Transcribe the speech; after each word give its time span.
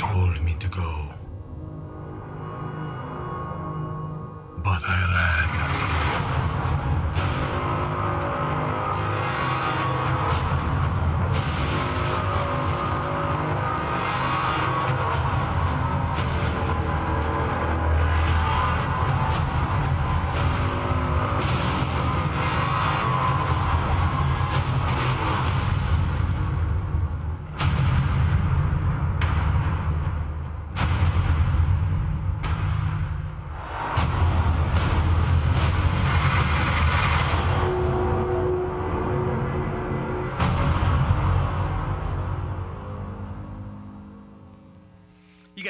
told 0.00 0.40
me 0.40 0.54
to 0.58 0.68
go. 0.68 0.92
But 4.64 4.82
I 4.88 4.99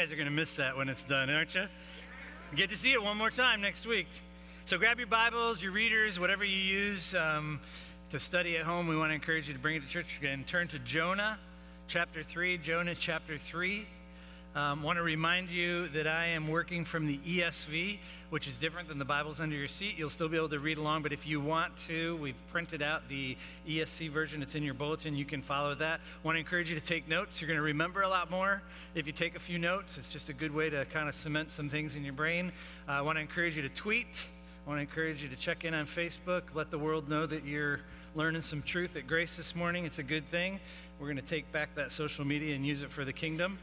guys 0.00 0.10
are 0.10 0.16
going 0.16 0.24
to 0.24 0.32
miss 0.32 0.56
that 0.56 0.74
when 0.78 0.88
it's 0.88 1.04
done, 1.04 1.28
aren't 1.28 1.54
you? 1.54 1.66
Get 2.56 2.70
to 2.70 2.76
see 2.76 2.94
it 2.94 3.02
one 3.02 3.18
more 3.18 3.28
time 3.28 3.60
next 3.60 3.86
week. 3.86 4.06
So 4.64 4.78
grab 4.78 4.96
your 4.96 5.06
Bibles, 5.06 5.62
your 5.62 5.72
readers, 5.72 6.18
whatever 6.18 6.42
you 6.42 6.56
use 6.56 7.14
um, 7.14 7.60
to 8.08 8.18
study 8.18 8.56
at 8.56 8.64
home. 8.64 8.88
We 8.88 8.96
want 8.96 9.10
to 9.10 9.14
encourage 9.14 9.48
you 9.48 9.52
to 9.52 9.60
bring 9.60 9.76
it 9.76 9.82
to 9.82 9.88
church 9.88 10.16
again. 10.16 10.42
Turn 10.44 10.68
to 10.68 10.78
Jonah 10.78 11.38
chapter 11.86 12.22
3. 12.22 12.56
Jonah 12.56 12.94
chapter 12.94 13.36
3. 13.36 13.86
Um, 14.52 14.82
want 14.82 14.96
to 14.96 15.04
remind 15.04 15.48
you 15.48 15.86
that 15.90 16.08
I 16.08 16.26
am 16.26 16.48
working 16.48 16.84
from 16.84 17.06
the 17.06 17.18
ESV, 17.18 18.00
which 18.30 18.48
is 18.48 18.58
different 18.58 18.88
than 18.88 18.98
the 18.98 19.04
Bibles 19.04 19.38
under 19.38 19.54
your 19.54 19.68
seat. 19.68 19.94
You'll 19.96 20.10
still 20.10 20.28
be 20.28 20.36
able 20.36 20.48
to 20.48 20.58
read 20.58 20.76
along, 20.76 21.04
but 21.04 21.12
if 21.12 21.24
you 21.24 21.38
want 21.40 21.76
to, 21.86 22.16
we've 22.16 22.44
printed 22.48 22.82
out 22.82 23.08
the 23.08 23.36
ESV 23.68 24.10
version. 24.10 24.42
It's 24.42 24.56
in 24.56 24.64
your 24.64 24.74
bulletin. 24.74 25.14
You 25.14 25.24
can 25.24 25.40
follow 25.40 25.76
that. 25.76 26.00
Want 26.24 26.34
to 26.34 26.40
encourage 26.40 26.68
you 26.68 26.76
to 26.76 26.84
take 26.84 27.06
notes. 27.06 27.40
You're 27.40 27.46
going 27.46 27.58
to 27.58 27.62
remember 27.62 28.02
a 28.02 28.08
lot 28.08 28.28
more 28.28 28.60
if 28.96 29.06
you 29.06 29.12
take 29.12 29.36
a 29.36 29.38
few 29.38 29.60
notes. 29.60 29.96
It's 29.98 30.08
just 30.08 30.30
a 30.30 30.32
good 30.32 30.52
way 30.52 30.68
to 30.68 30.84
kind 30.86 31.08
of 31.08 31.14
cement 31.14 31.52
some 31.52 31.68
things 31.68 31.94
in 31.94 32.02
your 32.02 32.12
brain. 32.12 32.50
Uh, 32.88 32.92
I 32.92 33.00
want 33.02 33.18
to 33.18 33.22
encourage 33.22 33.54
you 33.54 33.62
to 33.62 33.68
tweet. 33.68 34.26
I 34.66 34.68
want 34.68 34.78
to 34.78 34.82
encourage 34.82 35.22
you 35.22 35.28
to 35.28 35.36
check 35.36 35.64
in 35.64 35.74
on 35.74 35.86
Facebook. 35.86 36.42
Let 36.54 36.72
the 36.72 36.78
world 36.78 37.08
know 37.08 37.24
that 37.24 37.44
you're 37.44 37.82
learning 38.16 38.42
some 38.42 38.62
truth 38.62 38.96
at 38.96 39.06
Grace 39.06 39.36
this 39.36 39.54
morning. 39.54 39.84
It's 39.84 40.00
a 40.00 40.02
good 40.02 40.26
thing. 40.26 40.58
We're 40.98 41.06
going 41.06 41.18
to 41.18 41.22
take 41.22 41.52
back 41.52 41.76
that 41.76 41.92
social 41.92 42.24
media 42.24 42.56
and 42.56 42.66
use 42.66 42.82
it 42.82 42.90
for 42.90 43.04
the 43.04 43.12
kingdom. 43.12 43.56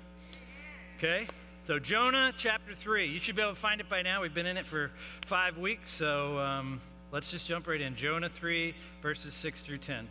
Okay? 0.98 1.28
So, 1.66 1.78
Jonah 1.78 2.34
chapter 2.36 2.73
3. 2.73 3.06
You 3.06 3.20
should 3.20 3.36
be 3.36 3.44
able 3.44 3.53
to 3.53 3.59
find 3.59 3.80
it 3.80 3.88
by 3.88 4.02
now. 4.02 4.23
We've 4.23 4.34
been 4.34 4.48
in 4.48 4.58
it 4.58 4.66
for 4.66 4.90
five 5.28 5.59
weeks. 5.59 5.92
So, 5.92 6.39
um, 6.39 6.81
let's 7.12 7.30
just 7.30 7.45
jump 7.45 7.67
right 7.67 7.80
in. 7.80 7.95
Jonah 7.95 8.30
3, 8.30 8.73
verses 9.04 9.36
6 9.36 9.62
through 9.62 9.78
10. 9.78 10.08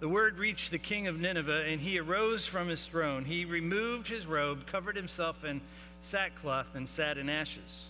The 0.00 0.08
word 0.08 0.36
reached 0.36 0.70
the 0.70 0.78
king 0.78 1.06
of 1.06 1.18
Nineveh, 1.18 1.64
and 1.66 1.80
he 1.80 1.98
arose 1.98 2.44
from 2.44 2.68
his 2.68 2.84
throne. 2.84 3.24
He 3.24 3.46
removed 3.46 4.06
his 4.06 4.26
robe, 4.26 4.66
covered 4.66 4.96
himself 4.96 5.46
in 5.46 5.62
sackcloth, 6.00 6.74
and 6.74 6.86
sat 6.86 7.16
in 7.16 7.30
ashes. 7.30 7.86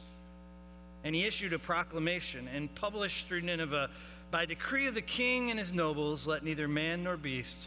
And 1.02 1.12
he 1.12 1.24
issued 1.24 1.52
a 1.54 1.58
proclamation 1.58 2.46
and 2.54 2.72
published 2.76 3.26
through 3.26 3.40
Nineveh 3.40 3.90
by 4.30 4.46
decree 4.46 4.86
of 4.86 4.94
the 4.94 5.02
king 5.02 5.50
and 5.50 5.58
his 5.58 5.72
nobles, 5.72 6.24
let 6.24 6.44
neither 6.44 6.68
man 6.68 7.02
nor 7.02 7.16
beast 7.16 7.66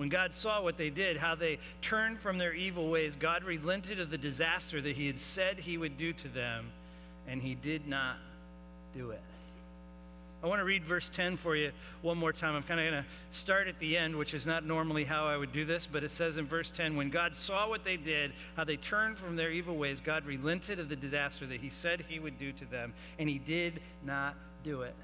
When 0.00 0.08
God 0.08 0.32
saw 0.32 0.62
what 0.62 0.78
they 0.78 0.88
did, 0.88 1.18
how 1.18 1.34
they 1.34 1.58
turned 1.82 2.18
from 2.18 2.38
their 2.38 2.54
evil 2.54 2.88
ways, 2.88 3.16
God 3.16 3.44
relented 3.44 4.00
of 4.00 4.08
the 4.08 4.16
disaster 4.16 4.80
that 4.80 4.96
He 4.96 5.06
had 5.06 5.18
said 5.18 5.58
He 5.58 5.76
would 5.76 5.98
do 5.98 6.14
to 6.14 6.28
them, 6.28 6.72
and 7.28 7.42
He 7.42 7.54
did 7.54 7.86
not 7.86 8.16
do 8.96 9.10
it. 9.10 9.20
I 10.42 10.46
want 10.46 10.60
to 10.60 10.64
read 10.64 10.86
verse 10.86 11.10
10 11.10 11.36
for 11.36 11.54
you 11.54 11.70
one 12.00 12.16
more 12.16 12.32
time. 12.32 12.54
I'm 12.54 12.62
kind 12.62 12.80
of 12.80 12.90
going 12.90 13.04
to 13.04 13.08
start 13.30 13.68
at 13.68 13.78
the 13.78 13.98
end, 13.98 14.16
which 14.16 14.32
is 14.32 14.46
not 14.46 14.64
normally 14.64 15.04
how 15.04 15.26
I 15.26 15.36
would 15.36 15.52
do 15.52 15.66
this, 15.66 15.86
but 15.86 16.02
it 16.02 16.10
says 16.10 16.38
in 16.38 16.46
verse 16.46 16.70
10 16.70 16.96
When 16.96 17.10
God 17.10 17.36
saw 17.36 17.68
what 17.68 17.84
they 17.84 17.98
did, 17.98 18.32
how 18.56 18.64
they 18.64 18.78
turned 18.78 19.18
from 19.18 19.36
their 19.36 19.50
evil 19.50 19.76
ways, 19.76 20.00
God 20.00 20.24
relented 20.24 20.80
of 20.80 20.88
the 20.88 20.96
disaster 20.96 21.44
that 21.44 21.60
He 21.60 21.68
said 21.68 22.06
He 22.08 22.18
would 22.18 22.38
do 22.38 22.52
to 22.52 22.64
them, 22.64 22.94
and 23.18 23.28
He 23.28 23.38
did 23.38 23.82
not 24.02 24.34
do 24.64 24.80
it. 24.80 24.94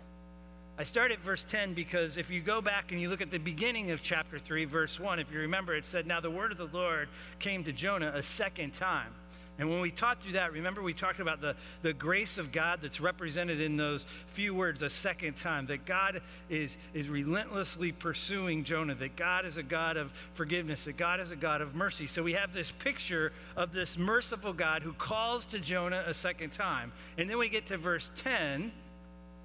I 0.79 0.85
start 0.85 1.11
at 1.11 1.21
verse 1.21 1.43
10 1.43 1.73
because 1.73 2.19
if 2.19 2.31
you 2.31 2.43
go 2.43 2.61
back 2.61 2.93
and 2.93 3.01
you 3.01 3.09
look 3.09 3.23
at 3.23 3.31
the 3.31 3.39
beginning 3.39 3.93
of 3.93 4.03
chapter 4.03 4.39
3, 4.39 4.67
verse 4.67 5.01
1, 5.01 5.19
if 5.19 5.33
you 5.33 5.41
remember, 5.41 5.75
it 5.75 5.87
said, 5.87 6.07
Now 6.07 6.21
the 6.21 6.31
word 6.31 6.53
of 6.53 6.59
the 6.59 6.67
Lord 6.67 7.09
came 7.39 7.65
to 7.65 7.73
Jonah 7.73 8.13
a 8.15 8.23
second 8.23 8.75
time. 8.75 9.15
And 9.59 9.71
when 9.71 9.81
we 9.81 9.91
talked 9.91 10.23
through 10.23 10.35
that, 10.35 10.53
remember 10.53 10.83
we 10.83 10.93
talked 10.93 11.19
about 11.19 11.41
the, 11.41 11.57
the 11.81 11.95
grace 11.95 12.37
of 12.37 12.53
God 12.53 12.81
that's 12.83 13.01
represented 13.01 13.59
in 13.59 13.79
those 13.79 14.05
few 14.27 14.55
words 14.55 14.83
a 14.83 14.91
second 14.91 15.37
time, 15.37 15.65
that 15.69 15.87
God 15.87 16.21
is, 16.51 16.77
is 16.93 17.09
relentlessly 17.09 17.91
pursuing 17.91 18.65
Jonah, 18.65 18.95
that 18.97 19.17
God 19.17 19.47
is 19.47 19.57
a 19.57 19.63
God 19.63 19.97
of 19.97 20.13
forgiveness, 20.35 20.85
that 20.85 20.99
God 20.99 21.21
is 21.21 21.31
a 21.31 21.37
God 21.37 21.63
of 21.63 21.75
mercy. 21.75 22.07
So 22.07 22.23
we 22.23 22.35
have 22.35 22.53
this 22.53 22.71
picture 22.71 23.33
of 23.57 23.73
this 23.73 23.97
merciful 23.97 24.53
God 24.53 24.83
who 24.83 24.93
calls 24.93 25.47
to 25.47 25.59
Jonah 25.59 26.05
a 26.07 26.13
second 26.13 26.51
time. 26.51 26.93
And 27.17 27.31
then 27.31 27.39
we 27.39 27.49
get 27.49 27.65
to 27.69 27.79
verse 27.79 28.11
10 28.17 28.73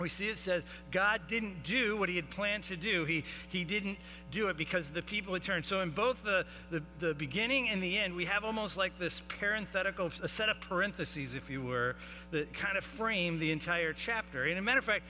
we 0.01 0.09
see 0.09 0.27
it 0.27 0.37
says 0.37 0.63
God 0.91 1.21
didn't 1.27 1.63
do 1.63 1.97
what 1.97 2.09
he 2.09 2.15
had 2.15 2.29
planned 2.29 2.63
to 2.65 2.75
do. 2.75 3.05
He, 3.05 3.23
he 3.49 3.63
didn't 3.63 3.97
do 4.31 4.47
it 4.49 4.57
because 4.57 4.89
the 4.89 5.01
people 5.01 5.33
had 5.33 5.43
turned. 5.43 5.65
So, 5.65 5.81
in 5.81 5.89
both 5.89 6.23
the, 6.23 6.45
the, 6.69 6.81
the, 6.99 7.13
beginning 7.13 7.69
and 7.69 7.81
the 7.83 7.97
end, 7.97 8.15
we 8.15 8.25
have 8.25 8.43
almost 8.43 8.77
like 8.77 8.97
this 8.97 9.21
parenthetical, 9.27 10.11
a 10.23 10.27
set 10.27 10.49
of 10.49 10.59
parentheses, 10.61 11.35
if 11.35 11.49
you 11.49 11.61
were, 11.61 11.95
that 12.31 12.53
kind 12.53 12.77
of 12.77 12.83
frame 12.83 13.39
the 13.39 13.51
entire 13.51 13.93
chapter. 13.93 14.43
And, 14.43 14.53
as 14.53 14.57
a 14.59 14.61
matter 14.61 14.79
of 14.79 14.85
fact, 14.85 15.03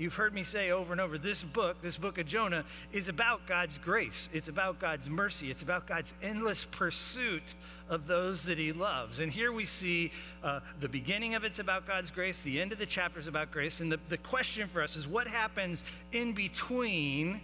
You've 0.00 0.14
heard 0.14 0.32
me 0.32 0.44
say 0.44 0.70
over 0.70 0.92
and 0.92 1.00
over 1.00 1.18
this 1.18 1.44
book, 1.44 1.82
this 1.82 1.98
book 1.98 2.16
of 2.16 2.26
Jonah, 2.26 2.64
is 2.90 3.08
about 3.08 3.46
God's 3.46 3.76
grace. 3.76 4.30
It's 4.32 4.48
about 4.48 4.78
God's 4.78 5.10
mercy. 5.10 5.50
It's 5.50 5.62
about 5.62 5.86
God's 5.86 6.14
endless 6.22 6.64
pursuit 6.64 7.54
of 7.86 8.06
those 8.06 8.44
that 8.44 8.56
he 8.56 8.72
loves. 8.72 9.20
And 9.20 9.30
here 9.30 9.52
we 9.52 9.66
see 9.66 10.10
uh, 10.42 10.60
the 10.80 10.88
beginning 10.88 11.34
of 11.34 11.44
it's 11.44 11.58
about 11.58 11.86
God's 11.86 12.10
grace, 12.10 12.40
the 12.40 12.62
end 12.62 12.72
of 12.72 12.78
the 12.78 12.86
chapter 12.86 13.20
is 13.20 13.26
about 13.26 13.50
grace. 13.50 13.80
And 13.80 13.92
the, 13.92 14.00
the 14.08 14.16
question 14.16 14.68
for 14.68 14.80
us 14.80 14.96
is 14.96 15.06
what 15.06 15.26
happens 15.26 15.84
in 16.12 16.32
between 16.32 17.42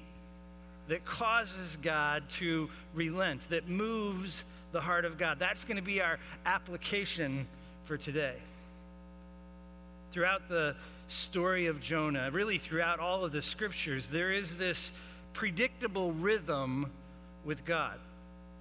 that 0.89 1.05
causes 1.05 1.77
God 1.83 2.27
to 2.31 2.71
relent, 2.95 3.51
that 3.51 3.69
moves 3.69 4.45
the 4.73 4.81
heart 4.81 5.05
of 5.05 5.19
God? 5.19 5.39
That's 5.39 5.67
going 5.67 5.77
to 5.77 5.83
be 5.83 6.01
our 6.01 6.19
application 6.47 7.47
for 7.85 7.99
today. 7.99 8.37
Throughout 10.11 10.49
the 10.49 10.75
story 11.09 11.67
of 11.67 11.81
Jonah, 11.81 12.31
really 12.31 12.59
throughout 12.59 12.99
all 12.99 13.25
of 13.25 13.33
the 13.33 13.43
scriptures, 13.43 14.09
there 14.09 14.33
is 14.33 14.57
this 14.57 14.93
predictable 15.33 16.13
rhythm 16.13 16.91
with 17.45 17.65
God. 17.65 17.99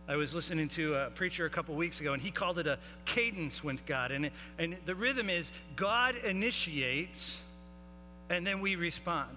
I 0.08 0.18
was 0.18 0.36
listening 0.36 0.68
to 0.70 0.94
a 0.96 1.10
preacher 1.10 1.46
a 1.46 1.50
couple 1.50 1.74
weeks 1.74 2.00
ago, 2.00 2.14
and 2.14 2.22
he 2.22 2.30
called 2.30 2.60
it 2.60 2.68
a 2.68 2.78
cadence 3.06 3.64
with 3.64 3.86
God. 3.88 4.12
And, 4.12 4.30
and 4.60 4.78
the 4.86 4.94
rhythm 4.94 5.30
is 5.30 5.52
God 5.76 6.16
initiates, 6.18 7.42
and 8.30 8.46
then 8.46 8.62
we 8.62 8.76
respond. 8.76 9.36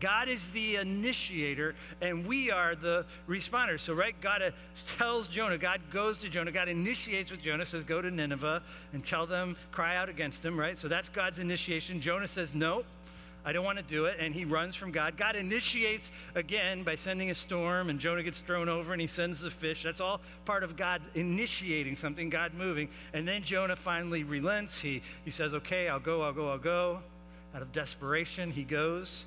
God 0.00 0.28
is 0.28 0.50
the 0.50 0.76
initiator, 0.76 1.74
and 2.00 2.26
we 2.26 2.50
are 2.50 2.74
the 2.74 3.06
responders. 3.28 3.80
So, 3.80 3.94
right, 3.94 4.18
God 4.20 4.42
uh, 4.42 4.50
tells 4.98 5.26
Jonah, 5.28 5.58
God 5.58 5.80
goes 5.90 6.18
to 6.18 6.28
Jonah, 6.28 6.52
God 6.52 6.68
initiates 6.68 7.30
with 7.30 7.40
Jonah, 7.40 7.64
says, 7.64 7.84
Go 7.84 8.02
to 8.02 8.10
Nineveh 8.10 8.62
and 8.92 9.04
tell 9.04 9.26
them, 9.26 9.56
cry 9.72 9.96
out 9.96 10.08
against 10.08 10.42
them, 10.42 10.58
right? 10.58 10.76
So 10.76 10.88
that's 10.88 11.08
God's 11.08 11.38
initiation. 11.38 12.00
Jonah 12.00 12.28
says, 12.28 12.54
No, 12.54 12.84
I 13.46 13.52
don't 13.52 13.64
want 13.64 13.78
to 13.78 13.84
do 13.84 14.06
it, 14.06 14.16
and 14.18 14.34
he 14.34 14.44
runs 14.44 14.74
from 14.74 14.90
God. 14.90 15.16
God 15.16 15.36
initiates 15.36 16.10
again 16.34 16.82
by 16.82 16.96
sending 16.96 17.30
a 17.30 17.34
storm, 17.34 17.88
and 17.88 18.00
Jonah 18.00 18.24
gets 18.24 18.40
thrown 18.40 18.68
over, 18.68 18.92
and 18.92 19.00
he 19.00 19.06
sends 19.06 19.40
the 19.40 19.50
fish. 19.50 19.84
That's 19.84 20.00
all 20.00 20.20
part 20.44 20.64
of 20.64 20.76
God 20.76 21.00
initiating 21.14 21.96
something, 21.96 22.28
God 22.28 22.54
moving. 22.54 22.88
And 23.14 23.26
then 23.26 23.42
Jonah 23.42 23.76
finally 23.76 24.24
relents. 24.24 24.80
He, 24.80 25.00
he 25.24 25.30
says, 25.30 25.54
Okay, 25.54 25.88
I'll 25.88 26.00
go, 26.00 26.22
I'll 26.22 26.32
go, 26.32 26.50
I'll 26.50 26.58
go. 26.58 27.02
Out 27.54 27.62
of 27.62 27.72
desperation, 27.72 28.50
he 28.50 28.64
goes. 28.64 29.26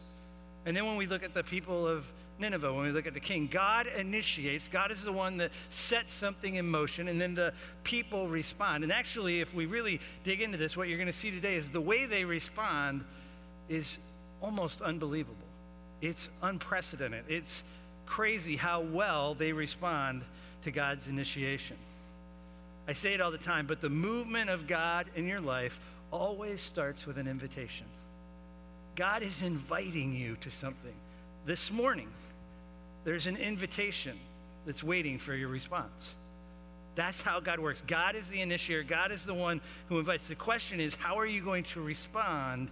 And 0.66 0.76
then 0.76 0.86
when 0.86 0.98
we 0.98 1.06
look 1.06 1.24
at 1.24 1.34
the 1.34 1.44
people 1.44 1.88
of 1.88 2.12
Nineveh, 2.40 2.74
when 2.74 2.86
we 2.86 2.92
look 2.92 3.08
at 3.08 3.14
the 3.14 3.20
king, 3.20 3.48
God 3.48 3.88
initiates, 3.88 4.68
God 4.68 4.92
is 4.92 5.04
the 5.04 5.12
one 5.12 5.38
that 5.38 5.52
sets 5.70 6.14
something 6.14 6.56
in 6.56 6.70
motion, 6.70 7.08
and 7.08 7.20
then 7.20 7.36
the 7.36 7.54
people 7.84 8.28
respond. 8.28 8.84
And 8.84 8.94
actually, 8.94 9.42
if 9.42 9.54
we 9.54 9.66
really 9.66 10.00
dig 10.24 10.42
into 10.42 10.58
this, 10.58 10.78
what 10.78 10.88
you're 10.88 10.98
going 10.98 11.08
to 11.08 11.14
see 11.14 11.32
today 11.32 11.56
is 11.56 11.70
the 11.70 11.82
way 11.82 12.06
they 12.06 12.24
respond 12.24 13.04
is 13.68 14.00
almost 14.42 14.82
unbelievable. 14.82 15.36
It's 16.02 16.30
unprecedented. 16.42 17.26
It's 17.28 17.64
crazy 18.06 18.56
how 18.56 18.82
well 18.82 19.34
they 19.34 19.52
respond 19.52 20.22
to 20.64 20.72
God's 20.72 21.08
initiation. 21.10 21.78
I 22.88 22.94
say 22.94 23.14
it 23.14 23.22
all 23.22 23.32
the 23.32 23.38
time, 23.38 23.68
but 23.68 23.82
the 23.82 23.90
movement 23.90 24.50
of 24.50 24.66
God 24.66 25.08
in 25.16 25.28
your 25.28 25.42
life 25.42 25.80
always 26.10 26.62
starts 26.62 27.06
with 27.06 27.18
an 27.18 27.28
invitation. 27.28 27.86
God 29.00 29.24
is 29.24 29.44
inviting 29.44 30.14
you 30.14 30.36
to 30.42 30.52
something. 30.52 30.94
This 31.46 31.72
morning, 31.72 32.10
there's 33.06 33.28
an 33.28 33.38
invitation 33.38 34.20
that's 34.66 34.84
waiting 34.84 35.18
for 35.18 35.34
your 35.34 35.48
response. 35.48 36.14
That's 36.96 37.22
how 37.22 37.40
God 37.40 37.60
works. 37.60 37.82
God 37.88 38.16
is 38.16 38.28
the 38.28 38.42
initiator, 38.42 38.84
God 38.84 39.14
is 39.14 39.24
the 39.24 39.34
one 39.34 39.62
who 39.88 40.00
invites. 40.00 40.28
The 40.28 40.36
question 40.36 40.82
is, 40.82 40.96
how 40.96 41.18
are 41.18 41.26
you 41.26 41.42
going 41.42 41.64
to 41.64 41.82
respond 41.82 42.68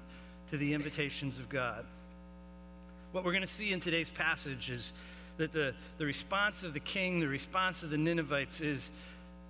to 0.51 0.57
the 0.57 0.73
invitations 0.73 1.39
of 1.39 1.47
God? 1.47 1.85
What 3.13 3.23
we're 3.23 3.31
going 3.31 3.39
to 3.39 3.47
see 3.47 3.71
in 3.71 3.79
today's 3.79 4.09
passage 4.09 4.69
is 4.69 4.91
that 5.37 5.53
the, 5.53 5.73
the 5.97 6.05
response 6.05 6.63
of 6.63 6.73
the 6.73 6.81
king, 6.81 7.21
the 7.21 7.29
response 7.29 7.83
of 7.83 7.89
the 7.89 7.97
Ninevites 7.97 8.59
is 8.59 8.91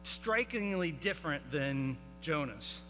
strikingly 0.03 0.91
different 0.91 1.51
than 1.51 1.97
Jonah's. 2.21 2.81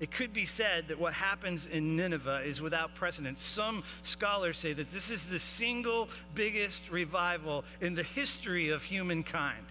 It 0.00 0.10
could 0.10 0.32
be 0.32 0.46
said 0.46 0.88
that 0.88 0.98
what 0.98 1.12
happens 1.12 1.66
in 1.66 1.94
Nineveh 1.94 2.40
is 2.40 2.62
without 2.62 2.94
precedent. 2.94 3.38
Some 3.38 3.84
scholars 4.02 4.56
say 4.56 4.72
that 4.72 4.90
this 4.90 5.10
is 5.10 5.28
the 5.28 5.38
single 5.38 6.08
biggest 6.34 6.90
revival 6.90 7.64
in 7.82 7.94
the 7.94 8.02
history 8.02 8.70
of 8.70 8.82
humankind. 8.82 9.66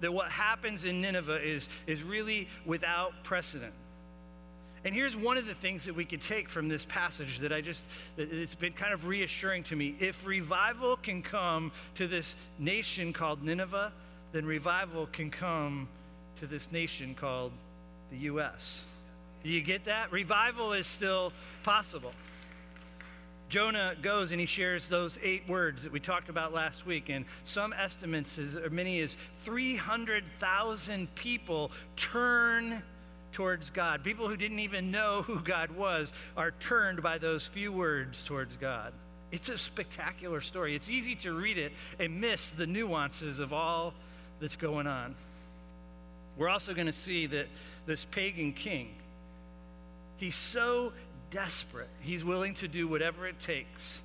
That 0.00 0.12
what 0.12 0.30
happens 0.30 0.86
in 0.86 1.02
Nineveh 1.02 1.42
is, 1.42 1.68
is 1.86 2.02
really 2.02 2.48
without 2.64 3.12
precedent. 3.24 3.74
And 4.84 4.94
here's 4.94 5.16
one 5.16 5.36
of 5.36 5.46
the 5.46 5.54
things 5.54 5.84
that 5.84 5.94
we 5.94 6.04
could 6.06 6.22
take 6.22 6.48
from 6.48 6.68
this 6.68 6.84
passage 6.86 7.40
that 7.40 7.52
I 7.52 7.60
just, 7.60 7.88
that 8.16 8.32
it's 8.32 8.54
been 8.54 8.72
kind 8.72 8.94
of 8.94 9.06
reassuring 9.06 9.64
to 9.64 9.76
me. 9.76 9.96
If 9.98 10.26
revival 10.26 10.96
can 10.96 11.22
come 11.22 11.72
to 11.96 12.06
this 12.06 12.36
nation 12.58 13.12
called 13.12 13.42
Nineveh, 13.42 13.92
then 14.32 14.46
revival 14.46 15.06
can 15.06 15.30
come 15.30 15.88
to 16.36 16.46
this 16.46 16.72
nation 16.72 17.14
called 17.14 17.52
the 18.10 18.18
U.S. 18.18 18.84
You 19.46 19.60
get 19.60 19.84
that? 19.84 20.10
Revival 20.10 20.72
is 20.72 20.86
still 20.86 21.32
possible. 21.62 22.12
Jonah 23.48 23.94
goes 24.02 24.32
and 24.32 24.40
he 24.40 24.46
shares 24.46 24.88
those 24.88 25.18
eight 25.22 25.48
words 25.48 25.84
that 25.84 25.92
we 25.92 26.00
talked 26.00 26.28
about 26.28 26.52
last 26.52 26.84
week, 26.84 27.10
and 27.10 27.24
some 27.44 27.72
estimates, 27.72 28.38
as 28.38 28.58
many 28.72 29.00
as 29.00 29.16
300,000 29.44 31.14
people 31.14 31.70
turn 31.94 32.82
towards 33.30 33.70
God. 33.70 34.02
People 34.02 34.26
who 34.26 34.36
didn't 34.36 34.58
even 34.58 34.90
know 34.90 35.22
who 35.22 35.38
God 35.40 35.70
was 35.70 36.12
are 36.36 36.50
turned 36.58 37.02
by 37.02 37.18
those 37.18 37.46
few 37.46 37.70
words 37.70 38.24
towards 38.24 38.56
God. 38.56 38.92
It's 39.30 39.48
a 39.48 39.58
spectacular 39.58 40.40
story. 40.40 40.74
It's 40.74 40.90
easy 40.90 41.14
to 41.16 41.32
read 41.32 41.58
it 41.58 41.72
and 42.00 42.20
miss 42.20 42.50
the 42.50 42.66
nuances 42.66 43.38
of 43.38 43.52
all 43.52 43.94
that's 44.40 44.56
going 44.56 44.88
on. 44.88 45.14
We're 46.36 46.48
also 46.48 46.74
going 46.74 46.86
to 46.86 46.92
see 46.92 47.26
that 47.26 47.46
this 47.86 48.04
pagan 48.04 48.52
king, 48.52 48.94
he's 50.16 50.34
so 50.34 50.92
desperate, 51.30 51.88
he's 52.00 52.24
willing 52.24 52.54
to 52.54 52.68
do 52.68 52.88
whatever 52.88 53.26
it 53.26 53.38
takes, 53.40 54.00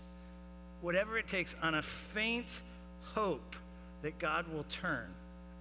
whatever 0.82 1.18
it 1.18 1.28
takes 1.28 1.56
on 1.62 1.76
a 1.76 1.82
faint 1.82 2.62
hope 3.14 3.56
that 4.02 4.18
God 4.20 4.48
will 4.48 4.66
turn. 4.70 5.08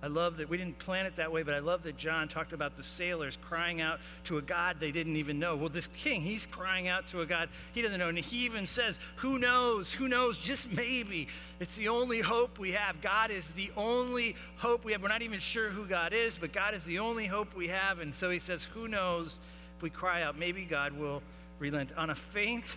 I 0.03 0.07
love 0.07 0.39
that 0.39 0.49
we 0.49 0.57
didn't 0.57 0.79
plan 0.79 1.05
it 1.05 1.17
that 1.17 1.31
way, 1.31 1.43
but 1.43 1.53
I 1.53 1.59
love 1.59 1.83
that 1.83 1.99
John 1.99 2.27
talked 2.27 2.55
about 2.55 2.75
the 2.75 2.83
sailors 2.83 3.37
crying 3.37 3.83
out 3.83 4.01
to 4.25 4.39
a 4.39 4.43
God 4.43 4.77
they 4.81 4.93
didn't 4.93 5.17
even 5.17 5.39
know. 5.39 5.57
Well, 5.57 5.69
this 5.69 5.89
king, 5.89 6.23
he's 6.23 6.47
crying 6.47 6.89
out 6.89 7.09
to 7.09 7.21
a 7.21 7.27
God 7.27 7.51
he 7.75 7.83
doesn't 7.83 7.99
know. 7.99 8.09
And 8.09 8.19
he 8.19 8.47
even 8.47 8.65
says, 8.65 8.99
Who 9.17 9.39
knows? 9.39 9.93
Who 9.93 10.09
knows? 10.09 10.41
Just 10.41 10.75
maybe. 10.75 11.29
It's 11.59 11.77
the 11.77 11.89
only 11.89 12.21
hope 12.21 12.59
we 12.59 12.73
have. 12.73 13.03
God 13.03 13.31
is 13.31 13.53
the 13.53 13.71
only 13.77 14.37
hope 14.57 14.87
we 14.87 14.93
have. 14.93 15.03
We're 15.03 15.09
not 15.09 15.23
even 15.23 15.39
sure 15.39 15.69
who 15.69 15.85
God 15.87 16.15
is, 16.15 16.39
but 16.39 16.51
God 16.53 16.73
is 16.73 16.85
the 16.85 17.01
only 17.01 17.27
hope 17.27 17.55
we 17.55 17.69
have. 17.69 17.99
And 17.99 18.15
so 18.15 18.31
he 18.31 18.39
says, 18.39 18.65
Who 18.65 18.89
knows? 18.89 19.39
If 19.81 19.85
we 19.85 19.89
cry 19.89 20.25
out, 20.25 20.37
maybe 20.37 20.67
God 20.67 20.93
will 20.93 21.23
relent. 21.59 21.91
On 21.97 22.11
a 22.11 22.15
faint 22.15 22.77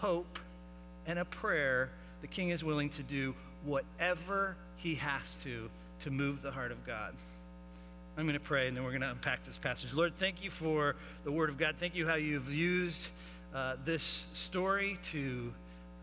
hope 0.00 0.38
and 1.06 1.18
a 1.18 1.24
prayer, 1.24 1.88
the 2.20 2.26
king 2.26 2.50
is 2.50 2.62
willing 2.62 2.90
to 2.90 3.02
do 3.02 3.34
whatever 3.64 4.54
he 4.76 4.96
has 4.96 5.34
to 5.44 5.70
to 6.00 6.10
move 6.10 6.42
the 6.42 6.50
heart 6.50 6.70
of 6.70 6.86
God. 6.86 7.14
I'm 8.18 8.24
going 8.24 8.34
to 8.34 8.40
pray 8.40 8.68
and 8.68 8.76
then 8.76 8.84
we're 8.84 8.90
going 8.90 9.00
to 9.00 9.12
unpack 9.12 9.44
this 9.44 9.56
passage. 9.56 9.94
Lord, 9.94 10.14
thank 10.18 10.44
you 10.44 10.50
for 10.50 10.94
the 11.24 11.32
Word 11.32 11.48
of 11.48 11.56
God. 11.56 11.76
Thank 11.78 11.94
you 11.94 12.06
how 12.06 12.16
you've 12.16 12.52
used 12.52 13.08
uh, 13.54 13.76
this 13.86 14.26
story 14.34 14.98
to 15.04 15.54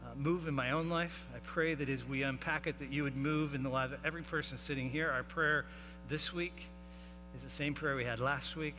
uh, 0.04 0.16
move 0.16 0.48
in 0.48 0.56
my 0.56 0.72
own 0.72 0.90
life. 0.90 1.28
I 1.36 1.40
pray 1.44 1.75
that 1.75 1.90
as 1.90 2.04
we 2.04 2.24
unpack 2.24 2.66
it, 2.66 2.80
that 2.80 2.92
you 2.92 3.04
would 3.04 3.16
move 3.16 3.54
in 3.54 3.62
the 3.62 3.69
life 3.69 3.94
of 3.94 4.04
every 4.04 4.24
person 4.24 4.57
sitting 4.57 4.90
here. 4.90 5.12
Our 5.12 5.22
prayer 5.22 5.66
this 6.07 6.34
week 6.34 6.66
is 7.36 7.44
the 7.44 7.51
same 7.51 7.75
prayer 7.75 7.96
we 7.96 8.04
had 8.04 8.19
last 8.19 8.56
week 8.56 8.74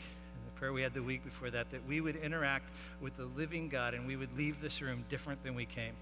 prayer 0.60 0.72
we 0.74 0.82
had 0.82 0.92
the 0.92 1.02
week 1.02 1.24
before 1.24 1.48
that, 1.50 1.70
that 1.70 1.88
we 1.88 2.02
would 2.02 2.16
interact 2.16 2.66
with 3.00 3.16
the 3.16 3.24
living 3.24 3.70
God 3.70 3.94
and 3.94 4.06
we 4.06 4.14
would 4.14 4.36
leave 4.36 4.60
this 4.60 4.82
room 4.82 5.04
different 5.08 5.42
than 5.42 5.54
we 5.54 5.64
came. 5.64 5.94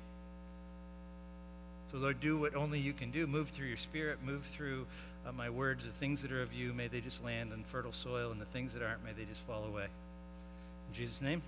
So, 1.93 1.99
Lord, 1.99 2.21
do 2.21 2.37
what 2.37 2.57
only 2.57 2.81
you 2.81 2.93
can 2.93 3.13
do. 3.13 3.27
Move 3.29 3.51
through 3.51 3.69
your 3.69 3.77
spirit, 3.77 4.19
move 4.23 4.45
through 4.45 4.85
uh, 5.25 5.33
my 5.33 5.49
words. 5.49 5.87
The 5.87 5.93
things 5.93 6.23
that 6.23 6.33
are 6.33 6.43
of 6.43 6.53
you, 6.53 6.75
may 6.75 6.89
they 6.89 7.01
just 7.01 7.25
land 7.25 7.53
on 7.53 7.63
fertile 7.65 7.93
soil, 7.93 8.33
and 8.33 8.41
the 8.41 8.47
things 8.47 8.75
that 8.75 8.83
aren't, 8.83 9.05
may 9.05 9.13
they 9.13 9.25
just 9.25 9.43
fall 9.43 9.65
away. 9.65 9.85
In 9.85 10.95
Jesus' 10.95 11.23
name, 11.23 11.41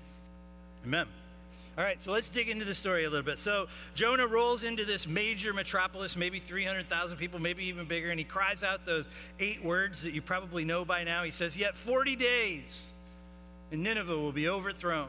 amen. 0.87 1.07
All 1.77 1.85
right, 1.85 2.01
so 2.01 2.13
let's 2.13 2.31
dig 2.31 2.49
into 2.49 2.65
the 2.65 2.75
story 2.75 3.05
a 3.05 3.11
little 3.11 3.25
bit. 3.25 3.39
So 3.39 3.67
Jonah 3.95 4.27
rolls 4.27 4.65
into 4.65 4.85
this 4.85 5.07
major 5.07 5.53
metropolis, 5.53 6.17
maybe 6.17 6.39
300,000 6.39 7.19
people, 7.19 7.39
maybe 7.39 7.65
even 7.65 7.87
bigger, 7.87 8.11
and 8.11 8.19
he 8.19 8.25
cries 8.25 8.63
out 8.63 8.87
those 8.87 9.09
eight 9.41 9.65
words 9.65 10.03
that 10.03 10.13
you 10.13 10.23
probably 10.23 10.65
know 10.65 10.85
by 10.85 11.05
now. 11.05 11.23
He 11.23 11.31
says, 11.31 11.57
Yet 11.57 11.77
40 11.77 12.17
days, 12.17 12.93
and 13.71 13.83
Nineveh 13.83 14.17
will 14.17 14.33
be 14.33 14.49
overthrown. 14.49 15.09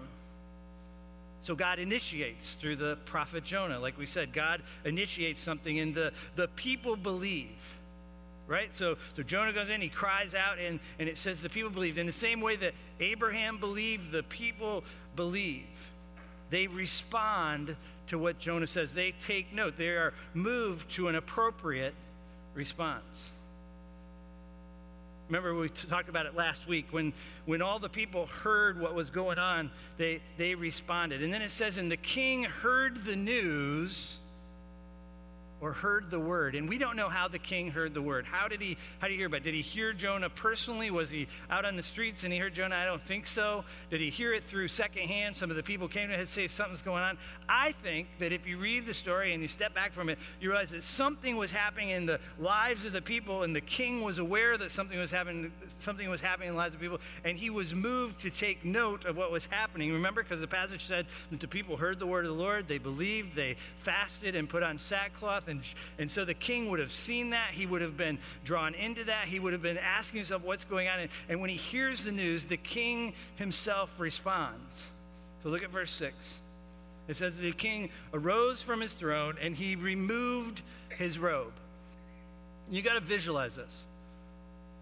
So 1.41 1.55
God 1.55 1.79
initiates 1.79 2.53
through 2.53 2.75
the 2.75 2.97
prophet 3.05 3.43
Jonah. 3.43 3.79
Like 3.79 3.97
we 3.97 4.05
said, 4.05 4.31
God 4.31 4.61
initiates 4.85 5.41
something, 5.41 5.79
and 5.79 5.93
the, 5.93 6.13
the 6.35 6.47
people 6.49 6.95
believe. 6.95 7.77
Right? 8.47 8.75
So, 8.75 8.97
so 9.15 9.23
Jonah 9.23 9.53
goes 9.53 9.69
in, 9.69 9.81
he 9.81 9.89
cries 9.89 10.35
out, 10.35 10.59
and, 10.59 10.79
and 10.99 11.07
it 11.07 11.17
says 11.17 11.41
the 11.41 11.49
people 11.49 11.69
believed. 11.69 11.97
In 11.97 12.05
the 12.05 12.11
same 12.11 12.41
way 12.41 12.57
that 12.57 12.73
Abraham 12.99 13.57
believed, 13.57 14.11
the 14.11 14.23
people 14.23 14.83
believe. 15.15 15.89
They 16.49 16.67
respond 16.67 17.75
to 18.07 18.19
what 18.19 18.39
Jonah 18.39 18.67
says. 18.67 18.93
They 18.93 19.13
take 19.25 19.53
note. 19.53 19.77
They 19.77 19.87
are 19.87 20.13
moved 20.33 20.91
to 20.91 21.07
an 21.07 21.15
appropriate 21.15 21.95
response. 22.53 23.31
Remember, 25.31 25.55
we 25.55 25.69
talked 25.69 26.09
about 26.09 26.25
it 26.25 26.35
last 26.35 26.67
week. 26.67 26.87
When, 26.91 27.13
when 27.45 27.61
all 27.61 27.79
the 27.79 27.87
people 27.87 28.25
heard 28.25 28.77
what 28.81 28.93
was 28.93 29.09
going 29.09 29.39
on, 29.39 29.71
they, 29.95 30.19
they 30.35 30.55
responded. 30.55 31.23
And 31.23 31.31
then 31.31 31.41
it 31.41 31.51
says, 31.51 31.77
And 31.77 31.89
the 31.89 31.95
king 31.95 32.43
heard 32.43 33.05
the 33.05 33.15
news 33.15 34.19
or 35.61 35.73
heard 35.73 36.09
the 36.09 36.19
word. 36.19 36.55
And 36.55 36.67
we 36.67 36.77
don't 36.77 36.95
know 36.95 37.07
how 37.07 37.27
the 37.27 37.39
king 37.39 37.71
heard 37.71 37.93
the 37.93 38.01
word. 38.01 38.25
How 38.25 38.47
did 38.47 38.61
he 38.61 38.77
how 38.99 39.07
did 39.07 39.13
he 39.13 39.17
hear 39.17 39.27
about 39.27 39.41
it? 39.41 39.43
Did 39.43 39.53
he 39.53 39.61
hear 39.61 39.93
Jonah 39.93 40.29
personally? 40.29 40.89
Was 40.91 41.11
he 41.11 41.27
out 41.49 41.65
on 41.65 41.75
the 41.75 41.83
streets 41.83 42.23
and 42.23 42.33
he 42.33 42.39
heard 42.39 42.55
Jonah? 42.55 42.75
I 42.75 42.85
don't 42.85 43.01
think 43.01 43.27
so. 43.27 43.63
Did 43.91 44.01
he 44.01 44.09
hear 44.09 44.33
it 44.33 44.43
through 44.43 44.67
secondhand? 44.67 45.35
Some 45.35 45.51
of 45.51 45.55
the 45.55 45.63
people 45.63 45.87
came 45.87 46.07
to 46.07 46.15
him 46.15 46.19
and 46.21 46.29
say 46.29 46.47
something's 46.47 46.81
going 46.81 47.03
on. 47.03 47.17
I 47.47 47.73
think 47.73 48.07
that 48.19 48.31
if 48.31 48.47
you 48.47 48.57
read 48.57 48.85
the 48.85 48.93
story 48.93 49.33
and 49.33 49.41
you 49.41 49.47
step 49.47 49.73
back 49.73 49.93
from 49.93 50.09
it, 50.09 50.17
you 50.39 50.49
realize 50.49 50.71
that 50.71 50.83
something 50.83 51.37
was 51.37 51.51
happening 51.51 51.89
in 51.89 52.05
the 52.07 52.19
lives 52.39 52.85
of 52.85 52.93
the 52.93 53.01
people, 53.01 53.43
and 53.43 53.55
the 53.55 53.61
king 53.61 54.01
was 54.01 54.17
aware 54.17 54.57
that 54.57 54.71
something 54.71 54.97
was 54.99 55.11
happening 55.11 55.51
something 55.79 56.09
was 56.09 56.21
happening 56.21 56.49
in 56.49 56.55
the 56.55 56.57
lives 56.57 56.73
of 56.73 56.81
people, 56.81 56.99
and 57.23 57.37
he 57.37 57.49
was 57.49 57.75
moved 57.75 58.19
to 58.21 58.31
take 58.31 58.65
note 58.65 59.05
of 59.05 59.15
what 59.15 59.31
was 59.31 59.45
happening. 59.45 59.93
Remember, 59.93 60.23
because 60.23 60.41
the 60.41 60.47
passage 60.47 60.85
said 60.85 61.05
that 61.29 61.39
the 61.39 61.47
people 61.47 61.77
heard 61.77 61.99
the 61.99 62.07
word 62.07 62.25
of 62.25 62.35
the 62.35 62.41
Lord, 62.41 62.67
they 62.67 62.77
believed, 62.77 63.35
they 63.35 63.55
fasted 63.77 64.35
and 64.35 64.49
put 64.49 64.63
on 64.63 64.79
sackcloth 64.79 65.47
and, 65.51 65.61
and 65.99 66.09
so 66.09 66.25
the 66.25 66.33
king 66.33 66.69
would 66.69 66.79
have 66.79 66.91
seen 66.91 67.29
that. 67.29 67.51
He 67.51 67.65
would 67.65 67.81
have 67.81 67.95
been 67.95 68.17
drawn 68.43 68.73
into 68.73 69.03
that. 69.03 69.27
He 69.27 69.39
would 69.39 69.53
have 69.53 69.61
been 69.61 69.77
asking 69.77 70.17
himself 70.19 70.43
what's 70.43 70.65
going 70.65 70.87
on. 70.87 70.99
And, 70.99 71.09
and 71.29 71.41
when 71.41 71.49
he 71.49 71.55
hears 71.55 72.03
the 72.03 72.11
news, 72.11 72.45
the 72.45 72.57
king 72.57 73.13
himself 73.35 73.99
responds. 73.99 74.89
So 75.43 75.49
look 75.49 75.63
at 75.63 75.69
verse 75.69 75.91
6. 75.91 76.39
It 77.07 77.15
says, 77.15 77.39
The 77.39 77.51
king 77.51 77.89
arose 78.13 78.61
from 78.61 78.81
his 78.81 78.93
throne 78.93 79.35
and 79.39 79.55
he 79.55 79.75
removed 79.75 80.61
his 80.97 81.19
robe. 81.19 81.53
You 82.69 82.81
got 82.81 82.93
to 82.93 83.01
visualize 83.01 83.55
this. 83.55 83.83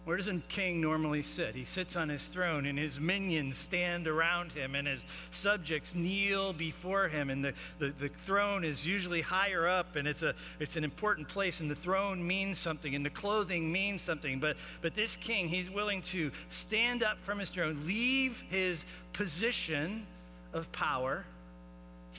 Where 0.05 0.17
does 0.17 0.27
a 0.27 0.39
king 0.49 0.81
normally 0.81 1.21
sit? 1.21 1.53
He 1.53 1.65
sits 1.65 1.95
on 1.95 2.09
his 2.09 2.25
throne, 2.25 2.65
and 2.65 2.79
his 2.79 2.99
minions 2.99 3.57
stand 3.57 4.07
around 4.07 4.51
him, 4.51 4.73
and 4.73 4.87
his 4.87 5.05
subjects 5.29 5.93
kneel 5.93 6.53
before 6.53 7.07
him. 7.07 7.29
And 7.29 7.45
the, 7.45 7.53
the, 7.77 7.89
the, 7.89 8.09
throne 8.09 8.63
is 8.63 8.87
usually 8.87 9.21
higher 9.21 9.67
up, 9.67 9.95
and 9.95 10.07
it's, 10.07 10.23
a, 10.23 10.33
it's 10.59 10.77
an 10.77 10.83
important 10.83 11.27
place, 11.27 11.59
and 11.59 11.69
the 11.69 11.75
throne 11.75 12.25
means 12.25 12.57
something, 12.57 12.95
and 12.95 13.05
the 13.05 13.11
clothing 13.11 13.71
means 13.71 14.01
something. 14.01 14.39
But, 14.39 14.57
but 14.81 14.95
this 14.95 15.15
king, 15.15 15.47
he's 15.47 15.69
willing 15.69 16.01
to 16.03 16.31
stand 16.49 17.03
up 17.03 17.19
from 17.19 17.37
his 17.37 17.49
throne, 17.49 17.79
leave 17.85 18.43
his 18.49 18.85
position 19.13 20.07
of 20.53 20.71
power. 20.71 21.25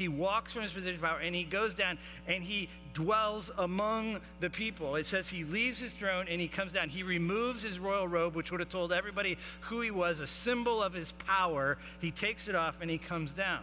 He 0.00 0.08
walks 0.08 0.54
from 0.54 0.62
his 0.62 0.72
position 0.72 0.94
of 0.94 1.02
power 1.02 1.18
and 1.18 1.34
he 1.34 1.44
goes 1.44 1.74
down 1.74 1.98
and 2.26 2.42
he 2.42 2.70
dwells 2.94 3.50
among 3.58 4.22
the 4.40 4.48
people. 4.48 4.96
It 4.96 5.04
says 5.04 5.28
he 5.28 5.44
leaves 5.44 5.78
his 5.78 5.92
throne 5.92 6.24
and 6.26 6.40
he 6.40 6.48
comes 6.48 6.72
down. 6.72 6.88
He 6.88 7.02
removes 7.02 7.62
his 7.62 7.78
royal 7.78 8.08
robe, 8.08 8.34
which 8.34 8.50
would 8.50 8.60
have 8.60 8.70
told 8.70 8.94
everybody 8.94 9.36
who 9.60 9.82
he 9.82 9.90
was, 9.90 10.20
a 10.20 10.26
symbol 10.26 10.82
of 10.82 10.94
his 10.94 11.12
power. 11.12 11.76
He 12.00 12.10
takes 12.10 12.48
it 12.48 12.54
off 12.54 12.78
and 12.80 12.90
he 12.90 12.96
comes 12.96 13.32
down. 13.34 13.62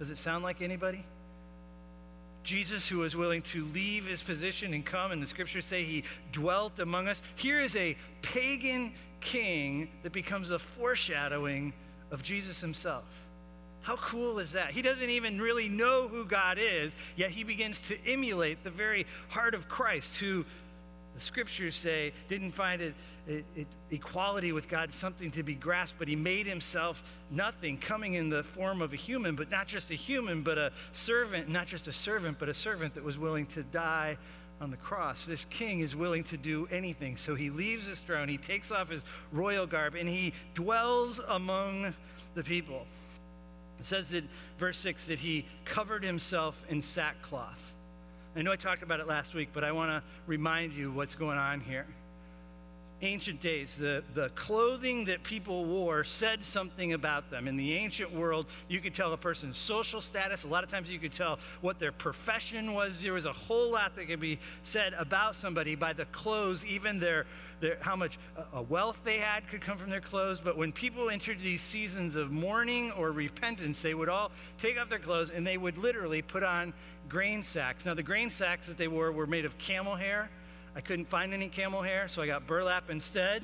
Does 0.00 0.10
it 0.10 0.16
sound 0.16 0.42
like 0.42 0.60
anybody? 0.60 1.06
Jesus, 2.42 2.88
who 2.88 2.98
was 2.98 3.14
willing 3.14 3.42
to 3.42 3.64
leave 3.66 4.08
his 4.08 4.24
position 4.24 4.74
and 4.74 4.84
come, 4.84 5.12
and 5.12 5.22
the 5.22 5.26
scriptures 5.26 5.66
say 5.66 5.84
he 5.84 6.02
dwelt 6.32 6.80
among 6.80 7.06
us. 7.06 7.22
Here 7.36 7.60
is 7.60 7.76
a 7.76 7.96
pagan 8.22 8.92
king 9.20 9.88
that 10.02 10.12
becomes 10.12 10.50
a 10.50 10.58
foreshadowing 10.58 11.74
of 12.10 12.24
Jesus 12.24 12.60
himself. 12.60 13.04
How 13.88 13.96
cool 13.96 14.38
is 14.38 14.52
that? 14.52 14.72
He 14.72 14.82
doesn't 14.82 15.08
even 15.08 15.40
really 15.40 15.66
know 15.66 16.08
who 16.08 16.26
God 16.26 16.58
is, 16.60 16.94
yet 17.16 17.30
he 17.30 17.42
begins 17.42 17.80
to 17.88 17.96
emulate 18.06 18.62
the 18.62 18.68
very 18.68 19.06
heart 19.30 19.54
of 19.54 19.66
Christ, 19.66 20.16
who 20.16 20.44
the 21.14 21.20
scriptures 21.20 21.74
say 21.74 22.12
didn't 22.28 22.50
find 22.50 22.82
it, 22.82 22.94
it, 23.26 23.46
it, 23.56 23.66
equality 23.90 24.52
with 24.52 24.68
God 24.68 24.92
something 24.92 25.30
to 25.30 25.42
be 25.42 25.54
grasped, 25.54 25.98
but 25.98 26.06
he 26.06 26.16
made 26.16 26.46
himself 26.46 27.02
nothing, 27.30 27.78
coming 27.78 28.12
in 28.12 28.28
the 28.28 28.42
form 28.42 28.82
of 28.82 28.92
a 28.92 28.96
human, 28.96 29.34
but 29.36 29.50
not 29.50 29.66
just 29.66 29.90
a 29.90 29.94
human, 29.94 30.42
but 30.42 30.58
a 30.58 30.70
servant, 30.92 31.48
not 31.48 31.66
just 31.66 31.88
a 31.88 31.92
servant, 31.92 32.38
but 32.38 32.50
a 32.50 32.54
servant 32.54 32.92
that 32.92 33.02
was 33.02 33.16
willing 33.16 33.46
to 33.46 33.62
die 33.62 34.18
on 34.60 34.70
the 34.70 34.76
cross. 34.76 35.24
This 35.24 35.46
king 35.46 35.80
is 35.80 35.96
willing 35.96 36.24
to 36.24 36.36
do 36.36 36.68
anything. 36.70 37.16
So 37.16 37.34
he 37.34 37.48
leaves 37.48 37.86
his 37.86 38.02
throne, 38.02 38.28
he 38.28 38.36
takes 38.36 38.70
off 38.70 38.90
his 38.90 39.02
royal 39.32 39.66
garb, 39.66 39.94
and 39.94 40.06
he 40.06 40.34
dwells 40.52 41.22
among 41.26 41.94
the 42.34 42.44
people. 42.44 42.86
It 43.78 43.84
says 43.84 44.10
that, 44.10 44.24
verse 44.58 44.76
6, 44.78 45.06
that 45.06 45.18
he 45.18 45.46
covered 45.64 46.04
himself 46.04 46.64
in 46.68 46.82
sackcloth. 46.82 47.74
I 48.36 48.42
know 48.42 48.52
I 48.52 48.56
talked 48.56 48.82
about 48.82 49.00
it 49.00 49.06
last 49.06 49.34
week, 49.34 49.50
but 49.52 49.64
I 49.64 49.72
want 49.72 49.90
to 49.90 50.02
remind 50.26 50.72
you 50.72 50.92
what's 50.92 51.14
going 51.14 51.38
on 51.38 51.60
here. 51.60 51.86
Ancient 53.00 53.40
days, 53.40 53.76
the, 53.76 54.02
the 54.14 54.28
clothing 54.30 55.04
that 55.04 55.22
people 55.22 55.64
wore 55.66 56.02
said 56.02 56.42
something 56.42 56.94
about 56.94 57.30
them. 57.30 57.46
In 57.46 57.56
the 57.56 57.74
ancient 57.74 58.12
world, 58.12 58.46
you 58.66 58.80
could 58.80 58.92
tell 58.92 59.12
a 59.12 59.16
person's 59.16 59.56
social 59.56 60.00
status. 60.00 60.42
A 60.42 60.48
lot 60.48 60.64
of 60.64 60.70
times, 60.70 60.90
you 60.90 60.98
could 60.98 61.12
tell 61.12 61.38
what 61.60 61.78
their 61.78 61.92
profession 61.92 62.74
was. 62.74 63.00
There 63.00 63.12
was 63.12 63.26
a 63.26 63.32
whole 63.32 63.70
lot 63.70 63.94
that 63.94 64.08
could 64.08 64.18
be 64.18 64.40
said 64.64 64.94
about 64.98 65.36
somebody 65.36 65.76
by 65.76 65.92
the 65.92 66.06
clothes, 66.06 66.66
even 66.66 66.98
their 66.98 67.26
their, 67.60 67.78
how 67.80 67.96
much 67.96 68.18
uh, 68.36 68.62
wealth 68.62 69.00
they 69.04 69.18
had 69.18 69.48
could 69.48 69.60
come 69.60 69.76
from 69.78 69.90
their 69.90 70.00
clothes. 70.00 70.40
But 70.40 70.56
when 70.56 70.72
people 70.72 71.10
entered 71.10 71.40
these 71.40 71.60
seasons 71.60 72.14
of 72.14 72.30
mourning 72.30 72.92
or 72.92 73.12
repentance, 73.12 73.82
they 73.82 73.94
would 73.94 74.08
all 74.08 74.30
take 74.58 74.78
off 74.78 74.88
their 74.88 74.98
clothes 74.98 75.30
and 75.30 75.46
they 75.46 75.56
would 75.56 75.78
literally 75.78 76.22
put 76.22 76.42
on 76.42 76.72
grain 77.08 77.42
sacks. 77.42 77.84
Now, 77.84 77.94
the 77.94 78.02
grain 78.02 78.30
sacks 78.30 78.66
that 78.66 78.76
they 78.76 78.88
wore 78.88 79.10
were 79.12 79.26
made 79.26 79.44
of 79.44 79.56
camel 79.58 79.94
hair. 79.94 80.30
I 80.76 80.80
couldn't 80.80 81.08
find 81.08 81.34
any 81.34 81.48
camel 81.48 81.82
hair, 81.82 82.08
so 82.08 82.22
I 82.22 82.26
got 82.26 82.46
burlap 82.46 82.90
instead. 82.90 83.42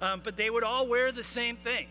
Um, 0.00 0.20
but 0.22 0.36
they 0.36 0.48
would 0.48 0.64
all 0.64 0.86
wear 0.86 1.12
the 1.12 1.24
same 1.24 1.56
thing. 1.56 1.88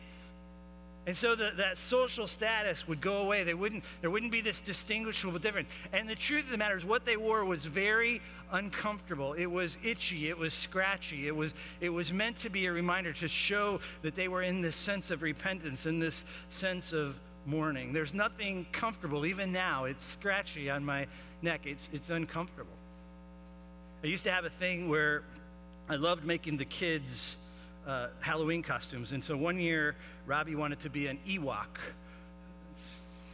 And 1.05 1.15
so 1.15 1.35
the, 1.35 1.51
that 1.55 1.77
social 1.77 2.27
status 2.27 2.85
would 2.85 2.99
go 2.99 3.19
away. 3.19 3.43
They 3.45 3.53
wouldn't, 3.53 3.83
there 4.01 4.09
wouldn't 4.09 4.31
be 4.31 4.41
this 4.41 4.59
distinguishable 4.59 5.39
difference. 5.39 5.69
And 5.93 6.07
the 6.07 6.15
truth 6.15 6.43
of 6.43 6.51
the 6.51 6.57
matter 6.57 6.75
is, 6.75 6.85
what 6.85 7.05
they 7.05 7.15
wore 7.15 7.45
was 7.45 7.65
very 7.65 8.21
uncomfortable. 8.51 9.31
It 9.33 9.45
was 9.45 9.77
itchy. 9.83 10.27
It 10.27 10.37
was 10.37 10.53
scratchy. 10.53 11.27
It 11.27 11.35
was, 11.35 11.53
it 11.79 11.89
was 11.89 12.11
meant 12.11 12.37
to 12.39 12.49
be 12.49 12.65
a 12.65 12.73
reminder 12.73 13.13
to 13.13 13.27
show 13.29 13.79
that 14.01 14.15
they 14.15 14.27
were 14.27 14.41
in 14.41 14.61
this 14.61 14.75
sense 14.75 15.09
of 15.09 15.21
repentance, 15.21 15.85
in 15.85 15.99
this 15.99 16.25
sense 16.49 16.91
of 16.91 17.17
mourning. 17.45 17.93
There's 17.93 18.13
nothing 18.13 18.65
comfortable. 18.73 19.25
Even 19.25 19.53
now, 19.53 19.85
it's 19.85 20.05
scratchy 20.05 20.69
on 20.69 20.83
my 20.83 21.07
neck. 21.41 21.61
It's, 21.65 21.89
it's 21.93 22.09
uncomfortable. 22.09 22.76
I 24.03 24.07
used 24.07 24.25
to 24.25 24.31
have 24.31 24.45
a 24.45 24.49
thing 24.49 24.89
where 24.89 25.23
I 25.89 25.95
loved 25.95 26.23
making 26.23 26.57
the 26.57 26.65
kids 26.65 27.35
uh, 27.87 28.09
Halloween 28.19 28.61
costumes. 28.61 29.11
And 29.11 29.23
so 29.23 29.35
one 29.35 29.57
year, 29.57 29.95
Robbie 30.27 30.53
wanted 30.53 30.81
to 30.81 30.89
be 30.91 31.07
an 31.07 31.17
Ewok. 31.27 31.65
It's 32.73 32.91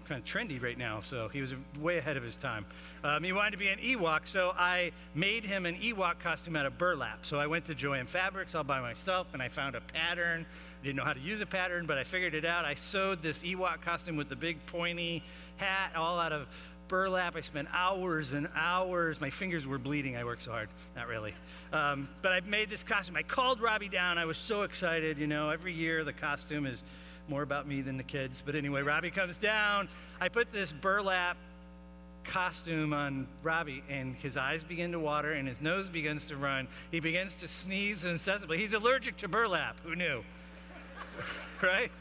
kind 0.08 0.22
of 0.22 0.25
trendy 0.25 0.62
right 0.63 0.77
now, 0.77 1.01
so 1.01 1.27
he 1.27 1.41
was 1.41 1.53
way 1.82 1.98
ahead 1.98 2.15
of 2.15 2.24
his 2.24 2.38
time. 2.38 2.65
Um, 3.03 3.25
he 3.25 3.34
wanted 3.34 3.51
to 3.51 3.58
be 3.58 3.67
an 3.67 3.79
Ewok, 3.79 4.22
so 4.25 4.53
I 4.58 4.93
made 5.13 5.43
him 5.43 5.65
an 5.65 5.75
Ewok 5.75 6.20
costume 6.20 6.55
out 6.55 6.65
of 6.65 6.77
burlap. 6.77 7.25
So 7.25 7.39
I 7.39 7.48
went 7.48 7.65
to 7.65 7.75
Jo-Ann 7.75 8.05
Fabrics 8.05 8.55
all 8.55 8.63
by 8.63 8.79
myself, 8.79 9.27
and 9.34 9.41
I 9.41 9.50
found 9.50 9.75
a 9.75 9.82
pattern. 9.82 10.46
Didn't 10.82 10.96
know 10.96 11.03
how 11.03 11.13
to 11.13 11.20
use 11.20 11.41
a 11.41 11.46
pattern, 11.46 11.86
but 11.86 11.98
I 11.98 12.05
figured 12.05 12.36
it 12.36 12.46
out. 12.46 12.63
I 12.63 12.75
sewed 12.75 13.22
this 13.22 13.43
Ewok 13.43 13.82
costume 13.82 14.15
with 14.15 14.29
the 14.29 14.38
big 14.38 14.65
pointy 14.67 15.24
hat, 15.58 15.91
all 15.96 16.20
out 16.20 16.32
of 16.32 16.48
burlap. 16.93 17.35
I 17.35 17.41
spent 17.41 17.67
hours 17.73 18.33
and 18.33 18.47
hours. 18.53 19.19
My 19.19 19.31
fingers 19.31 19.65
were 19.65 19.79
bleeding. 19.79 20.15
I 20.15 20.23
worked 20.25 20.43
so 20.43 20.51
hard. 20.51 20.69
Not 20.95 21.07
really. 21.07 21.33
Um, 21.71 22.07
but 22.21 22.33
I 22.33 22.41
made 22.41 22.69
this 22.69 22.83
costume. 22.83 23.15
I 23.15 23.23
called 23.23 23.62
Robbie 23.62 23.89
down. 23.89 24.19
I 24.19 24.25
was 24.25 24.38
so 24.38 24.62
excited. 24.62 25.17
You 25.17 25.25
know, 25.25 25.50
every 25.50 25.73
year 25.73 26.03
the 26.03 26.13
costume 26.13 26.67
is 26.67 26.83
more 27.27 27.41
about 27.41 27.67
me 27.67 27.81
than 27.81 27.97
the 27.97 28.03
kids. 28.03 28.43
But 28.45 28.53
anyway, 28.53 28.83
Robbie 28.83 29.09
comes 29.09 29.39
down. 29.39 29.89
I 30.21 30.29
put 30.29 30.51
this 30.51 30.71
burlap 30.71 31.35
costume 32.25 32.93
on 32.93 33.27
Robbie, 33.41 33.83
and 33.89 34.15
his 34.17 34.38
eyes 34.38 34.63
begin 34.63 34.91
to 34.91 35.00
water 35.00 35.31
and 35.31 35.47
his 35.47 35.62
nose 35.62 35.89
begins 35.89 36.27
to 36.27 36.38
run. 36.38 36.67
He 36.91 37.00
begins 37.00 37.35
to 37.38 37.47
sneeze 37.47 38.05
incessantly. 38.05 38.59
He's 38.59 38.75
allergic 38.75 39.17
to 39.17 39.27
burlap. 39.27 39.77
Who 39.83 39.95
knew? 39.95 40.23
right? 41.63 41.91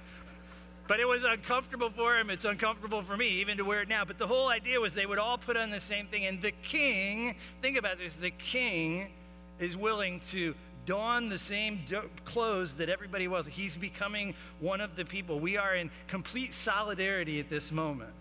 But 0.88 1.00
it 1.00 1.06
was 1.06 1.22
uncomfortable 1.22 1.90
for 1.90 2.16
him. 2.16 2.28
It's 2.28 2.44
uncomfortable 2.44 3.02
for 3.02 3.16
me, 3.16 3.28
even 3.40 3.56
to 3.58 3.64
wear 3.64 3.82
it 3.82 3.88
now. 3.88 4.04
But 4.04 4.18
the 4.18 4.26
whole 4.26 4.48
idea 4.48 4.80
was 4.80 4.94
they 4.94 5.06
would 5.06 5.18
all 5.18 5.38
put 5.38 5.56
on 5.56 5.70
the 5.70 5.80
same 5.80 6.06
thing. 6.06 6.26
And 6.26 6.42
the 6.42 6.52
king, 6.62 7.36
think 7.60 7.78
about 7.78 7.98
this, 7.98 8.16
the 8.16 8.30
king 8.30 9.10
is 9.58 9.76
willing 9.76 10.20
to 10.30 10.54
don 10.84 11.28
the 11.28 11.38
same 11.38 11.80
clothes 12.24 12.74
that 12.76 12.88
everybody 12.88 13.28
was. 13.28 13.46
He's 13.46 13.76
becoming 13.76 14.34
one 14.58 14.80
of 14.80 14.96
the 14.96 15.04
people. 15.04 15.38
We 15.38 15.56
are 15.56 15.74
in 15.74 15.90
complete 16.08 16.52
solidarity 16.52 17.38
at 17.38 17.48
this 17.48 17.70
moment. 17.70 18.12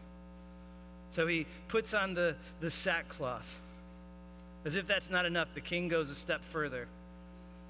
So 1.10 1.28
he 1.28 1.48
puts 1.68 1.94
on 1.94 2.14
the, 2.14 2.36
the 2.60 2.70
sackcloth. 2.70 3.60
As 4.64 4.76
if 4.76 4.86
that's 4.86 5.10
not 5.10 5.26
enough, 5.26 5.50
the 5.56 5.62
king 5.62 5.88
goes 5.88 6.10
a 6.12 6.16
step 6.16 6.44
further. 6.44 6.88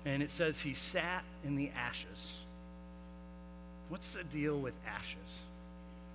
And 0.05 0.21
it 0.21 0.29
says 0.29 0.59
he 0.59 0.73
sat 0.73 1.23
in 1.43 1.55
the 1.55 1.69
ashes. 1.69 2.33
What's 3.91 4.13
the 4.13 4.23
deal 4.23 4.57
with 4.57 4.73
ashes? 4.87 5.41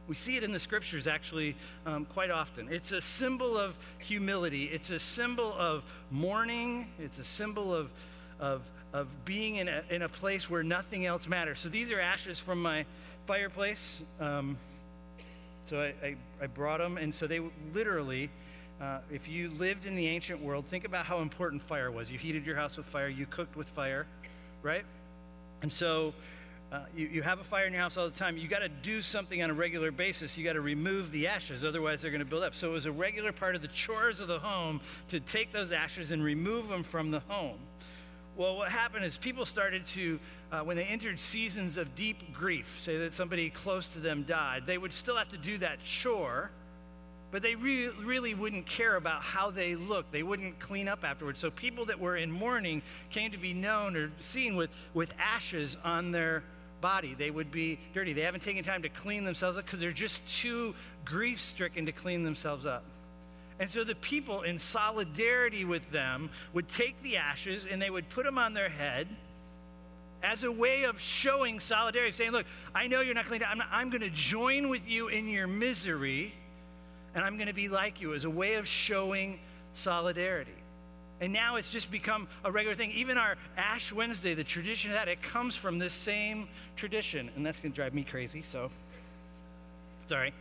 We 0.09 0.14
see 0.14 0.38
it 0.38 0.42
in 0.42 0.50
the 0.50 0.59
scriptures 0.59 1.06
actually 1.06 1.54
um, 1.85 2.06
quite 2.06 2.30
often. 2.30 2.68
It's 2.71 2.90
a 2.90 3.02
symbol 3.02 3.59
of 3.59 3.76
humility, 3.99 4.64
it's 4.64 4.88
a 4.88 4.99
symbol 4.99 5.52
of 5.52 5.83
mourning, 6.11 6.87
it's 6.99 7.18
a 7.18 7.25
symbol 7.25 7.75
of, 7.75 7.90
of, 8.40 8.62
of 8.95 9.09
being 9.26 9.56
in 9.56 9.68
a, 9.68 9.83
in 9.90 10.00
a 10.00 10.09
place 10.09 10.49
where 10.49 10.62
nothing 10.62 11.04
else 11.04 11.28
matters. 11.28 11.59
So 11.59 11.68
these 11.68 11.92
are 11.92 12.00
ashes 12.00 12.38
from 12.38 12.62
my 12.62 12.87
fireplace. 13.26 14.02
Um, 14.21 14.56
so 15.66 15.78
I, 15.78 15.92
I, 16.02 16.16
I, 16.40 16.47
brought 16.47 16.78
them, 16.78 16.97
and 16.97 17.14
so 17.14 17.26
they 17.26 17.42
literally. 17.75 18.30
Uh, 18.80 19.00
if 19.12 19.28
you 19.28 19.50
lived 19.50 19.85
in 19.85 19.97
the 19.97 20.06
ancient 20.06 20.40
world, 20.40 20.64
think 20.64 20.87
about 20.87 21.04
how 21.04 21.18
important 21.18 21.61
fire 21.61 21.90
was. 21.90 22.11
You 22.11 22.16
heated 22.16 22.47
your 22.47 22.56
house 22.56 22.78
with 22.78 22.87
fire, 22.87 23.09
you 23.09 23.26
cooked 23.26 23.54
with 23.54 23.68
fire, 23.68 24.06
right? 24.62 24.85
And 25.61 25.71
so 25.71 26.14
uh, 26.73 26.80
you, 26.96 27.06
you 27.06 27.23
have 27.23 27.38
a 27.38 27.44
fire 27.44 27.66
in 27.66 27.73
your 27.73 27.82
house 27.82 27.96
all 27.96 28.04
the 28.04 28.11
time, 28.11 28.37
you 28.37 28.49
got 28.49 28.58
to 28.58 28.68
do 28.68 29.00
something 29.00 29.42
on 29.42 29.50
a 29.50 29.54
regular 29.54 29.92
basis. 29.92 30.37
You 30.37 30.44
got 30.44 30.54
to 30.54 30.61
remove 30.61 31.12
the 31.12 31.28
ashes, 31.28 31.64
otherwise, 31.64 32.02
they're 32.02 32.11
going 32.11 32.18
to 32.20 32.26
build 32.26 32.42
up. 32.42 32.54
So 32.54 32.68
it 32.68 32.73
was 32.73 32.87
a 32.87 32.92
regular 32.92 33.32
part 33.32 33.54
of 33.54 33.62
the 33.62 33.68
chores 33.68 34.18
of 34.18 34.28
the 34.28 34.38
home 34.38 34.80
to 35.08 35.20
take 35.20 35.52
those 35.52 35.70
ashes 35.70 36.11
and 36.11 36.23
remove 36.23 36.68
them 36.68 36.82
from 36.82 37.11
the 37.11 37.20
home. 37.28 37.58
Well, 38.37 38.56
what 38.56 38.70
happened 38.70 39.04
is 39.04 39.16
people 39.16 39.46
started 39.46 39.87
to, 39.87 40.18
uh, 40.50 40.61
when 40.61 40.76
they 40.76 40.85
entered 40.85 41.18
seasons 41.18 41.78
of 41.78 41.94
deep 41.94 42.35
grief, 42.35 42.80
say 42.80 42.99
that 42.99 43.12
somebody 43.12 43.49
close 43.49 43.92
to 43.94 44.00
them 44.00 44.25
died, 44.25 44.64
they 44.66 44.76
would 44.76 44.92
still 44.92 45.16
have 45.16 45.28
to 45.30 45.38
do 45.38 45.58
that 45.58 45.82
chore 45.85 46.50
but 47.30 47.42
they 47.42 47.54
re- 47.54 47.90
really 48.02 48.35
wouldn't 48.35 48.66
care 48.66 48.96
about 48.96 49.23
how 49.23 49.50
they 49.50 49.75
looked. 49.75 50.12
They 50.12 50.23
wouldn't 50.23 50.58
clean 50.58 50.88
up 50.88 51.04
afterwards. 51.04 51.38
So 51.38 51.50
people 51.50 51.85
that 51.87 51.99
were 51.99 52.16
in 52.16 52.30
mourning 52.30 52.82
came 53.11 53.30
to 53.32 53.37
be 53.37 53.52
known 53.52 53.96
or 53.96 54.11
seen 54.20 54.56
with, 54.56 54.70
with 54.94 55.12
ashes 55.18 55.76
on 55.85 56.12
their 56.12 56.44
body. 56.80 57.14
They 57.16 57.30
would 57.30 57.50
be 57.50 57.78
dirty. 57.95 58.12
They 58.12 58.23
haven't 58.23 58.42
taken 58.42 58.64
time 58.64 58.83
to 58.83 58.88
clean 58.88 59.25
themselves 59.25 59.59
up 59.59 59.64
because 59.64 59.80
they're 59.80 59.92
just 59.92 60.26
too 60.26 60.75
grief 61.04 61.40
stricken 61.40 61.87
to 61.87 61.92
clean 61.92 62.23
themselves 62.23 62.66
up. 62.66 62.85
And 63.59 63.71
so 63.71 63.85
the 63.85 63.95
people, 63.95 64.42
in 64.42 64.59
solidarity 64.59 65.64
with 65.64 65.90
them, 65.90 66.30
would 66.52 66.68
take 66.68 67.02
the 67.02 67.16
ashes 67.16 67.66
and 67.66 67.80
they 67.80 67.88
would 67.88 68.09
put 68.11 68.25
them 68.25 68.38
on 68.38 68.52
their 68.52 68.68
head 68.68 69.09
as 70.23 70.45
a 70.45 70.52
way 70.52 70.85
of 70.85 71.00
showing 71.00 71.61
solidarity, 71.61 72.12
saying, 72.12 72.33
Look, 72.33 72.47
I 72.75 72.87
know 72.87 73.00
you're 73.00 73.14
not 73.14 73.26
to, 73.28 73.49
I'm, 73.49 73.62
I'm 73.71 73.90
going 73.90 74.02
to 74.02 74.11
join 74.11 74.68
with 74.68 74.88
you 74.88 75.09
in 75.09 75.28
your 75.28 75.47
misery, 75.47 76.35
and 77.14 77.25
I'm 77.25 77.37
going 77.37 77.49
to 77.49 77.54
be 77.54 77.68
like 77.68 78.00
you, 78.00 78.14
as 78.14 78.25
a 78.25 78.30
way 78.30 78.54
of 78.54 78.66
showing 78.66 79.38
solidarity. 79.73 80.52
And 81.20 81.32
now 81.32 81.56
it's 81.56 81.70
just 81.70 81.90
become 81.90 82.28
a 82.44 82.52
regular 82.52 82.75
thing. 82.75 82.92
Even 82.92 83.16
our 83.16 83.37
Ash 83.56 83.92
Wednesday, 83.92 84.35
the 84.35 84.44
tradition 84.44 84.90
of 84.90 84.96
that, 84.96 85.08
it 85.08 85.23
comes 85.23 85.56
from 85.56 85.78
this 85.78 85.94
same 85.94 86.46
tradition. 86.76 87.30
And 87.37 87.46
that's 87.46 87.58
going 87.58 87.73
to 87.73 87.76
drive 87.76 87.94
me 87.94 88.04
crazy, 88.04 88.42
so 88.42 88.70
sorry. 90.06 90.35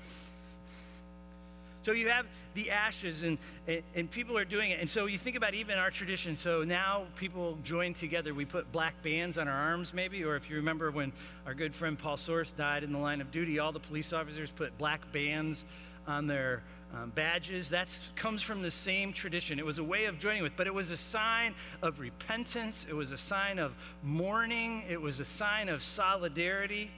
So 1.84 1.92
you 1.92 2.10
have 2.10 2.26
the 2.56 2.72
ashes, 2.72 3.24
and, 3.24 3.38
and, 3.68 4.10
people 4.10 4.38
are 4.38 4.46
doing 4.46 4.72
it. 4.72 4.80
And 4.80 4.90
so 4.90 5.06
you 5.06 5.18
think 5.18 5.36
about 5.36 5.54
even 5.54 5.78
our 5.78 5.92
tradition. 5.92 6.36
So 6.36 6.64
now 6.64 7.04
people 7.18 7.60
join 7.64 7.94
together. 7.94 8.34
We 8.34 8.46
put 8.46 8.72
black 8.72 9.02
bands 9.04 9.38
on 9.38 9.48
our 9.48 9.72
arms, 9.72 9.94
maybe. 9.94 10.24
Or 10.24 10.36
if 10.36 10.50
you 10.50 10.56
remember 10.56 10.90
when 10.90 11.12
our 11.46 11.54
good 11.54 11.76
friend 11.76 12.00
Paul 12.00 12.18
Source 12.18 12.52
died 12.54 12.84
in 12.84 12.92
the 12.92 12.98
line 12.98 13.22
of 13.22 13.30
duty, 13.32 13.60
all 13.60 13.72
the 13.72 13.80
police 13.80 14.14
officers 14.14 14.50
put 14.50 14.76
black 14.78 15.12
bands 15.12 15.64
on 16.08 16.28
their 16.28 16.64
um, 16.96 17.10
badges. 17.12 17.70
That 17.70 17.90
comes 18.16 18.42
from 18.42 18.62
the 18.62 18.72
same 18.72 19.12
tradition. 19.14 19.60
It 19.60 19.66
was 19.66 19.80
a 19.80 19.84
way 19.84 20.06
of 20.06 20.20
joining 20.20 20.44
with, 20.44 20.56
but 20.56 20.68
it 20.68 20.74
was 20.74 20.92
a 20.92 20.98
sign 20.98 21.54
of 21.82 22.00
repentance. 22.00 22.86
It 22.90 22.96
was 22.96 23.12
a 23.12 23.18
sign 23.18 23.60
of 23.60 23.76
mourning. 24.04 24.84
It 24.90 25.02
was 25.02 25.20
a 25.20 25.26
sign 25.26 25.70
of 25.70 25.82
solidarity. 25.84 26.92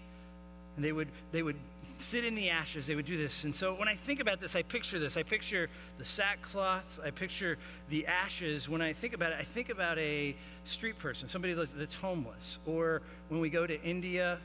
And 0.75 0.86
they 0.86 0.92
would, 0.92 1.08
they 1.32 1.42
would 1.42 1.58
sit 1.98 2.24
in 2.24 2.36
the 2.36 2.50
ashes. 2.50 2.86
They 2.86 2.96
would 2.96 3.06
do 3.06 3.18
this. 3.18 3.44
And 3.44 3.54
so 3.54 3.74
when 3.74 3.88
I 3.88 3.96
think 3.96 4.20
about 4.20 4.39
this, 4.39 4.56
I 4.56 4.62
picture 4.62 5.00
this. 5.00 5.18
I 5.18 5.24
picture 5.24 5.70
the 5.98 6.04
sackcloths. 6.04 7.04
I 7.04 7.10
picture 7.10 7.58
the 7.89 8.06
ashes. 8.06 8.70
When 8.70 8.82
I 8.82 8.94
think 8.94 9.13
about 9.13 9.32
it, 9.32 9.38
I 9.39 9.44
think 9.44 9.70
about 9.70 9.98
a 9.98 10.36
street 10.63 11.00
person, 11.00 11.27
somebody 11.27 11.54
that's 11.54 11.96
homeless. 11.96 12.60
Or 12.68 13.01
when 13.30 13.42
we 13.42 13.50
go 13.50 13.66
to 13.66 13.82
India, 13.82 14.38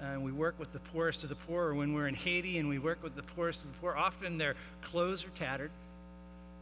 and 0.00 0.24
we 0.24 0.32
work 0.32 0.58
with 0.58 0.72
the 0.72 0.78
poorest 0.78 1.22
of 1.22 1.28
the 1.28 1.34
poor, 1.34 1.66
or 1.66 1.74
when 1.74 1.92
we're 1.92 2.08
in 2.08 2.14
Haiti 2.14 2.58
and 2.58 2.68
we 2.68 2.78
work 2.78 3.02
with 3.02 3.16
the 3.16 3.22
poorest 3.22 3.64
of 3.64 3.72
the 3.72 3.78
poor, 3.78 3.94
often 3.94 4.38
their 4.38 4.54
clothes 4.82 5.24
are 5.24 5.30
tattered. 5.30 5.70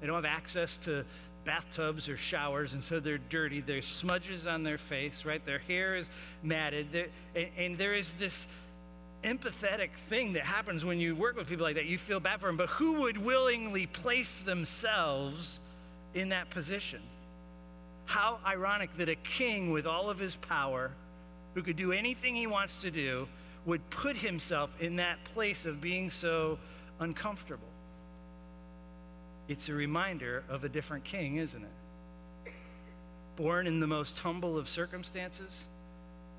They 0.00 0.06
don't 0.06 0.16
have 0.16 0.24
access 0.24 0.78
to 0.78 1.04
bathtubs 1.44 2.08
or 2.08 2.16
showers, 2.16 2.74
and 2.74 2.82
so 2.82 3.00
they're 3.00 3.18
dirty. 3.18 3.60
There's 3.60 3.86
smudges 3.86 4.46
on 4.46 4.62
their 4.64 4.78
face, 4.78 5.24
right? 5.24 5.44
Their 5.44 5.60
hair 5.60 5.94
is 5.94 6.10
matted. 6.42 7.10
And, 7.34 7.48
and 7.56 7.78
there 7.78 7.94
is 7.94 8.12
this 8.14 8.48
empathetic 9.22 9.92
thing 9.92 10.34
that 10.34 10.42
happens 10.42 10.84
when 10.84 11.00
you 11.00 11.14
work 11.14 11.36
with 11.36 11.48
people 11.48 11.64
like 11.64 11.76
that. 11.76 11.86
You 11.86 11.98
feel 11.98 12.20
bad 12.20 12.40
for 12.40 12.46
them, 12.46 12.56
but 12.56 12.68
who 12.68 13.00
would 13.02 13.18
willingly 13.18 13.86
place 13.86 14.42
themselves 14.42 15.60
in 16.14 16.30
that 16.30 16.50
position? 16.50 17.00
How 18.06 18.38
ironic 18.46 18.96
that 18.98 19.08
a 19.08 19.16
king 19.16 19.70
with 19.70 19.86
all 19.86 20.10
of 20.10 20.18
his 20.18 20.36
power 20.36 20.92
who 21.58 21.64
could 21.64 21.76
do 21.76 21.90
anything 21.90 22.36
he 22.36 22.46
wants 22.46 22.82
to 22.82 22.90
do, 22.90 23.26
would 23.66 23.90
put 23.90 24.16
himself 24.16 24.80
in 24.80 24.94
that 24.94 25.24
place 25.24 25.66
of 25.66 25.80
being 25.80 26.08
so 26.08 26.56
uncomfortable. 27.00 27.66
It's 29.48 29.68
a 29.68 29.74
reminder 29.74 30.44
of 30.48 30.62
a 30.62 30.68
different 30.68 31.02
king, 31.02 31.38
isn't 31.38 31.60
it? 31.60 32.52
Born 33.34 33.66
in 33.66 33.80
the 33.80 33.88
most 33.88 34.20
humble 34.20 34.56
of 34.56 34.68
circumstances, 34.68 35.64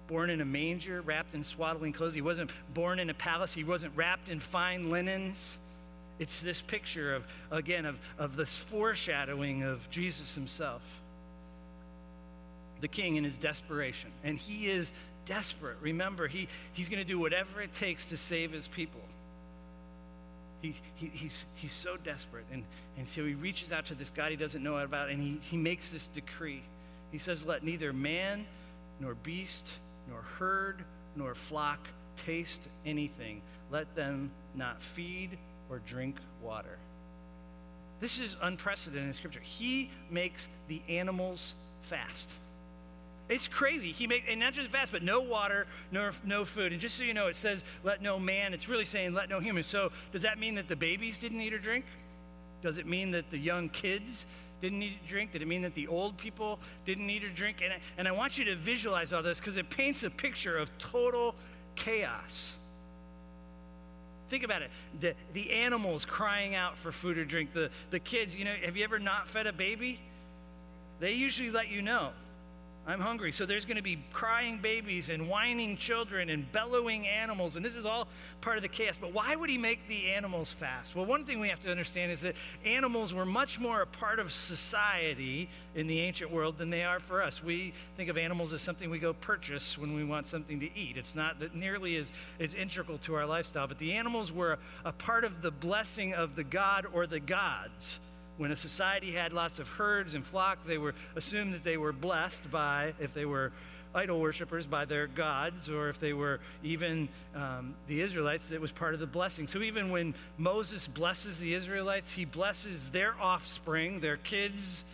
born 0.08 0.30
in 0.30 0.40
a 0.40 0.46
manger, 0.46 1.02
wrapped 1.02 1.36
in 1.36 1.44
swaddling 1.44 1.92
clothes. 1.92 2.14
He 2.14 2.22
wasn't 2.22 2.52
born 2.74 2.98
in 3.00 3.10
a 3.10 3.14
palace, 3.14 3.54
he 3.54 3.66
wasn't 3.66 3.92
wrapped 3.98 4.30
in 4.30 4.40
fine 4.40 4.90
linens. 4.90 5.60
It's 6.18 6.42
this 6.42 6.62
picture 6.62 7.14
of, 7.14 7.28
again, 7.52 7.86
of, 7.86 8.00
of 8.18 8.38
this 8.38 8.58
foreshadowing 8.58 9.64
of 9.64 9.90
Jesus 9.90 10.34
himself, 10.34 10.82
the 12.82 12.88
king 12.88 13.16
in 13.16 13.24
his 13.24 13.38
desperation. 13.38 14.12
And 14.24 14.38
he 14.38 14.68
is 14.68 14.92
desperate. 15.26 15.78
Remember, 15.82 16.28
he, 16.28 16.48
he's 16.74 16.90
going 16.90 17.02
to 17.02 17.08
do 17.08 17.20
whatever 17.20 17.62
it 17.62 17.74
takes 17.74 18.08
to 18.08 18.18
save 18.18 18.52
his 18.52 18.68
people. 18.68 19.02
He, 20.62 20.76
he, 20.96 21.08
he's, 21.08 21.46
he's 21.56 21.72
so 21.72 21.98
desperate. 21.98 22.46
And, 22.52 22.66
and 22.98 23.08
so 23.08 23.24
he 23.24 23.34
reaches 23.34 23.72
out 23.72 23.86
to 23.86 23.96
this 23.96 24.10
God 24.10 24.32
he 24.32 24.38
doesn't 24.38 24.64
know 24.64 24.78
about, 24.78 25.10
and 25.10 25.22
he, 25.22 25.40
he 25.42 25.58
makes 25.58 25.92
this 25.92 26.08
decree. 26.08 26.64
He 27.12 27.18
says, 27.18 27.46
Let 27.46 27.64
neither 27.64 27.94
man, 27.94 28.46
nor 29.00 29.16
beast, 29.16 29.74
nor 30.10 30.22
herd, 30.22 30.84
nor 31.16 31.34
flock 31.36 31.88
taste 32.18 32.68
anything. 32.86 33.42
Let 33.72 33.96
them 33.96 34.32
not 34.56 34.82
feed 34.82 35.38
or 35.70 35.80
drink 35.88 36.18
water. 36.42 36.78
This 38.00 38.20
is 38.20 38.38
unprecedented 38.42 39.08
in 39.08 39.14
Scripture. 39.14 39.42
He 39.42 39.92
makes 40.10 40.48
the 40.68 40.82
animals 40.88 41.56
fast. 41.82 42.30
It's 43.30 43.48
crazy. 43.48 43.92
He 43.92 44.08
made, 44.08 44.24
and 44.28 44.40
not 44.40 44.54
just 44.54 44.70
fast, 44.70 44.92
but 44.92 45.04
no 45.04 45.20
water, 45.20 45.68
no, 45.92 46.10
no 46.26 46.44
food. 46.44 46.72
And 46.72 46.82
just 46.82 46.96
so 46.96 47.04
you 47.04 47.14
know, 47.14 47.28
it 47.28 47.36
says, 47.36 47.64
let 47.84 48.02
no 48.02 48.18
man. 48.20 48.54
It's 48.56 48.68
really 48.68 48.86
saying, 48.86 49.14
let 49.14 49.30
no 49.30 49.40
human. 49.40 49.64
So 49.64 49.92
does 50.12 50.24
that 50.24 50.40
mean 50.40 50.56
that 50.56 50.68
the 50.68 50.76
babies 50.76 51.20
didn't 51.20 51.40
eat 51.40 51.54
or 51.54 51.60
drink? 51.60 51.86
Does 52.64 52.80
it 52.80 52.88
mean 52.88 53.12
that 53.12 53.30
the 53.30 53.38
young 53.38 53.70
kids 53.70 54.26
didn't 54.62 54.82
eat 54.82 54.98
or 55.06 55.08
drink? 55.08 55.32
Did 55.32 55.44
it 55.44 55.48
mean 55.48 55.62
that 55.62 55.76
the 55.76 55.88
old 55.88 56.18
people 56.18 56.60
didn't 56.88 57.08
eat 57.08 57.24
or 57.24 57.30
drink? 57.30 57.62
And 57.64 57.72
I, 57.72 57.80
and 58.00 58.08
I 58.08 58.12
want 58.12 58.40
you 58.40 58.46
to 58.46 58.56
visualize 58.56 59.14
all 59.14 59.22
this 59.22 59.40
because 59.40 59.58
it 59.58 59.70
paints 59.70 60.02
a 60.02 60.10
picture 60.10 60.58
of 60.58 60.76
total 60.80 61.36
chaos. 61.76 62.56
Think 64.30 64.44
about 64.44 64.64
it. 64.64 64.72
The, 65.00 65.14
the 65.34 65.52
animals 65.52 66.04
crying 66.04 66.56
out 66.56 66.78
for 66.78 66.92
food 66.92 67.18
or 67.20 67.26
drink, 67.26 67.54
the, 67.54 67.70
the 67.92 68.00
kids, 68.00 68.36
you 68.36 68.46
know, 68.46 68.56
have 68.64 68.76
you 68.76 68.84
ever 68.84 68.98
not 68.98 69.30
fed 69.30 69.46
a 69.46 69.54
baby? 69.54 70.00
They 71.00 71.14
usually 71.14 71.52
let 71.52 71.70
you 71.70 71.84
know. 71.84 72.10
I'm 72.90 73.00
hungry. 73.00 73.32
So 73.32 73.46
there's 73.46 73.66
going 73.66 73.78
to 73.78 73.84
be 73.84 74.00
crying 74.14 74.58
babies 74.58 75.10
and 75.10 75.30
whining 75.30 75.78
children 75.78 76.32
and 76.32 76.52
bellowing 76.52 77.08
animals. 77.08 77.56
And 77.56 77.64
this 77.64 77.76
is 77.76 77.86
all 77.86 78.08
part 78.42 78.58
of 78.58 78.64
the 78.64 78.68
chaos. 78.68 78.98
But 79.00 79.14
why 79.14 79.36
would 79.36 79.48
he 79.48 79.60
make 79.60 79.88
the 79.88 80.08
animals 80.08 80.52
fast? 80.52 80.96
Well, 80.96 81.06
one 81.06 81.24
thing 81.24 81.40
we 81.40 81.50
have 81.50 81.62
to 81.62 81.70
understand 81.70 82.12
is 82.12 82.22
that 82.22 82.34
animals 82.66 83.14
were 83.14 83.28
much 83.28 83.60
more 83.60 83.84
a 83.84 83.86
part 83.86 84.18
of 84.18 84.32
society 84.32 85.52
in 85.76 85.86
the 85.86 86.00
ancient 86.00 86.32
world 86.32 86.58
than 86.58 86.72
they 86.72 86.84
are 86.84 87.00
for 87.00 87.22
us. 87.22 87.44
We 87.44 87.74
think 87.96 88.10
of 88.10 88.18
animals 88.18 88.54
as 88.54 88.64
something 88.64 88.90
we 88.90 88.98
go 88.98 89.14
purchase 89.14 89.78
when 89.78 89.94
we 89.94 90.04
want 90.04 90.26
something 90.26 90.60
to 90.60 90.76
eat. 90.76 90.98
It's 90.98 91.14
not 91.14 91.40
that 91.42 91.54
nearly 91.54 91.96
as, 91.98 92.12
as 92.40 92.56
integral 92.56 92.98
to 93.00 93.14
our 93.14 93.28
lifestyle. 93.28 93.68
But 93.68 93.78
the 93.78 93.94
animals 93.94 94.32
were 94.32 94.58
a 94.84 94.94
part 94.94 95.26
of 95.26 95.44
the 95.44 95.52
blessing 95.52 96.16
of 96.16 96.36
the 96.36 96.44
god 96.44 96.88
or 96.92 97.06
the 97.06 97.20
gods 97.20 98.00
when 98.40 98.52
a 98.52 98.56
society 98.56 99.12
had 99.12 99.34
lots 99.34 99.60
of 99.60 99.68
herds 99.68 100.16
and 100.16 100.26
flocks, 100.26 100.66
they 100.66 100.78
were 100.78 100.96
assumed 101.18 101.54
that 101.54 101.62
they 101.62 101.76
were 101.76 101.92
blessed 101.92 102.50
by, 102.50 102.94
if 102.98 103.14
they 103.14 103.26
were 103.26 103.52
idol 103.94 104.22
worshippers, 104.22 104.66
by 104.66 104.86
their 104.86 105.08
gods, 105.08 105.70
or 105.70 105.90
if 105.90 106.00
they 106.00 106.14
were 106.14 106.40
even 106.64 107.10
um, 107.36 107.76
the 107.88 108.00
Israelites, 108.00 108.52
it 108.52 108.62
was 108.62 108.72
part 108.72 108.94
of 108.94 109.02
the 109.02 109.08
blessing. 109.08 109.46
So 109.46 109.60
even 109.60 109.90
when 109.90 110.16
Moses 110.38 110.88
blesses 110.88 111.40
the 111.40 111.54
Israelites, 111.54 112.14
he 112.14 112.24
blesses 112.24 112.92
their 112.92 113.14
offspring, 113.20 114.00
their 114.00 114.16
kids, 114.16 114.86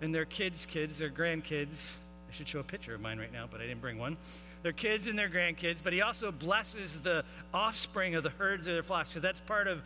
and 0.00 0.14
their 0.14 0.24
kids' 0.24 0.64
kids, 0.64 0.96
their 0.96 1.10
grandkids. 1.10 1.92
I 2.30 2.32
should 2.32 2.48
show 2.48 2.60
a 2.60 2.64
picture 2.64 2.94
of 2.94 3.02
mine 3.02 3.18
right 3.18 3.32
now, 3.32 3.46
but 3.50 3.60
I 3.60 3.66
didn't 3.66 3.82
bring 3.82 3.98
one. 3.98 4.16
Their 4.62 4.72
kids 4.72 5.08
and 5.08 5.18
their 5.18 5.28
grandkids, 5.28 5.80
but 5.84 5.92
he 5.92 6.00
also 6.00 6.32
blesses 6.32 7.02
the 7.02 7.22
offspring 7.52 8.14
of 8.14 8.22
the 8.22 8.30
herds 8.30 8.66
of 8.66 8.72
their 8.72 8.82
flocks, 8.82 9.10
because 9.10 9.20
that's 9.20 9.40
part 9.40 9.66
of 9.66 9.82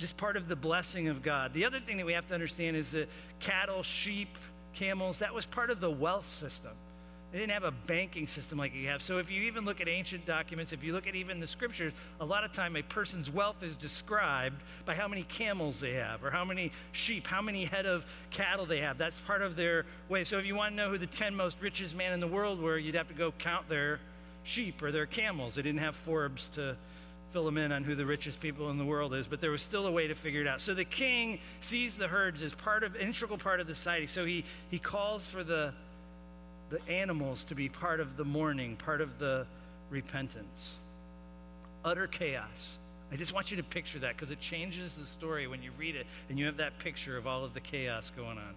just 0.00 0.16
part 0.16 0.36
of 0.36 0.48
the 0.48 0.56
blessing 0.56 1.08
of 1.08 1.22
God. 1.22 1.52
The 1.52 1.64
other 1.64 1.78
thing 1.78 1.98
that 1.98 2.06
we 2.06 2.14
have 2.14 2.26
to 2.28 2.34
understand 2.34 2.76
is 2.76 2.92
that 2.92 3.08
cattle, 3.38 3.82
sheep, 3.82 4.36
camels, 4.74 5.18
that 5.18 5.34
was 5.34 5.46
part 5.46 5.70
of 5.70 5.80
the 5.80 5.90
wealth 5.90 6.26
system. 6.26 6.72
They 7.32 7.38
didn't 7.38 7.52
have 7.52 7.64
a 7.64 7.70
banking 7.70 8.26
system 8.26 8.58
like 8.58 8.74
you 8.74 8.88
have. 8.88 9.02
So 9.02 9.18
if 9.18 9.30
you 9.30 9.42
even 9.42 9.64
look 9.64 9.80
at 9.80 9.86
ancient 9.86 10.26
documents, 10.26 10.72
if 10.72 10.82
you 10.82 10.92
look 10.92 11.06
at 11.06 11.14
even 11.14 11.38
the 11.38 11.46
scriptures, 11.46 11.92
a 12.18 12.24
lot 12.24 12.42
of 12.42 12.52
time 12.52 12.74
a 12.74 12.82
person's 12.82 13.30
wealth 13.30 13.62
is 13.62 13.76
described 13.76 14.60
by 14.84 14.96
how 14.96 15.06
many 15.06 15.22
camels 15.22 15.78
they 15.78 15.92
have 15.92 16.24
or 16.24 16.30
how 16.30 16.44
many 16.44 16.72
sheep, 16.90 17.28
how 17.28 17.40
many 17.40 17.66
head 17.66 17.86
of 17.86 18.04
cattle 18.30 18.66
they 18.66 18.80
have. 18.80 18.98
That's 18.98 19.18
part 19.18 19.42
of 19.42 19.54
their 19.54 19.86
way. 20.08 20.24
So 20.24 20.38
if 20.38 20.46
you 20.46 20.56
want 20.56 20.72
to 20.72 20.76
know 20.76 20.90
who 20.90 20.98
the 20.98 21.06
10 21.06 21.36
most 21.36 21.58
richest 21.60 21.94
man 21.94 22.12
in 22.12 22.18
the 22.18 22.26
world 22.26 22.60
were, 22.60 22.78
you'd 22.78 22.96
have 22.96 23.08
to 23.08 23.14
go 23.14 23.30
count 23.38 23.68
their 23.68 24.00
sheep 24.42 24.82
or 24.82 24.90
their 24.90 25.06
camels. 25.06 25.54
They 25.54 25.62
didn't 25.62 25.80
have 25.80 25.94
Forbes 25.94 26.48
to 26.50 26.76
fill 27.32 27.44
them 27.44 27.58
in 27.58 27.72
on 27.72 27.84
who 27.84 27.94
the 27.94 28.06
richest 28.06 28.40
people 28.40 28.70
in 28.70 28.78
the 28.78 28.84
world 28.84 29.14
is, 29.14 29.26
but 29.26 29.40
there 29.40 29.50
was 29.50 29.62
still 29.62 29.86
a 29.86 29.92
way 29.92 30.08
to 30.08 30.14
figure 30.14 30.40
it 30.40 30.46
out. 30.46 30.60
So 30.60 30.74
the 30.74 30.84
king 30.84 31.38
sees 31.60 31.96
the 31.96 32.08
herds 32.08 32.42
as 32.42 32.54
part 32.54 32.82
of 32.82 32.96
integral 32.96 33.38
part 33.38 33.60
of 33.60 33.66
the 33.66 33.74
society. 33.74 34.06
So 34.06 34.24
he 34.24 34.44
he 34.70 34.78
calls 34.78 35.28
for 35.28 35.44
the 35.44 35.72
the 36.70 36.80
animals 36.88 37.44
to 37.44 37.54
be 37.54 37.68
part 37.68 38.00
of 38.00 38.16
the 38.16 38.24
mourning, 38.24 38.76
part 38.76 39.00
of 39.00 39.18
the 39.18 39.46
repentance. 39.90 40.74
Utter 41.84 42.06
chaos. 42.06 42.78
I 43.12 43.16
just 43.16 43.32
want 43.32 43.50
you 43.50 43.56
to 43.56 43.64
picture 43.64 43.98
that 44.00 44.16
because 44.16 44.30
it 44.30 44.40
changes 44.40 44.94
the 44.94 45.04
story 45.04 45.48
when 45.48 45.62
you 45.62 45.72
read 45.76 45.96
it 45.96 46.06
and 46.28 46.38
you 46.38 46.46
have 46.46 46.58
that 46.58 46.78
picture 46.78 47.16
of 47.16 47.26
all 47.26 47.44
of 47.44 47.54
the 47.54 47.60
chaos 47.60 48.12
going 48.16 48.38
on. 48.38 48.54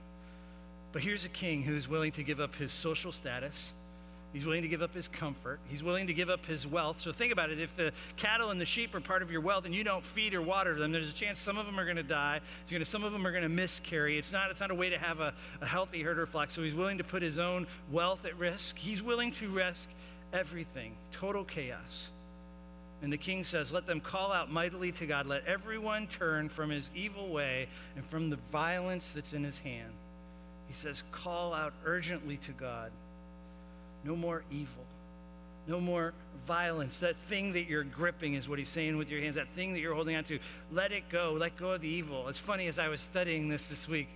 But 0.91 1.01
here's 1.01 1.25
a 1.25 1.29
king 1.29 1.63
who's 1.63 1.87
willing 1.87 2.11
to 2.13 2.23
give 2.23 2.39
up 2.39 2.55
his 2.55 2.71
social 2.71 3.11
status 3.11 3.73
He's 4.33 4.45
willing 4.47 4.63
to 4.63 4.67
give 4.67 4.81
up 4.81 4.95
his 4.95 5.07
comfort. 5.07 5.59
He's 5.69 5.83
willing 5.83 6.07
to 6.07 6.13
give 6.13 6.31
up 6.31 6.43
his 6.47 6.65
wealth. 6.65 6.99
So 6.99 7.11
think 7.11 7.31
about 7.31 7.51
it. 7.51 7.59
If 7.59 7.75
the 7.77 7.93
cattle 8.17 8.49
and 8.49 8.59
the 8.59 8.65
sheep 8.65 8.95
are 8.95 8.99
part 8.99 9.21
of 9.21 9.29
your 9.29 9.41
wealth 9.41 9.65
and 9.65 9.75
you 9.75 9.83
don't 9.83 10.03
feed 10.03 10.33
or 10.33 10.41
water 10.41 10.73
them, 10.73 10.91
there's 10.91 11.09
a 11.09 11.13
chance 11.13 11.39
some 11.39 11.59
of 11.59 11.67
them 11.67 11.79
are 11.79 11.85
going 11.85 11.97
to 11.97 12.03
die. 12.03 12.41
Gonna, 12.69 12.83
some 12.83 13.03
of 13.03 13.13
them 13.13 13.27
are 13.27 13.31
going 13.31 13.43
to 13.43 13.49
miscarry. 13.49 14.17
It's 14.17 14.31
not, 14.31 14.49
it's 14.49 14.59
not 14.59 14.71
a 14.71 14.75
way 14.75 14.89
to 14.89 14.97
have 14.97 15.19
a, 15.19 15.35
a 15.61 15.67
healthy 15.67 16.01
herd 16.01 16.17
or 16.17 16.25
flock. 16.25 16.49
So 16.49 16.63
he's 16.63 16.73
willing 16.73 16.97
to 16.97 17.03
put 17.03 17.21
his 17.21 17.37
own 17.37 17.67
wealth 17.91 18.25
at 18.25 18.35
risk. 18.39 18.79
He's 18.79 19.03
willing 19.03 19.31
to 19.33 19.49
risk 19.49 19.87
everything, 20.33 20.97
total 21.11 21.43
chaos. 21.43 22.09
And 23.03 23.13
the 23.13 23.17
king 23.17 23.43
says, 23.43 23.71
Let 23.71 23.85
them 23.85 23.99
call 23.99 24.31
out 24.31 24.49
mightily 24.49 24.91
to 24.93 25.05
God. 25.05 25.27
Let 25.27 25.45
everyone 25.45 26.07
turn 26.07 26.49
from 26.49 26.71
his 26.71 26.89
evil 26.95 27.29
way 27.29 27.67
and 27.95 28.03
from 28.03 28.31
the 28.31 28.37
violence 28.37 29.11
that's 29.13 29.33
in 29.33 29.43
his 29.43 29.59
hand. 29.59 29.91
He 30.67 30.73
says, 30.73 31.03
Call 31.11 31.53
out 31.53 31.73
urgently 31.85 32.37
to 32.37 32.51
God. 32.53 32.91
No 34.03 34.15
more 34.15 34.43
evil. 34.51 34.85
No 35.67 35.79
more 35.79 36.13
violence. 36.45 36.99
That 36.99 37.15
thing 37.15 37.53
that 37.53 37.63
you're 37.63 37.83
gripping 37.83 38.33
is 38.33 38.49
what 38.49 38.59
he's 38.59 38.69
saying 38.69 38.97
with 38.97 39.09
your 39.09 39.21
hands. 39.21 39.35
That 39.35 39.47
thing 39.49 39.73
that 39.73 39.79
you're 39.79 39.95
holding 39.95 40.15
on 40.15 40.23
to. 40.25 40.39
Let 40.71 40.91
it 40.91 41.09
go. 41.09 41.35
Let 41.39 41.57
go 41.57 41.71
of 41.71 41.81
the 41.81 41.87
evil. 41.87 42.27
It's 42.27 42.37
funny 42.37 42.67
as 42.67 42.79
I 42.79 42.89
was 42.89 43.01
studying 43.01 43.47
this 43.47 43.69
this 43.69 43.87
week. 43.87 44.09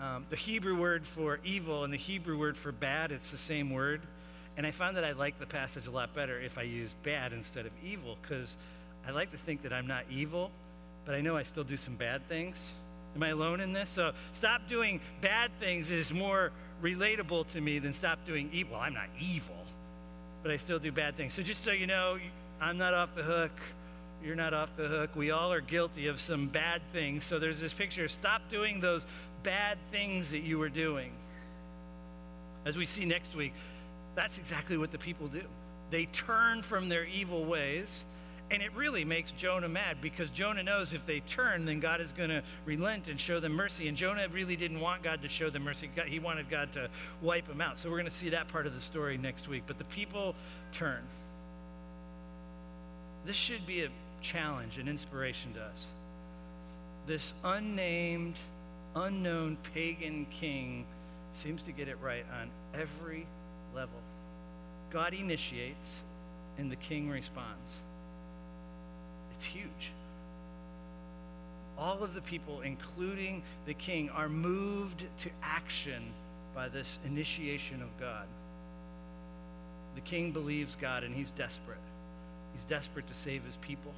Um, 0.00 0.26
the 0.30 0.36
Hebrew 0.36 0.76
word 0.76 1.06
for 1.06 1.38
evil 1.44 1.84
and 1.84 1.92
the 1.92 1.98
Hebrew 1.98 2.36
word 2.36 2.56
for 2.56 2.72
bad, 2.72 3.12
it's 3.12 3.30
the 3.30 3.36
same 3.36 3.70
word. 3.70 4.00
And 4.56 4.66
I 4.66 4.72
found 4.72 4.96
that 4.96 5.04
I 5.04 5.12
like 5.12 5.38
the 5.38 5.46
passage 5.46 5.86
a 5.86 5.92
lot 5.92 6.14
better 6.14 6.40
if 6.40 6.58
I 6.58 6.62
use 6.62 6.94
bad 7.04 7.32
instead 7.32 7.66
of 7.66 7.72
evil 7.84 8.18
because 8.20 8.56
I 9.06 9.12
like 9.12 9.30
to 9.30 9.36
think 9.36 9.62
that 9.62 9.72
I'm 9.72 9.86
not 9.86 10.04
evil, 10.10 10.50
but 11.04 11.14
I 11.14 11.20
know 11.20 11.36
I 11.36 11.44
still 11.44 11.64
do 11.64 11.76
some 11.76 11.94
bad 11.94 12.26
things. 12.28 12.72
Am 13.14 13.22
I 13.22 13.28
alone 13.28 13.60
in 13.60 13.72
this? 13.72 13.90
So 13.90 14.12
stop 14.32 14.68
doing 14.68 15.00
bad 15.20 15.50
things 15.58 15.90
is 15.90 16.12
more 16.12 16.50
relatable 16.82 17.46
to 17.52 17.60
me 17.60 17.78
than 17.78 17.92
stop 17.92 18.18
doing 18.26 18.48
evil. 18.52 18.76
I'm 18.76 18.94
not 18.94 19.08
evil, 19.20 19.64
but 20.42 20.50
I 20.50 20.56
still 20.56 20.78
do 20.78 20.90
bad 20.90 21.16
things. 21.16 21.34
So 21.34 21.42
just 21.42 21.62
so 21.62 21.72
you 21.72 21.86
know, 21.86 22.18
I'm 22.60 22.78
not 22.78 22.94
off 22.94 23.14
the 23.14 23.22
hook. 23.22 23.52
You're 24.24 24.36
not 24.36 24.54
off 24.54 24.76
the 24.76 24.88
hook. 24.88 25.10
We 25.16 25.30
all 25.30 25.52
are 25.52 25.60
guilty 25.60 26.06
of 26.06 26.20
some 26.20 26.46
bad 26.46 26.80
things. 26.92 27.24
So 27.24 27.38
there's 27.38 27.60
this 27.60 27.72
picture. 27.72 28.08
Stop 28.08 28.42
doing 28.48 28.80
those 28.80 29.06
bad 29.42 29.78
things 29.90 30.30
that 30.30 30.40
you 30.40 30.58
were 30.58 30.68
doing. 30.68 31.12
As 32.64 32.76
we 32.76 32.86
see 32.86 33.04
next 33.04 33.34
week, 33.34 33.52
that's 34.14 34.38
exactly 34.38 34.78
what 34.78 34.90
the 34.90 34.98
people 34.98 35.26
do. 35.26 35.42
They 35.90 36.06
turn 36.06 36.62
from 36.62 36.88
their 36.88 37.04
evil 37.04 37.44
ways, 37.44 38.04
and 38.52 38.62
it 38.62 38.70
really 38.74 39.02
makes 39.02 39.32
Jonah 39.32 39.68
mad 39.68 39.96
because 40.02 40.28
Jonah 40.28 40.62
knows 40.62 40.92
if 40.92 41.06
they 41.06 41.20
turn, 41.20 41.64
then 41.64 41.80
God 41.80 42.02
is 42.02 42.12
going 42.12 42.28
to 42.28 42.42
relent 42.66 43.08
and 43.08 43.18
show 43.18 43.40
them 43.40 43.52
mercy. 43.52 43.88
And 43.88 43.96
Jonah 43.96 44.28
really 44.28 44.56
didn't 44.56 44.78
want 44.78 45.02
God 45.02 45.22
to 45.22 45.28
show 45.28 45.48
them 45.48 45.64
mercy, 45.64 45.88
he 46.06 46.18
wanted 46.18 46.50
God 46.50 46.70
to 46.72 46.90
wipe 47.22 47.48
them 47.48 47.62
out. 47.62 47.78
So 47.78 47.88
we're 47.88 47.96
going 47.96 48.04
to 48.04 48.10
see 48.10 48.28
that 48.28 48.48
part 48.48 48.66
of 48.66 48.74
the 48.74 48.80
story 48.80 49.16
next 49.16 49.48
week. 49.48 49.62
But 49.66 49.78
the 49.78 49.84
people 49.84 50.34
turn. 50.70 51.00
This 53.24 53.36
should 53.36 53.66
be 53.66 53.84
a 53.84 53.88
challenge, 54.20 54.76
an 54.76 54.86
inspiration 54.86 55.54
to 55.54 55.62
us. 55.62 55.86
This 57.06 57.32
unnamed, 57.44 58.36
unknown 58.94 59.56
pagan 59.72 60.26
king 60.30 60.84
seems 61.32 61.62
to 61.62 61.72
get 61.72 61.88
it 61.88 61.96
right 62.02 62.26
on 62.38 62.50
every 62.74 63.26
level. 63.74 63.98
God 64.90 65.14
initiates 65.14 66.02
and 66.58 66.70
the 66.70 66.76
king 66.76 67.08
responds. 67.08 67.78
It's 69.34 69.44
huge. 69.44 69.92
All 71.78 72.02
of 72.02 72.14
the 72.14 72.20
people, 72.20 72.60
including 72.60 73.42
the 73.66 73.74
king, 73.74 74.10
are 74.10 74.28
moved 74.28 75.04
to 75.18 75.30
action 75.42 76.02
by 76.54 76.68
this 76.68 76.98
initiation 77.04 77.82
of 77.82 77.88
God. 77.98 78.26
The 79.94 80.00
king 80.02 80.32
believes 80.32 80.76
God 80.76 81.04
and 81.04 81.14
he's 81.14 81.30
desperate. 81.30 81.78
He's 82.52 82.64
desperate 82.64 83.06
to 83.08 83.14
save 83.14 83.44
his 83.44 83.56
people. 83.56 83.92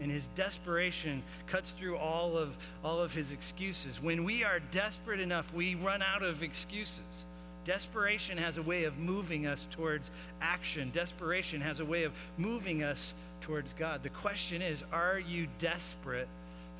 And 0.00 0.10
his 0.10 0.28
desperation 0.28 1.22
cuts 1.46 1.72
through 1.72 1.96
all 1.96 2.36
of, 2.36 2.56
all 2.84 2.98
of 2.98 3.14
his 3.14 3.32
excuses. 3.32 4.02
When 4.02 4.24
we 4.24 4.42
are 4.42 4.58
desperate 4.72 5.20
enough, 5.20 5.54
we 5.54 5.76
run 5.76 6.02
out 6.02 6.22
of 6.22 6.42
excuses. 6.42 7.26
Desperation 7.64 8.36
has 8.36 8.58
a 8.58 8.62
way 8.62 8.84
of 8.84 8.98
moving 8.98 9.46
us 9.46 9.66
towards 9.70 10.10
action. 10.40 10.90
Desperation 10.92 11.60
has 11.60 11.80
a 11.80 11.84
way 11.84 12.02
of 12.02 12.12
moving 12.36 12.82
us 12.82 13.14
towards 13.44 13.74
God. 13.74 14.02
The 14.02 14.08
question 14.08 14.62
is 14.62 14.82
are 14.90 15.18
you 15.18 15.46
desperate 15.58 16.28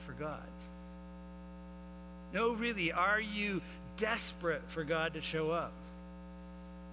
for 0.06 0.12
God? 0.12 0.40
No, 2.32 2.52
really, 2.52 2.90
are 2.90 3.20
you 3.20 3.60
desperate 3.98 4.62
for 4.68 4.82
God 4.82 5.14
to 5.14 5.20
show 5.20 5.50
up? 5.50 5.72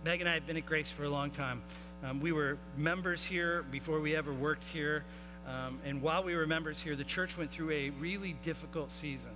Meg 0.04 0.20
and 0.20 0.30
I 0.30 0.34
have 0.34 0.46
been 0.46 0.58
at 0.58 0.66
Grace 0.66 0.92
for 0.92 1.06
a 1.06 1.10
long 1.10 1.32
time. 1.32 1.62
Um, 2.04 2.20
we 2.20 2.34
were 2.34 2.58
members 2.78 3.24
here 3.24 3.64
before 3.72 4.02
we 4.02 4.14
ever 4.14 4.34
worked 4.34 4.66
here. 4.74 5.04
Um, 5.48 5.80
and 5.86 6.02
while 6.02 6.24
we 6.24 6.36
were 6.36 6.46
members 6.46 6.82
here, 6.82 6.98
the 6.98 7.06
church 7.06 7.38
went 7.38 7.50
through 7.50 7.72
a 7.72 7.92
really 7.92 8.36
difficult 8.44 8.92
season 8.92 9.32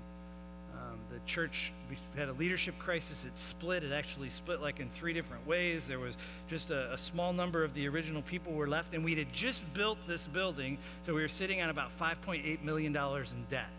church 1.26 1.72
had 2.16 2.30
a 2.30 2.34
leadership 2.34 2.78
crisis. 2.80 3.26
It 3.26 3.38
split. 3.38 3.84
It 3.84 3.92
actually 3.92 4.30
split 4.30 4.62
like 4.62 4.80
in 4.80 4.90
three 4.90 5.14
different 5.14 5.46
ways. 5.46 5.88
There 5.88 6.00
was 6.00 6.16
just 6.50 6.70
a, 6.70 6.94
a, 6.94 6.98
small 6.98 7.34
number 7.34 7.64
of 7.64 7.74
the 7.74 7.88
original 7.88 8.22
people 8.22 8.54
were 8.54 8.68
left, 8.68 8.94
and 8.94 9.04
we 9.04 9.16
had 9.16 9.32
just 9.34 9.72
built 9.74 9.98
this 10.08 10.28
building, 10.28 10.78
so 11.04 11.14
we 11.14 11.22
were 11.22 11.28
sitting 11.28 11.62
on 11.62 11.70
about 11.70 11.98
$5.8 11.98 12.64
million 12.64 12.96
in 12.96 13.46
debt. 13.50 13.70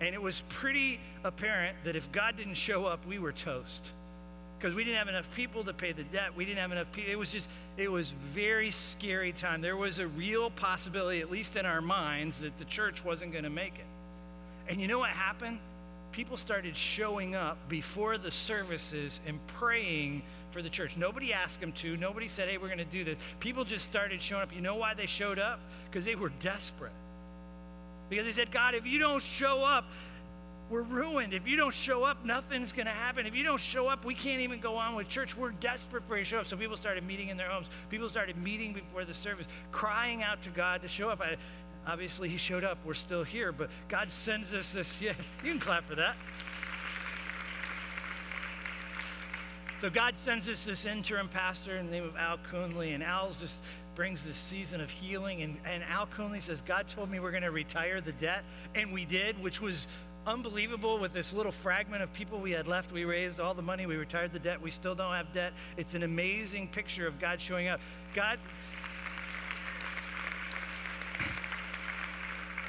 And 0.00 0.14
it 0.14 0.20
was 0.20 0.42
pretty 0.48 1.00
apparent 1.24 1.76
that 1.84 1.96
if 1.96 2.10
God 2.12 2.36
didn't 2.36 2.54
show 2.54 2.84
up, 2.84 3.04
we 3.06 3.18
were 3.18 3.32
toast. 3.32 3.92
Because 4.58 4.74
we 4.74 4.84
didn't 4.84 4.98
have 4.98 5.08
enough 5.08 5.34
people 5.34 5.64
to 5.64 5.74
pay 5.74 5.92
the 5.92 6.04
debt. 6.04 6.34
We 6.34 6.44
didn't 6.44 6.58
have 6.58 6.72
enough 6.72 6.90
people. 6.92 7.12
It 7.12 7.18
was 7.18 7.30
just, 7.30 7.48
it 7.76 7.90
was 7.90 8.10
very 8.10 8.70
scary 8.70 9.32
time. 9.32 9.60
There 9.60 9.76
was 9.76 9.98
a 9.98 10.06
real 10.06 10.50
possibility, 10.50 11.20
at 11.20 11.30
least 11.30 11.56
in 11.56 11.66
our 11.66 11.82
minds, 11.82 12.40
that 12.40 12.56
the 12.56 12.64
church 12.64 13.04
wasn't 13.04 13.32
going 13.32 13.44
to 13.44 13.50
make 13.50 13.74
it. 13.74 13.84
And 14.68 14.80
you 14.80 14.88
know 14.88 14.98
what 14.98 15.10
happened? 15.10 15.58
People 16.16 16.38
started 16.38 16.74
showing 16.74 17.34
up 17.34 17.58
before 17.68 18.16
the 18.16 18.30
services 18.30 19.20
and 19.26 19.38
praying 19.48 20.22
for 20.50 20.62
the 20.62 20.70
church. 20.70 20.96
Nobody 20.96 21.34
asked 21.34 21.60
them 21.60 21.72
to. 21.72 21.94
Nobody 21.98 22.26
said, 22.26 22.48
hey, 22.48 22.56
we're 22.56 22.68
going 22.68 22.78
to 22.78 22.86
do 22.86 23.04
this. 23.04 23.18
People 23.38 23.64
just 23.64 23.84
started 23.84 24.22
showing 24.22 24.42
up. 24.42 24.54
You 24.54 24.62
know 24.62 24.76
why 24.76 24.94
they 24.94 25.04
showed 25.04 25.38
up? 25.38 25.60
Because 25.84 26.06
they 26.06 26.14
were 26.14 26.32
desperate. 26.40 26.94
Because 28.08 28.24
they 28.24 28.32
said, 28.32 28.50
God, 28.50 28.74
if 28.74 28.86
you 28.86 28.98
don't 28.98 29.22
show 29.22 29.62
up, 29.62 29.84
we're 30.70 30.80
ruined. 30.80 31.34
If 31.34 31.46
you 31.46 31.54
don't 31.54 31.74
show 31.74 32.04
up, 32.04 32.24
nothing's 32.24 32.72
going 32.72 32.86
to 32.86 32.92
happen. 32.92 33.26
If 33.26 33.34
you 33.34 33.44
don't 33.44 33.60
show 33.60 33.86
up, 33.86 34.06
we 34.06 34.14
can't 34.14 34.40
even 34.40 34.58
go 34.58 34.76
on 34.76 34.94
with 34.94 35.10
church. 35.10 35.36
We're 35.36 35.50
desperate 35.50 36.02
for 36.08 36.16
you 36.16 36.24
to 36.24 36.28
show 36.28 36.38
up. 36.38 36.46
So 36.46 36.56
people 36.56 36.78
started 36.78 37.04
meeting 37.04 37.28
in 37.28 37.36
their 37.36 37.48
homes. 37.50 37.68
People 37.90 38.08
started 38.08 38.38
meeting 38.38 38.72
before 38.72 39.04
the 39.04 39.12
service, 39.12 39.46
crying 39.70 40.22
out 40.22 40.40
to 40.42 40.48
God 40.48 40.80
to 40.80 40.88
show 40.88 41.10
up. 41.10 41.20
I, 41.20 41.36
Obviously, 41.86 42.28
he 42.28 42.36
showed 42.36 42.64
up. 42.64 42.78
We're 42.84 42.94
still 42.94 43.22
here, 43.22 43.52
but 43.52 43.70
God 43.88 44.10
sends 44.10 44.52
us 44.54 44.72
this. 44.72 44.94
Yeah, 45.00 45.12
you 45.44 45.50
can 45.50 45.60
clap 45.60 45.84
for 45.84 45.94
that. 45.94 46.16
So 49.78 49.90
God 49.90 50.16
sends 50.16 50.48
us 50.48 50.64
this 50.64 50.86
interim 50.86 51.28
pastor 51.28 51.76
in 51.76 51.86
the 51.86 51.92
name 51.92 52.04
of 52.04 52.16
Al 52.16 52.38
Coonley, 52.50 52.94
and 52.94 53.02
Al's 53.02 53.38
just 53.38 53.62
brings 53.94 54.24
this 54.24 54.36
season 54.36 54.80
of 54.80 54.90
healing. 54.90 55.42
And, 55.42 55.58
and 55.66 55.84
Al 55.84 56.06
Coonley 56.06 56.40
says, 56.40 56.62
God 56.62 56.88
told 56.88 57.10
me 57.10 57.20
we're 57.20 57.30
going 57.30 57.42
to 57.42 57.50
retire 57.50 58.00
the 58.00 58.12
debt, 58.12 58.44
and 58.74 58.92
we 58.92 59.04
did, 59.04 59.40
which 59.42 59.60
was 59.60 59.86
unbelievable 60.26 60.98
with 60.98 61.12
this 61.12 61.32
little 61.32 61.52
fragment 61.52 62.02
of 62.02 62.12
people 62.12 62.40
we 62.40 62.50
had 62.52 62.66
left. 62.66 62.90
We 62.90 63.04
raised 63.04 63.38
all 63.38 63.54
the 63.54 63.62
money, 63.62 63.86
we 63.86 63.96
retired 63.96 64.32
the 64.32 64.38
debt, 64.38 64.60
we 64.60 64.70
still 64.70 64.94
don't 64.94 65.14
have 65.14 65.32
debt. 65.32 65.52
It's 65.76 65.94
an 65.94 66.02
amazing 66.02 66.68
picture 66.68 67.06
of 67.06 67.20
God 67.20 67.40
showing 67.40 67.68
up. 67.68 67.80
God 68.14 68.38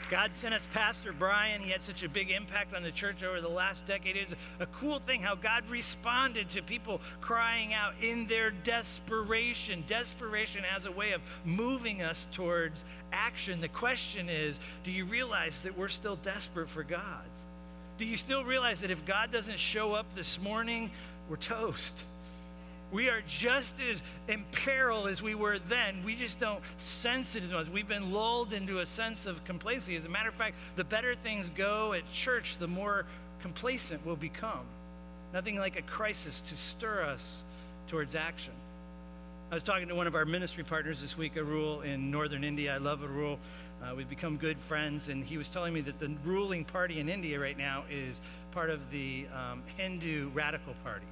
God 0.10 0.34
sent 0.34 0.54
us 0.54 0.68
Pastor 0.72 1.12
Brian. 1.12 1.60
He 1.60 1.72
had 1.72 1.82
such 1.82 2.04
a 2.04 2.10
big 2.10 2.32
impact 2.32 2.74
on 2.74 2.84
the 2.84 2.92
church 2.92 3.24
over 3.24 3.42
the 3.42 3.50
last 3.50 3.86
decade. 3.86 4.16
It's 4.16 4.36
a 4.60 4.66
cool 4.68 5.00
thing 5.00 5.22
how 5.22 5.36
God 5.36 5.64
responded 5.70 6.50
to 6.52 6.62
people 6.62 7.02
crying 7.20 7.74
out 7.74 7.94
in 8.02 8.28
their 8.28 8.52
desperation. 8.52 9.84
Desperation 9.88 10.64
has 10.64 10.86
a 10.86 10.92
way 10.92 11.12
of 11.12 11.22
moving 11.46 12.02
us 12.02 12.28
towards 12.32 12.86
action. 13.12 13.60
The 13.60 13.68
question 13.68 14.30
is 14.30 14.60
do 14.84 14.92
you 14.92 15.06
realize 15.06 15.62
that 15.62 15.78
we're 15.78 15.90
still 15.90 16.16
desperate 16.18 16.70
for 16.70 16.84
God? 16.84 17.26
Do 17.98 18.06
you 18.06 18.18
still 18.18 18.44
realize 18.44 18.82
that 18.82 18.92
if 18.92 19.06
God 19.06 19.32
doesn't 19.32 19.60
show 19.60 19.94
up 19.94 20.06
this 20.16 20.42
morning, 20.42 20.92
we're 21.30 21.38
toast? 21.38 22.04
We 22.92 23.10
are 23.10 23.22
just 23.28 23.82
as 23.82 24.02
in 24.30 24.46
peril 24.52 25.08
as 25.08 25.22
we 25.22 25.36
were 25.36 25.60
then. 25.60 26.04
We 26.06 26.16
just 26.16 26.40
don't 26.40 26.62
sense 26.78 27.36
it 27.36 27.44
as 27.44 27.52
much. 27.52 27.68
We've 27.68 27.88
been 27.88 28.14
lulled 28.14 28.54
into 28.54 28.80
a 28.80 28.86
sense 28.86 29.26
of 29.26 29.44
complacency. 29.44 29.96
As 29.96 30.06
a 30.06 30.10
matter 30.10 30.30
of 30.30 30.36
fact, 30.36 30.56
the 30.78 30.86
better 30.86 31.14
things 31.14 31.50
go 31.50 31.94
at 31.94 32.10
church, 32.12 32.58
the 32.58 32.68
more 32.68 33.06
complacent 33.42 34.06
we'll 34.06 34.16
become. 34.16 34.66
Nothing 35.34 35.58
like 35.58 35.78
a 35.78 35.82
crisis 35.82 36.40
to 36.42 36.56
stir 36.56 37.04
us 37.04 37.44
towards 37.88 38.16
action. 38.16 38.54
I 39.52 39.54
was 39.54 39.64
talking 39.64 39.90
to 39.90 39.96
one 39.96 40.08
of 40.08 40.16
our 40.16 40.26
ministry 40.26 40.64
partners 40.64 41.02
this 41.02 41.18
week, 41.18 41.36
Arul 41.38 41.82
in 41.82 42.10
northern 42.10 42.44
India. 42.44 42.74
I 42.74 42.78
love 42.78 43.04
Arul. 43.04 43.40
Uh, 43.82 43.96
we've 43.96 44.10
become 44.10 44.38
good 44.38 44.58
friends, 44.58 45.10
and 45.10 45.24
he 45.24 45.38
was 45.38 45.50
telling 45.50 45.74
me 45.74 45.82
that 45.82 46.00
the 46.00 46.16
ruling 46.24 46.64
party 46.66 47.00
in 47.00 47.10
India 47.10 47.40
right 47.40 47.58
now 47.58 47.84
is 47.90 48.22
part 48.52 48.70
of 48.70 48.90
the 48.92 49.26
um, 49.34 49.62
Hindu 49.78 50.30
radical 50.30 50.74
party. 50.84 51.06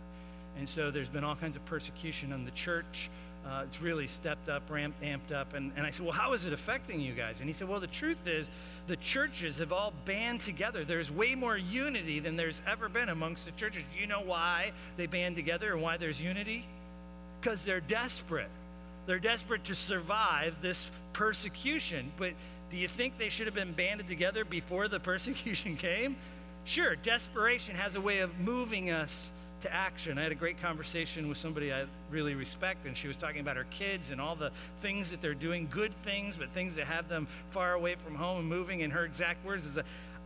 And 0.57 0.67
so 0.67 0.91
there's 0.91 1.09
been 1.09 1.23
all 1.23 1.35
kinds 1.35 1.55
of 1.55 1.65
persecution 1.65 2.31
on 2.31 2.45
the 2.45 2.51
church. 2.51 3.09
Uh, 3.45 3.63
it's 3.63 3.81
really 3.81 4.07
stepped 4.07 4.49
up, 4.49 4.63
ramped, 4.69 5.01
amped 5.03 5.31
up. 5.31 5.53
And, 5.53 5.71
and 5.75 5.85
I 5.85 5.91
said, 5.91 6.05
Well, 6.05 6.15
how 6.15 6.33
is 6.33 6.45
it 6.45 6.53
affecting 6.53 6.99
you 6.99 7.13
guys? 7.13 7.39
And 7.39 7.47
he 7.47 7.53
said, 7.53 7.69
Well, 7.69 7.79
the 7.79 7.87
truth 7.87 8.27
is, 8.27 8.49
the 8.87 8.95
churches 8.97 9.59
have 9.59 9.71
all 9.71 9.93
band 10.05 10.41
together. 10.41 10.83
There's 10.83 11.11
way 11.11 11.35
more 11.35 11.57
unity 11.57 12.19
than 12.19 12.35
there's 12.35 12.61
ever 12.67 12.89
been 12.89 13.09
amongst 13.09 13.45
the 13.45 13.51
churches. 13.51 13.83
You 13.99 14.07
know 14.07 14.21
why 14.21 14.71
they 14.97 15.05
band 15.05 15.35
together 15.35 15.73
and 15.73 15.81
why 15.81 15.97
there's 15.97 16.21
unity? 16.21 16.65
Because 17.39 17.63
they're 17.63 17.81
desperate. 17.81 18.49
They're 19.05 19.19
desperate 19.19 19.65
to 19.65 19.75
survive 19.75 20.61
this 20.61 20.89
persecution. 21.13 22.11
But 22.17 22.33
do 22.71 22.77
you 22.77 22.87
think 22.87 23.17
they 23.17 23.29
should 23.29 23.45
have 23.45 23.55
been 23.55 23.73
banded 23.73 24.07
together 24.07 24.43
before 24.43 24.87
the 24.87 24.99
persecution 25.11 25.75
came? 25.75 26.15
Sure, 26.63 26.95
desperation 26.95 27.75
has 27.75 27.93
a 27.93 28.01
way 28.01 28.19
of 28.19 28.39
moving 28.39 28.89
us 28.89 29.31
to 29.65 29.73
action. 29.73 30.19
I 30.19 30.21
had 30.21 30.31
a 30.31 30.35
great 30.35 30.61
conversation 30.61 31.27
with 31.27 31.39
somebody 31.39 31.73
I 31.73 31.85
really 32.11 32.35
respect, 32.35 32.85
and 32.85 32.95
she 32.95 33.07
was 33.07 33.17
talking 33.17 33.41
about 33.41 33.57
her 33.57 33.65
kids 33.71 34.11
and 34.11 34.21
all 34.21 34.35
the 34.35 34.51
things 34.81 35.09
that 35.09 35.21
they're 35.21 35.33
doing, 35.33 35.67
good 35.71 35.93
things, 36.03 36.37
but 36.37 36.49
things 36.49 36.75
that 36.75 36.85
have 36.85 37.09
them 37.09 37.27
far 37.49 37.73
away 37.73 37.95
from 37.95 38.13
home 38.13 38.39
and 38.39 38.47
moving. 38.47 38.83
And 38.83 38.93
her 38.93 39.05
exact 39.05 39.43
words 39.43 39.65
is 39.65 39.79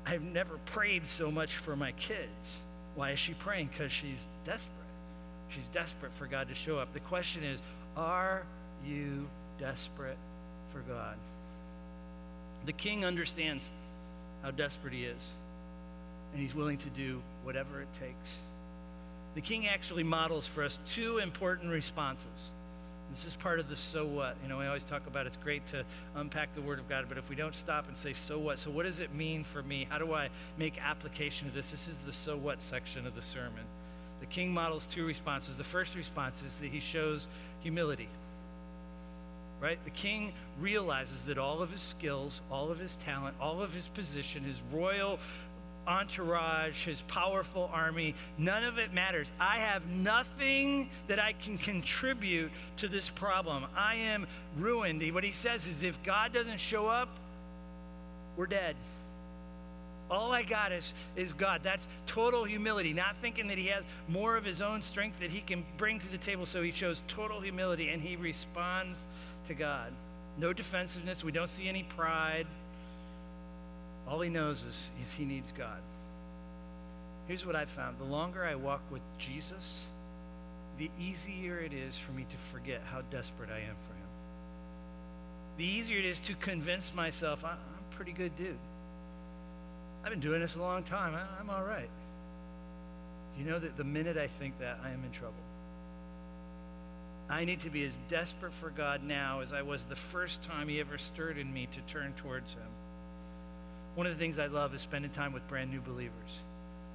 I've 0.05 0.23
never 0.23 0.57
prayed 0.65 1.07
so 1.07 1.31
much 1.31 1.55
for 1.55 1.77
my 1.77 1.93
kids. 1.93 2.61
Why 2.95 3.11
is 3.11 3.19
she 3.19 3.33
praying? 3.33 3.67
Because 3.67 3.93
she's 3.93 4.27
desperate. 4.43 4.75
She's 5.47 5.69
desperate 5.69 6.11
for 6.13 6.27
God 6.27 6.49
to 6.49 6.55
show 6.55 6.77
up. 6.77 6.91
The 6.91 6.99
question 6.99 7.43
is, 7.43 7.61
are 7.95 8.43
you 8.85 9.25
desperate 9.57 10.17
for 10.73 10.79
God? 10.81 11.15
The 12.65 12.73
king 12.73 13.05
understands 13.05 13.71
how 14.43 14.51
desperate 14.51 14.93
he 14.93 15.05
is, 15.05 15.33
and 16.33 16.41
he's 16.41 16.53
willing 16.53 16.77
to 16.79 16.89
do 16.89 17.21
whatever 17.43 17.81
it 17.81 17.87
takes. 18.01 18.37
The 19.35 19.41
king 19.41 19.67
actually 19.67 20.03
models 20.03 20.45
for 20.45 20.63
us 20.63 20.79
two 20.85 21.19
important 21.19 21.71
responses. 21.71 22.51
This 23.11 23.25
is 23.25 23.35
part 23.35 23.59
of 23.59 23.69
the 23.69 23.75
so 23.75 24.05
what. 24.05 24.35
You 24.43 24.49
know, 24.49 24.59
we 24.59 24.65
always 24.65 24.83
talk 24.83 25.07
about 25.07 25.25
it's 25.25 25.37
great 25.37 25.65
to 25.67 25.83
unpack 26.15 26.53
the 26.53 26.61
Word 26.61 26.77
of 26.79 26.87
God, 26.87 27.05
but 27.09 27.17
if 27.17 27.29
we 27.29 27.35
don't 27.35 27.55
stop 27.55 27.87
and 27.87 27.97
say, 27.97 28.13
so 28.13 28.37
what? 28.37 28.59
So, 28.59 28.69
what 28.69 28.83
does 28.83 28.99
it 28.99 29.13
mean 29.15 29.43
for 29.43 29.63
me? 29.63 29.87
How 29.89 29.97
do 29.97 30.13
I 30.13 30.29
make 30.57 30.79
application 30.83 31.47
of 31.47 31.53
this? 31.53 31.71
This 31.71 31.87
is 31.87 32.01
the 32.01 32.13
so 32.13 32.37
what 32.37 32.61
section 32.61 33.07
of 33.07 33.15
the 33.15 33.21
sermon. 33.21 33.63
The 34.19 34.27
king 34.27 34.53
models 34.53 34.85
two 34.85 35.05
responses. 35.05 35.57
The 35.57 35.63
first 35.63 35.95
response 35.95 36.43
is 36.43 36.59
that 36.59 36.69
he 36.69 36.79
shows 36.79 37.27
humility. 37.61 38.09
Right? 39.59 39.83
The 39.83 39.91
king 39.91 40.31
realizes 40.59 41.25
that 41.25 41.37
all 41.37 41.61
of 41.61 41.71
his 41.71 41.81
skills, 41.81 42.41
all 42.49 42.71
of 42.71 42.79
his 42.79 42.95
talent, 42.97 43.35
all 43.41 43.61
of 43.61 43.73
his 43.73 43.89
position, 43.89 44.43
his 44.43 44.61
royal 44.71 45.19
entourage, 45.89 46.85
his 46.85 47.01
powerful 47.01 47.69
army, 47.73 48.13
none 48.37 48.63
of 48.63 48.77
it 48.77 48.93
matters. 48.93 49.31
I 49.39 49.57
have 49.57 49.89
nothing 49.89 50.89
that 51.07 51.19
I 51.19 51.33
can 51.33 51.57
contribute 51.57 52.51
to 52.77 52.87
this 52.87 53.09
problem. 53.09 53.65
I 53.75 53.95
am 53.95 54.27
ruined. 54.57 55.01
What 55.13 55.23
he 55.23 55.31
says 55.31 55.65
is 55.65 55.83
if 55.83 56.01
God 56.03 56.31
doesn't 56.31 56.59
show 56.59 56.87
up, 56.87 57.09
we're 58.37 58.45
dead. 58.45 58.75
All 60.11 60.31
I 60.31 60.43
got 60.43 60.71
is, 60.71 60.93
is 61.15 61.33
God. 61.33 61.61
That's 61.63 61.87
total 62.07 62.43
humility, 62.43 62.93
not 62.93 63.15
thinking 63.17 63.47
that 63.47 63.57
he 63.57 63.67
has 63.67 63.83
more 64.07 64.37
of 64.37 64.45
his 64.45 64.61
own 64.61 64.81
strength 64.81 65.19
that 65.19 65.29
he 65.29 65.41
can 65.41 65.65
bring 65.77 65.99
to 65.99 66.11
the 66.11 66.17
table. 66.17 66.45
So 66.45 66.63
he 66.63 66.71
shows 66.71 67.03
total 67.07 67.41
humility 67.41 67.89
and 67.89 68.01
he 68.01 68.15
responds 68.15 69.05
to 69.47 69.53
God. 69.53 69.91
No 70.37 70.53
defensiveness. 70.53 71.23
We 71.23 71.31
don't 71.31 71.49
see 71.49 71.67
any 71.67 71.83
pride. 71.83 72.47
All 74.09 74.19
he 74.21 74.29
knows 74.29 74.63
is, 74.63 74.91
is 75.01 75.13
he 75.13 75.23
needs 75.23 75.51
God. 75.51 75.79
Here's 77.27 77.45
what 77.45 77.55
I've 77.55 77.69
found 77.69 77.99
the 77.99 78.05
longer 78.05 78.43
I 78.43 78.55
walk 78.55 78.81
with 78.89 79.03
Jesus, 79.19 79.87
the 80.79 80.89
easier 80.99 81.59
it 81.59 81.73
is 81.73 81.97
for 81.97 82.11
me 82.13 82.25
to 82.29 82.37
forget 82.37 82.81
how 82.91 83.01
desperate 83.11 83.51
I 83.51 83.59
am 83.59 83.75
for 83.87 83.93
him. 83.93 84.09
The 85.57 85.65
easier 85.65 85.99
it 85.99 86.05
is 86.05 86.19
to 86.21 86.33
convince 86.35 86.95
myself 86.95 87.45
I'm 87.45 87.51
a 87.51 87.95
pretty 87.95 88.13
good 88.13 88.35
dude. 88.35 88.57
I've 90.03 90.09
been 90.09 90.21
doing 90.21 90.39
this 90.39 90.55
a 90.55 90.61
long 90.61 90.83
time. 90.83 91.13
I'm 91.39 91.49
all 91.49 91.63
right. 91.63 91.89
You 93.37 93.45
know 93.45 93.59
that 93.59 93.77
the 93.77 93.83
minute 93.83 94.17
I 94.17 94.27
think 94.27 94.57
that, 94.59 94.79
I 94.83 94.89
am 94.89 95.03
in 95.03 95.11
trouble. 95.11 95.35
I 97.29 97.45
need 97.45 97.59
to 97.59 97.69
be 97.69 97.83
as 97.83 97.95
desperate 98.07 98.53
for 98.53 98.71
God 98.71 99.03
now 99.03 99.41
as 99.41 99.53
I 99.53 99.61
was 99.61 99.85
the 99.85 99.95
first 99.95 100.41
time 100.41 100.67
He 100.67 100.79
ever 100.79 100.97
stirred 100.97 101.37
in 101.37 101.53
me 101.53 101.67
to 101.71 101.81
turn 101.81 102.13
towards 102.13 102.53
Him. 102.53 102.61
One 103.95 104.07
of 104.07 104.13
the 104.13 104.19
things 104.19 104.39
I 104.39 104.47
love 104.47 104.73
is 104.73 104.81
spending 104.81 105.11
time 105.11 105.33
with 105.33 105.47
brand 105.47 105.71
new 105.71 105.81
believers 105.81 106.39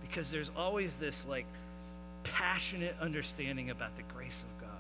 because 0.01 0.31
there's 0.31 0.51
always 0.57 0.97
this 0.97 1.27
like 1.27 1.47
passionate 2.23 2.95
understanding 3.01 3.71
about 3.71 3.97
the 3.97 4.03
grace 4.15 4.45
of 4.45 4.61
God. 4.61 4.71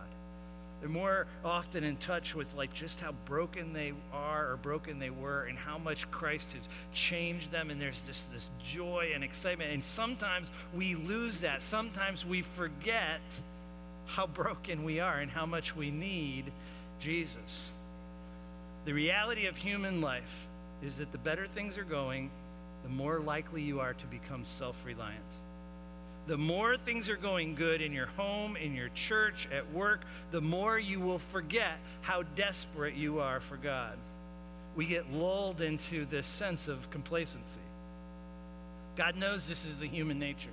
They're 0.80 0.88
more 0.88 1.26
often 1.44 1.82
in 1.82 1.96
touch 1.96 2.34
with 2.34 2.52
like 2.54 2.72
just 2.74 3.00
how 3.00 3.12
broken 3.24 3.72
they 3.72 3.92
are 4.12 4.52
or 4.52 4.56
broken 4.56 4.98
they 4.98 5.10
were 5.10 5.44
and 5.44 5.56
how 5.56 5.78
much 5.78 6.10
Christ 6.10 6.52
has 6.52 6.68
changed 6.92 7.50
them 7.50 7.70
and 7.70 7.80
there's 7.80 8.02
this 8.02 8.26
this 8.26 8.50
joy 8.62 9.12
and 9.14 9.24
excitement 9.24 9.72
and 9.72 9.84
sometimes 9.84 10.50
we 10.74 10.94
lose 10.94 11.40
that. 11.40 11.62
Sometimes 11.62 12.26
we 12.26 12.42
forget 12.42 13.22
how 14.06 14.26
broken 14.26 14.84
we 14.84 15.00
are 15.00 15.18
and 15.18 15.30
how 15.30 15.46
much 15.46 15.74
we 15.74 15.90
need 15.90 16.44
Jesus. 17.00 17.70
The 18.84 18.92
reality 18.92 19.46
of 19.46 19.56
human 19.56 20.00
life 20.00 20.46
is 20.82 20.98
that 20.98 21.12
the 21.12 21.18
better 21.18 21.46
things 21.46 21.78
are 21.78 21.84
going, 21.84 22.30
the 22.82 22.90
more 22.90 23.20
likely 23.20 23.62
you 23.62 23.80
are 23.80 23.94
to 23.94 24.06
become 24.06 24.44
self 24.44 24.84
reliant. 24.84 25.22
The 26.26 26.38
more 26.38 26.78
things 26.78 27.10
are 27.10 27.16
going 27.16 27.54
good 27.54 27.82
in 27.82 27.92
your 27.92 28.06
home, 28.06 28.56
in 28.56 28.74
your 28.74 28.88
church, 28.94 29.46
at 29.52 29.70
work, 29.72 30.00
the 30.30 30.40
more 30.40 30.78
you 30.78 30.98
will 31.00 31.18
forget 31.18 31.78
how 32.00 32.22
desperate 32.34 32.94
you 32.94 33.20
are 33.20 33.40
for 33.40 33.56
God. 33.56 33.96
We 34.74 34.86
get 34.86 35.12
lulled 35.12 35.60
into 35.60 36.06
this 36.06 36.26
sense 36.26 36.66
of 36.66 36.90
complacency. 36.90 37.60
God 38.96 39.16
knows 39.16 39.46
this 39.46 39.66
is 39.66 39.80
the 39.80 39.86
human 39.86 40.18
nature. 40.18 40.48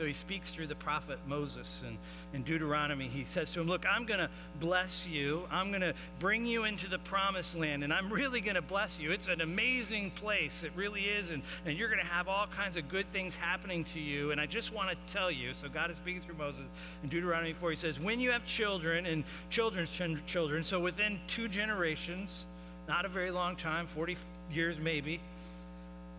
So 0.00 0.06
he 0.06 0.14
speaks 0.14 0.50
through 0.50 0.68
the 0.68 0.76
prophet 0.76 1.18
Moses 1.26 1.84
and 1.86 1.98
in 2.32 2.42
Deuteronomy. 2.42 3.06
He 3.06 3.26
says 3.26 3.50
to 3.50 3.60
him, 3.60 3.66
Look, 3.66 3.84
I'm 3.86 4.06
going 4.06 4.20
to 4.20 4.30
bless 4.58 5.06
you. 5.06 5.46
I'm 5.50 5.68
going 5.68 5.82
to 5.82 5.92
bring 6.20 6.46
you 6.46 6.64
into 6.64 6.88
the 6.88 7.00
promised 7.00 7.54
land, 7.54 7.84
and 7.84 7.92
I'm 7.92 8.10
really 8.10 8.40
going 8.40 8.54
to 8.54 8.62
bless 8.62 8.98
you. 8.98 9.12
It's 9.12 9.28
an 9.28 9.42
amazing 9.42 10.12
place. 10.12 10.64
It 10.64 10.72
really 10.74 11.02
is. 11.02 11.32
And, 11.32 11.42
and 11.66 11.76
you're 11.76 11.90
going 11.90 12.00
to 12.00 12.06
have 12.06 12.28
all 12.28 12.46
kinds 12.46 12.78
of 12.78 12.88
good 12.88 13.06
things 13.10 13.36
happening 13.36 13.84
to 13.92 14.00
you. 14.00 14.30
And 14.30 14.40
I 14.40 14.46
just 14.46 14.72
want 14.72 14.88
to 14.88 15.12
tell 15.12 15.30
you 15.30 15.52
so 15.52 15.68
God 15.68 15.90
is 15.90 15.98
speaking 15.98 16.22
through 16.22 16.36
Moses 16.36 16.70
in 17.02 17.10
Deuteronomy 17.10 17.52
4. 17.52 17.68
He 17.68 17.76
says, 17.76 18.00
When 18.00 18.20
you 18.20 18.30
have 18.30 18.46
children 18.46 19.04
and 19.04 19.22
children's 19.50 19.90
children, 20.26 20.62
so 20.62 20.80
within 20.80 21.20
two 21.26 21.46
generations, 21.46 22.46
not 22.88 23.04
a 23.04 23.08
very 23.08 23.30
long 23.30 23.54
time, 23.54 23.86
40 23.86 24.16
years 24.50 24.80
maybe, 24.80 25.20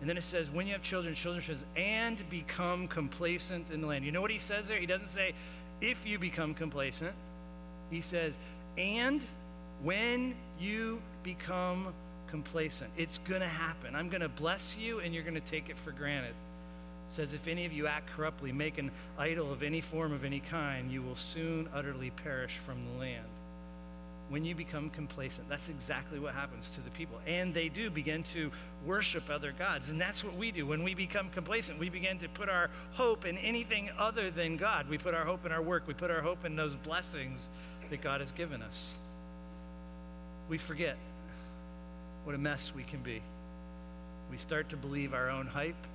and 0.02 0.08
then 0.08 0.16
it 0.16 0.24
says, 0.24 0.50
when 0.50 0.66
you 0.66 0.72
have 0.72 0.82
children, 0.82 1.14
children 1.14 1.44
says, 1.44 1.64
and 1.76 2.28
become 2.28 2.88
complacent 2.88 3.70
in 3.70 3.80
the 3.80 3.86
land. 3.86 4.04
You 4.04 4.10
know 4.10 4.20
what 4.20 4.32
he 4.32 4.38
says 4.38 4.66
there? 4.66 4.80
He 4.80 4.84
doesn't 4.84 5.06
say, 5.06 5.32
if 5.80 6.04
you 6.04 6.18
become 6.18 6.54
complacent. 6.54 7.14
He 7.88 8.00
says, 8.00 8.36
and 8.76 9.24
when 9.84 10.34
you 10.58 11.00
become 11.22 11.94
complacent. 12.26 12.90
It's 12.96 13.18
going 13.18 13.42
to 13.42 13.46
happen. 13.46 13.94
I'm 13.94 14.08
going 14.08 14.22
to 14.22 14.28
bless 14.28 14.76
you, 14.76 14.98
and 14.98 15.14
you're 15.14 15.22
going 15.22 15.40
to 15.40 15.40
take 15.40 15.68
it 15.68 15.78
for 15.78 15.92
granted. 15.92 16.30
It 16.30 17.14
says, 17.14 17.32
if 17.32 17.46
any 17.46 17.64
of 17.64 17.72
you 17.72 17.86
act 17.86 18.08
corruptly, 18.16 18.50
make 18.50 18.78
an 18.78 18.90
idol 19.20 19.52
of 19.52 19.62
any 19.62 19.80
form 19.80 20.12
of 20.12 20.24
any 20.24 20.40
kind, 20.40 20.90
you 20.90 21.00
will 21.00 21.14
soon 21.14 21.68
utterly 21.72 22.10
perish 22.10 22.56
from 22.56 22.78
the 22.86 22.98
land 22.98 23.31
when 24.32 24.46
you 24.46 24.54
become 24.54 24.88
complacent, 24.88 25.46
that's 25.50 25.68
exactly 25.68 26.18
what 26.18 26.32
happens 26.32 26.70
to 26.70 26.80
the 26.80 26.88
people. 26.92 27.20
And 27.26 27.52
they 27.52 27.68
do 27.68 27.90
begin 27.90 28.22
to 28.32 28.50
worship 28.86 29.28
other 29.28 29.52
gods. 29.52 29.90
And 29.90 30.00
that's 30.00 30.24
what 30.24 30.34
we 30.38 30.50
do. 30.50 30.64
When 30.66 30.82
we 30.82 30.94
become 30.94 31.28
complacent, 31.28 31.78
we 31.78 31.90
begin 31.90 32.16
to 32.20 32.30
put 32.30 32.48
our 32.48 32.70
hope 32.92 33.26
in 33.26 33.36
anything 33.36 33.90
other 33.98 34.30
than 34.30 34.56
God. 34.56 34.88
We 34.88 34.96
put 34.96 35.12
our 35.12 35.26
hope 35.26 35.44
in 35.44 35.52
our 35.52 35.60
work, 35.60 35.86
we 35.86 35.92
put 35.92 36.10
our 36.10 36.22
hope 36.22 36.46
in 36.46 36.56
those 36.56 36.74
blessings 36.76 37.50
that 37.90 38.00
God 38.00 38.20
has 38.20 38.32
given 38.32 38.62
us. 38.62 38.96
We 40.48 40.56
forget 40.56 40.96
what 42.24 42.34
a 42.34 42.38
mess 42.38 42.72
we 42.74 42.84
can 42.84 43.02
be. 43.02 43.20
We 44.30 44.38
start 44.38 44.70
to 44.70 44.78
believe 44.78 45.12
our 45.12 45.28
own 45.28 45.46
hype, 45.46 45.86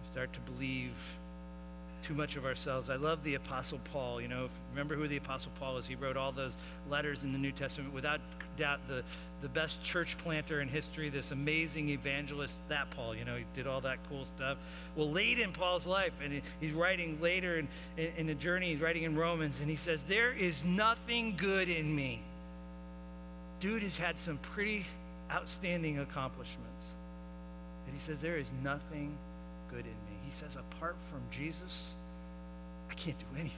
we 0.00 0.10
start 0.12 0.32
to 0.32 0.40
believe 0.40 0.96
too 2.02 2.14
much 2.14 2.36
of 2.36 2.44
ourselves. 2.44 2.90
I 2.90 2.96
love 2.96 3.22
the 3.24 3.34
Apostle 3.34 3.80
Paul. 3.92 4.20
You 4.20 4.28
know, 4.28 4.44
if, 4.46 4.52
remember 4.70 4.94
who 4.94 5.08
the 5.08 5.16
Apostle 5.16 5.52
Paul 5.58 5.76
is? 5.78 5.86
He 5.86 5.94
wrote 5.94 6.16
all 6.16 6.32
those 6.32 6.56
letters 6.90 7.24
in 7.24 7.32
the 7.32 7.38
New 7.38 7.52
Testament. 7.52 7.94
Without 7.94 8.20
doubt, 8.56 8.80
the, 8.88 9.02
the 9.40 9.48
best 9.48 9.82
church 9.82 10.18
planter 10.18 10.60
in 10.60 10.68
history, 10.68 11.08
this 11.08 11.30
amazing 11.30 11.88
evangelist, 11.90 12.54
that 12.68 12.90
Paul, 12.90 13.14
you 13.14 13.24
know, 13.24 13.36
he 13.36 13.44
did 13.54 13.66
all 13.66 13.80
that 13.82 13.98
cool 14.08 14.24
stuff. 14.24 14.58
Well, 14.96 15.10
late 15.10 15.38
in 15.38 15.52
Paul's 15.52 15.86
life, 15.86 16.12
and 16.22 16.42
he's 16.60 16.72
writing 16.72 17.20
later 17.20 17.58
in, 17.58 17.68
in, 17.96 18.12
in 18.18 18.26
the 18.26 18.34
journey, 18.34 18.72
he's 18.72 18.80
writing 18.80 19.04
in 19.04 19.16
Romans, 19.16 19.60
and 19.60 19.70
he 19.70 19.76
says, 19.76 20.02
There 20.02 20.32
is 20.32 20.64
nothing 20.64 21.34
good 21.36 21.68
in 21.68 21.94
me. 21.94 22.20
Dude 23.60 23.82
has 23.82 23.96
had 23.96 24.18
some 24.18 24.38
pretty 24.38 24.84
outstanding 25.30 25.98
accomplishments. 25.98 26.94
And 27.86 27.94
he 27.94 28.00
says, 28.00 28.20
There 28.20 28.36
is 28.36 28.50
nothing 28.62 29.16
good 29.70 29.84
in 29.84 29.84
me. 29.84 30.11
He 30.32 30.36
says, 30.36 30.56
apart 30.56 30.96
from 31.10 31.20
Jesus, 31.30 31.94
I 32.90 32.94
can't 32.94 33.18
do 33.18 33.26
anything. 33.34 33.52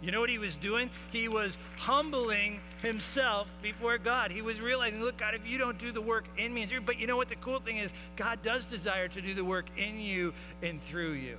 You 0.00 0.10
know 0.10 0.20
what 0.20 0.30
he 0.30 0.38
was 0.38 0.56
doing? 0.56 0.88
He 1.12 1.28
was 1.28 1.58
humbling 1.76 2.60
himself 2.80 3.52
before 3.60 3.98
God. 3.98 4.30
He 4.30 4.40
was 4.40 4.58
realizing, 4.58 5.02
look, 5.02 5.18
God, 5.18 5.34
if 5.34 5.46
you 5.46 5.58
don't 5.58 5.78
do 5.78 5.92
the 5.92 6.00
work 6.00 6.24
in 6.38 6.54
me 6.54 6.62
and 6.62 6.70
through, 6.70 6.80
but 6.80 6.98
you 6.98 7.06
know 7.06 7.18
what 7.18 7.28
the 7.28 7.36
cool 7.36 7.60
thing 7.60 7.76
is? 7.76 7.92
God 8.16 8.42
does 8.42 8.64
desire 8.64 9.06
to 9.08 9.20
do 9.20 9.34
the 9.34 9.44
work 9.44 9.66
in 9.76 10.00
you 10.00 10.32
and 10.62 10.80
through 10.84 11.12
you. 11.12 11.36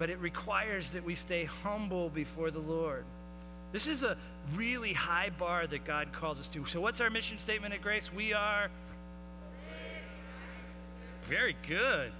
But 0.00 0.10
it 0.10 0.18
requires 0.18 0.90
that 0.90 1.04
we 1.04 1.14
stay 1.14 1.44
humble 1.44 2.08
before 2.08 2.50
the 2.50 2.58
Lord. 2.58 3.04
This 3.70 3.86
is 3.86 4.02
a 4.02 4.16
really 4.56 4.92
high 4.92 5.30
bar 5.38 5.68
that 5.68 5.84
God 5.84 6.12
calls 6.12 6.40
us 6.40 6.48
to. 6.48 6.64
So, 6.64 6.80
what's 6.80 7.00
our 7.00 7.10
mission 7.10 7.38
statement 7.38 7.74
at 7.74 7.80
Grace? 7.80 8.12
We 8.12 8.32
are. 8.32 8.70
Very 11.30 11.54
good. 11.68 12.10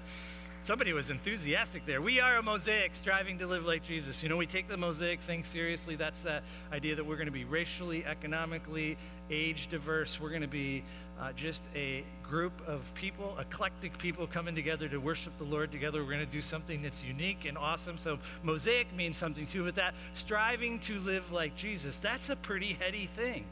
Somebody 0.61 0.92
was 0.92 1.11
enthusiastic 1.11 1.85
there. 1.85 2.01
We 2.01 2.20
are 2.20 2.37
a 2.37 2.42
mosaic 2.44 2.94
striving 2.94 3.40
to 3.40 3.46
live 3.49 3.66
like 3.66 3.83
Jesus. 3.83 4.23
You 4.23 4.29
know, 4.29 4.37
we 4.37 4.46
take 4.46 4.68
the 4.68 4.77
mosaic 4.77 5.20
thing 5.20 5.42
seriously. 5.42 5.96
That's 5.96 6.23
that 6.23 6.44
idea 6.73 6.94
that 6.94 7.05
we're 7.05 7.16
going 7.16 7.27
to 7.27 7.33
be 7.33 7.44
racially, 7.44 8.07
economically, 8.07 8.96
age 9.29 9.66
diverse. 9.66 10.20
We're 10.20 10.29
going 10.29 10.42
to 10.42 10.49
be 10.49 10.85
uh, 11.18 11.33
just 11.33 11.64
a 11.75 12.05
group 12.23 12.53
of 12.68 12.88
people, 12.94 13.37
eclectic 13.40 13.99
people 13.99 14.29
coming 14.29 14.55
together 14.55 14.88
to 14.88 14.99
worship 14.99 15.37
the 15.38 15.44
Lord 15.44 15.73
together. 15.73 16.05
We're 16.05 16.12
going 16.12 16.25
to 16.25 16.33
do 16.33 16.40
something 16.40 16.81
that's 16.81 17.03
unique 17.03 17.46
and 17.46 17.59
awesome. 17.59 17.99
So, 17.99 18.20
mosaic 18.44 18.94
means 18.94 19.16
something 19.16 19.49
too, 19.49 19.64
but 19.64 19.75
that 19.75 19.94
striving 20.14 20.79
to 20.81 21.01
live 21.01 21.33
like 21.33 21.57
Jesus, 21.57 21.99
that's 21.99 22.31
a 22.31 22.37
pretty 22.37 22.75
heady 22.75 23.07
thing. 23.07 23.44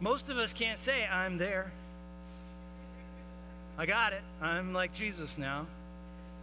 Most 0.00 0.30
of 0.30 0.38
us 0.38 0.54
can't 0.54 0.78
say, 0.78 1.06
I'm 1.06 1.36
there. 1.36 1.70
I 3.76 3.86
got 3.86 4.12
it. 4.12 4.22
I'm 4.40 4.72
like 4.72 4.92
Jesus 4.94 5.36
now. 5.36 5.66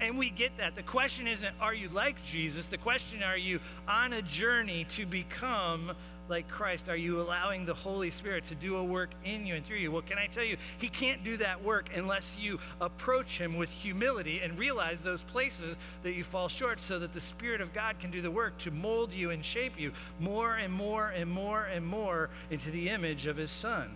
And 0.02 0.18
we 0.18 0.32
get 0.32 0.58
that. 0.58 0.76
The 0.76 0.84
question 0.84 1.28
isn't, 1.28 1.54
are 1.62 1.74
you 1.74 1.88
like 1.90 2.24
Jesus? 2.26 2.66
The 2.66 2.78
question, 2.78 3.22
are 3.22 3.38
you 3.38 3.60
on 3.88 4.14
a 4.14 4.22
journey 4.24 4.86
to 4.96 5.06
become 5.06 5.92
like 6.28 6.48
Christ? 6.48 6.90
Are 6.90 6.96
you 6.96 7.22
allowing 7.22 7.66
the 7.66 7.74
Holy 7.74 8.10
Spirit 8.10 8.46
to 8.48 8.56
do 8.56 8.78
a 8.78 8.84
work 8.84 9.12
in 9.24 9.46
you 9.46 9.54
and 9.54 9.64
through 9.64 9.78
you? 9.78 9.92
Well, 9.92 10.02
can 10.02 10.18
I 10.18 10.28
tell 10.28 10.44
you, 10.44 10.58
He 10.80 10.88
can't 10.88 11.24
do 11.24 11.38
that 11.38 11.64
work 11.64 11.90
unless 11.96 12.36
you 12.40 12.60
approach 12.80 13.38
Him 13.38 13.58
with 13.58 13.72
humility 13.72 14.40
and 14.42 14.58
realize 14.58 15.04
those 15.04 15.22
places 15.22 15.78
that 16.04 16.14
you 16.14 16.24
fall 16.24 16.48
short 16.48 16.80
so 16.80 16.98
that 17.00 17.14
the 17.14 17.20
Spirit 17.20 17.62
of 17.62 17.74
God 17.74 18.00
can 18.00 18.10
do 18.12 18.22
the 18.22 18.32
work 18.32 18.58
to 18.60 18.72
mold 18.72 19.14
you 19.14 19.30
and 19.30 19.46
shape 19.46 19.80
you 19.80 19.92
more 20.20 20.56
and 20.56 20.74
more 20.74 21.10
and 21.10 21.30
more 21.30 21.66
and 21.66 21.86
more 21.86 22.30
into 22.50 22.72
the 22.72 22.90
image 22.90 23.28
of 23.28 23.38
His 23.38 23.52
Son. 23.52 23.90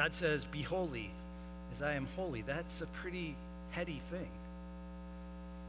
God 0.00 0.14
says, 0.14 0.46
Be 0.46 0.62
holy 0.62 1.10
as 1.72 1.82
I 1.82 1.92
am 1.92 2.08
holy. 2.16 2.40
That's 2.40 2.80
a 2.80 2.86
pretty 2.86 3.36
heady 3.72 4.00
thing. 4.10 4.30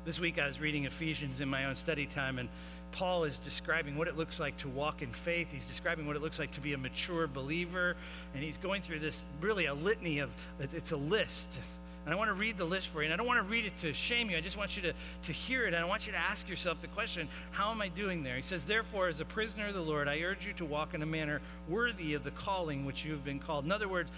This 0.05 0.21
week 0.21 0.39
I 0.39 0.47
was 0.47 0.57
reading 0.57 0.85
Ephesians 0.85 1.41
in 1.41 1.49
my 1.49 1.65
own 1.65 1.75
study 1.75 2.05
time, 2.05 2.39
and 2.39 2.47
Paul 2.93 3.25
is 3.25 3.37
describing 3.37 3.97
what 3.97 4.07
it 4.07 4.15
looks 4.15 4.39
like 4.39 4.55
to 4.59 4.69
walk 4.69 5.01
in 5.01 5.09
faith. 5.09 5.51
He's 5.51 5.65
describing 5.65 6.07
what 6.07 6.15
it 6.15 6.21
looks 6.21 6.39
like 6.39 6.51
to 6.51 6.61
be 6.61 6.71
a 6.71 6.77
mature 6.77 7.27
believer, 7.27 7.97
and 8.33 8.41
he's 8.41 8.57
going 8.57 8.81
through 8.81 8.99
this 8.99 9.25
really 9.41 9.65
a 9.65 9.73
litany 9.73 10.19
of 10.19 10.29
it's 10.61 10.93
a 10.93 10.97
list 10.97 11.59
and 12.05 12.13
I 12.13 12.17
want 12.17 12.29
to 12.29 12.33
read 12.33 12.57
the 12.57 12.65
list 12.65 12.87
for 12.87 13.01
you. 13.01 13.05
And 13.05 13.13
I 13.13 13.17
don't 13.17 13.27
want 13.27 13.39
to 13.39 13.51
read 13.51 13.65
it 13.65 13.77
to 13.77 13.93
shame 13.93 14.29
you. 14.29 14.37
I 14.37 14.41
just 14.41 14.57
want 14.57 14.75
you 14.75 14.81
to, 14.83 14.93
to 15.23 15.31
hear 15.31 15.65
it. 15.65 15.67
And 15.67 15.75
I 15.75 15.85
want 15.85 16.07
you 16.07 16.13
to 16.13 16.17
ask 16.17 16.49
yourself 16.49 16.81
the 16.81 16.87
question 16.87 17.27
how 17.51 17.69
am 17.69 17.81
I 17.81 17.89
doing 17.89 18.23
there? 18.23 18.35
He 18.35 18.41
says, 18.41 18.65
Therefore, 18.65 19.07
as 19.07 19.19
a 19.19 19.25
prisoner 19.25 19.67
of 19.67 19.75
the 19.75 19.81
Lord, 19.81 20.07
I 20.07 20.19
urge 20.21 20.45
you 20.45 20.53
to 20.53 20.65
walk 20.65 20.95
in 20.95 21.03
a 21.03 21.05
manner 21.05 21.41
worthy 21.69 22.15
of 22.15 22.23
the 22.23 22.31
calling 22.31 22.85
which 22.85 23.05
you 23.05 23.11
have 23.11 23.23
been 23.23 23.39
called. 23.39 23.65
In 23.65 23.71
other 23.71 23.87
words, 23.87 24.11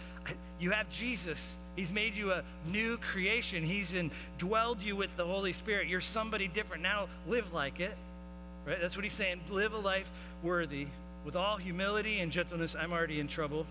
you 0.59 0.71
have 0.71 0.89
Jesus. 0.89 1.57
He's 1.75 1.91
made 1.91 2.15
you 2.15 2.31
a 2.31 2.43
new 2.71 2.97
creation. 2.97 3.63
He's 3.63 3.93
indwelled 3.93 4.81
you 4.81 4.95
with 4.95 5.15
the 5.17 5.25
Holy 5.25 5.51
Spirit. 5.51 5.87
You're 5.87 6.01
somebody 6.01 6.47
different. 6.47 6.83
Now 6.83 7.09
live 7.27 7.53
like 7.53 7.81
it. 7.81 7.95
Right? 8.65 8.79
That's 8.79 8.95
what 8.95 9.03
he's 9.03 9.13
saying. 9.13 9.41
Live 9.49 9.73
a 9.73 9.77
life 9.77 10.09
worthy. 10.41 10.87
With 11.25 11.35
all 11.35 11.57
humility 11.57 12.19
and 12.19 12.31
gentleness, 12.31 12.75
I'm 12.79 12.93
already 12.93 13.19
in 13.19 13.27
trouble 13.27 13.65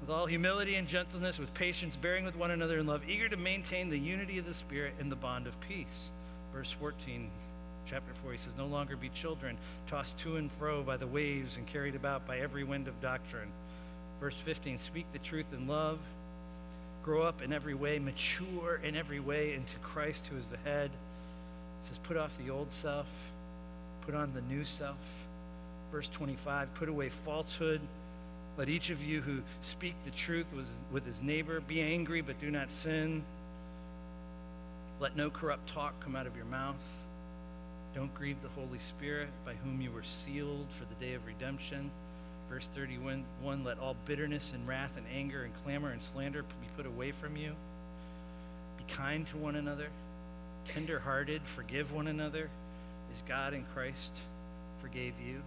with 0.00 0.10
all 0.10 0.26
humility 0.26 0.76
and 0.76 0.88
gentleness, 0.88 1.38
with 1.38 1.52
patience, 1.54 1.96
bearing 1.96 2.24
with 2.24 2.36
one 2.36 2.50
another 2.50 2.78
in 2.78 2.86
love, 2.86 3.02
eager 3.08 3.28
to 3.28 3.36
maintain 3.36 3.90
the 3.90 3.98
unity 3.98 4.38
of 4.38 4.46
the 4.46 4.54
Spirit 4.54 4.94
in 4.98 5.10
the 5.10 5.16
bond 5.16 5.46
of 5.46 5.60
peace. 5.60 6.10
Verse 6.54 6.72
14, 6.72 7.30
chapter 7.86 8.14
4, 8.14 8.32
he 8.32 8.38
says, 8.38 8.54
No 8.56 8.66
longer 8.66 8.96
be 8.96 9.10
children, 9.10 9.56
tossed 9.86 10.18
to 10.20 10.36
and 10.36 10.50
fro 10.50 10.82
by 10.82 10.96
the 10.96 11.06
waves 11.06 11.58
and 11.58 11.66
carried 11.66 11.94
about 11.94 12.26
by 12.26 12.38
every 12.38 12.64
wind 12.64 12.88
of 12.88 13.00
doctrine. 13.00 13.48
Verse 14.20 14.34
15, 14.34 14.78
speak 14.78 15.06
the 15.12 15.18
truth 15.18 15.46
in 15.52 15.66
love, 15.66 15.98
grow 17.02 17.22
up 17.22 17.42
in 17.42 17.52
every 17.52 17.74
way, 17.74 17.98
mature 17.98 18.80
in 18.82 18.96
every 18.96 19.20
way 19.20 19.54
into 19.54 19.78
Christ 19.78 20.26
who 20.26 20.36
is 20.36 20.48
the 20.48 20.58
head. 20.58 20.90
It 21.82 21.86
says, 21.86 21.98
put 21.98 22.16
off 22.16 22.36
the 22.38 22.50
old 22.50 22.70
self, 22.72 23.06
put 24.02 24.14
on 24.14 24.32
the 24.34 24.42
new 24.42 24.64
self. 24.64 24.96
Verse 25.92 26.08
25, 26.08 26.74
put 26.74 26.88
away 26.88 27.08
falsehood 27.08 27.80
let 28.56 28.68
each 28.68 28.90
of 28.90 29.02
you 29.02 29.20
who 29.20 29.40
speak 29.60 29.94
the 30.04 30.10
truth 30.10 30.46
with 30.92 31.06
his 31.06 31.22
neighbor 31.22 31.60
be 31.60 31.80
angry, 31.80 32.20
but 32.20 32.40
do 32.40 32.50
not 32.50 32.70
sin. 32.70 33.22
Let 34.98 35.16
no 35.16 35.30
corrupt 35.30 35.68
talk 35.68 35.98
come 36.04 36.14
out 36.14 36.26
of 36.26 36.36
your 36.36 36.44
mouth. 36.46 36.76
Don't 37.94 38.14
grieve 38.14 38.36
the 38.42 38.48
Holy 38.60 38.78
Spirit, 38.78 39.28
by 39.44 39.54
whom 39.54 39.80
you 39.80 39.90
were 39.90 40.02
sealed 40.02 40.66
for 40.68 40.84
the 40.84 41.06
day 41.06 41.14
of 41.14 41.26
redemption. 41.26 41.90
Verse 42.50 42.68
31 42.74 43.24
Let 43.64 43.78
all 43.78 43.96
bitterness 44.06 44.52
and 44.52 44.66
wrath 44.66 44.92
and 44.96 45.06
anger 45.12 45.42
and 45.42 45.54
clamor 45.64 45.90
and 45.90 46.02
slander 46.02 46.42
be 46.42 46.68
put 46.76 46.86
away 46.86 47.12
from 47.12 47.36
you. 47.36 47.54
Be 48.76 48.92
kind 48.92 49.26
to 49.28 49.36
one 49.38 49.56
another, 49.56 49.88
tenderhearted, 50.66 51.42
forgive 51.44 51.92
one 51.92 52.08
another, 52.08 52.50
as 53.12 53.22
God 53.22 53.54
in 53.54 53.64
Christ 53.74 54.12
forgave 54.80 55.14
you 55.24 55.40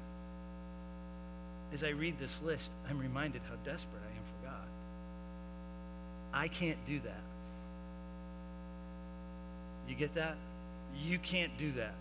as 1.74 1.84
I 1.84 1.90
read 1.90 2.20
this 2.20 2.42
list, 2.44 2.72
I'm 2.90 3.00
reminded 3.00 3.42
how 3.50 3.56
desperate 3.66 4.02
I 4.08 4.16
am 4.16 4.24
for 4.24 4.48
God. 4.48 4.68
I 6.34 6.48
can't 6.48 6.78
do 6.88 7.00
that. 7.00 7.22
You 9.88 9.96
get 9.96 10.14
that? 10.16 10.38
You 11.04 11.18
can't 11.18 11.58
do 11.58 11.72
that. 11.74 11.96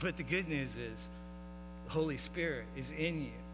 But 0.00 0.16
the 0.16 0.24
good 0.24 0.48
news 0.48 0.76
is, 0.76 1.08
the 1.86 1.92
Holy 1.92 2.16
Spirit 2.16 2.66
is 2.76 2.90
in 2.90 3.22
you 3.22 3.45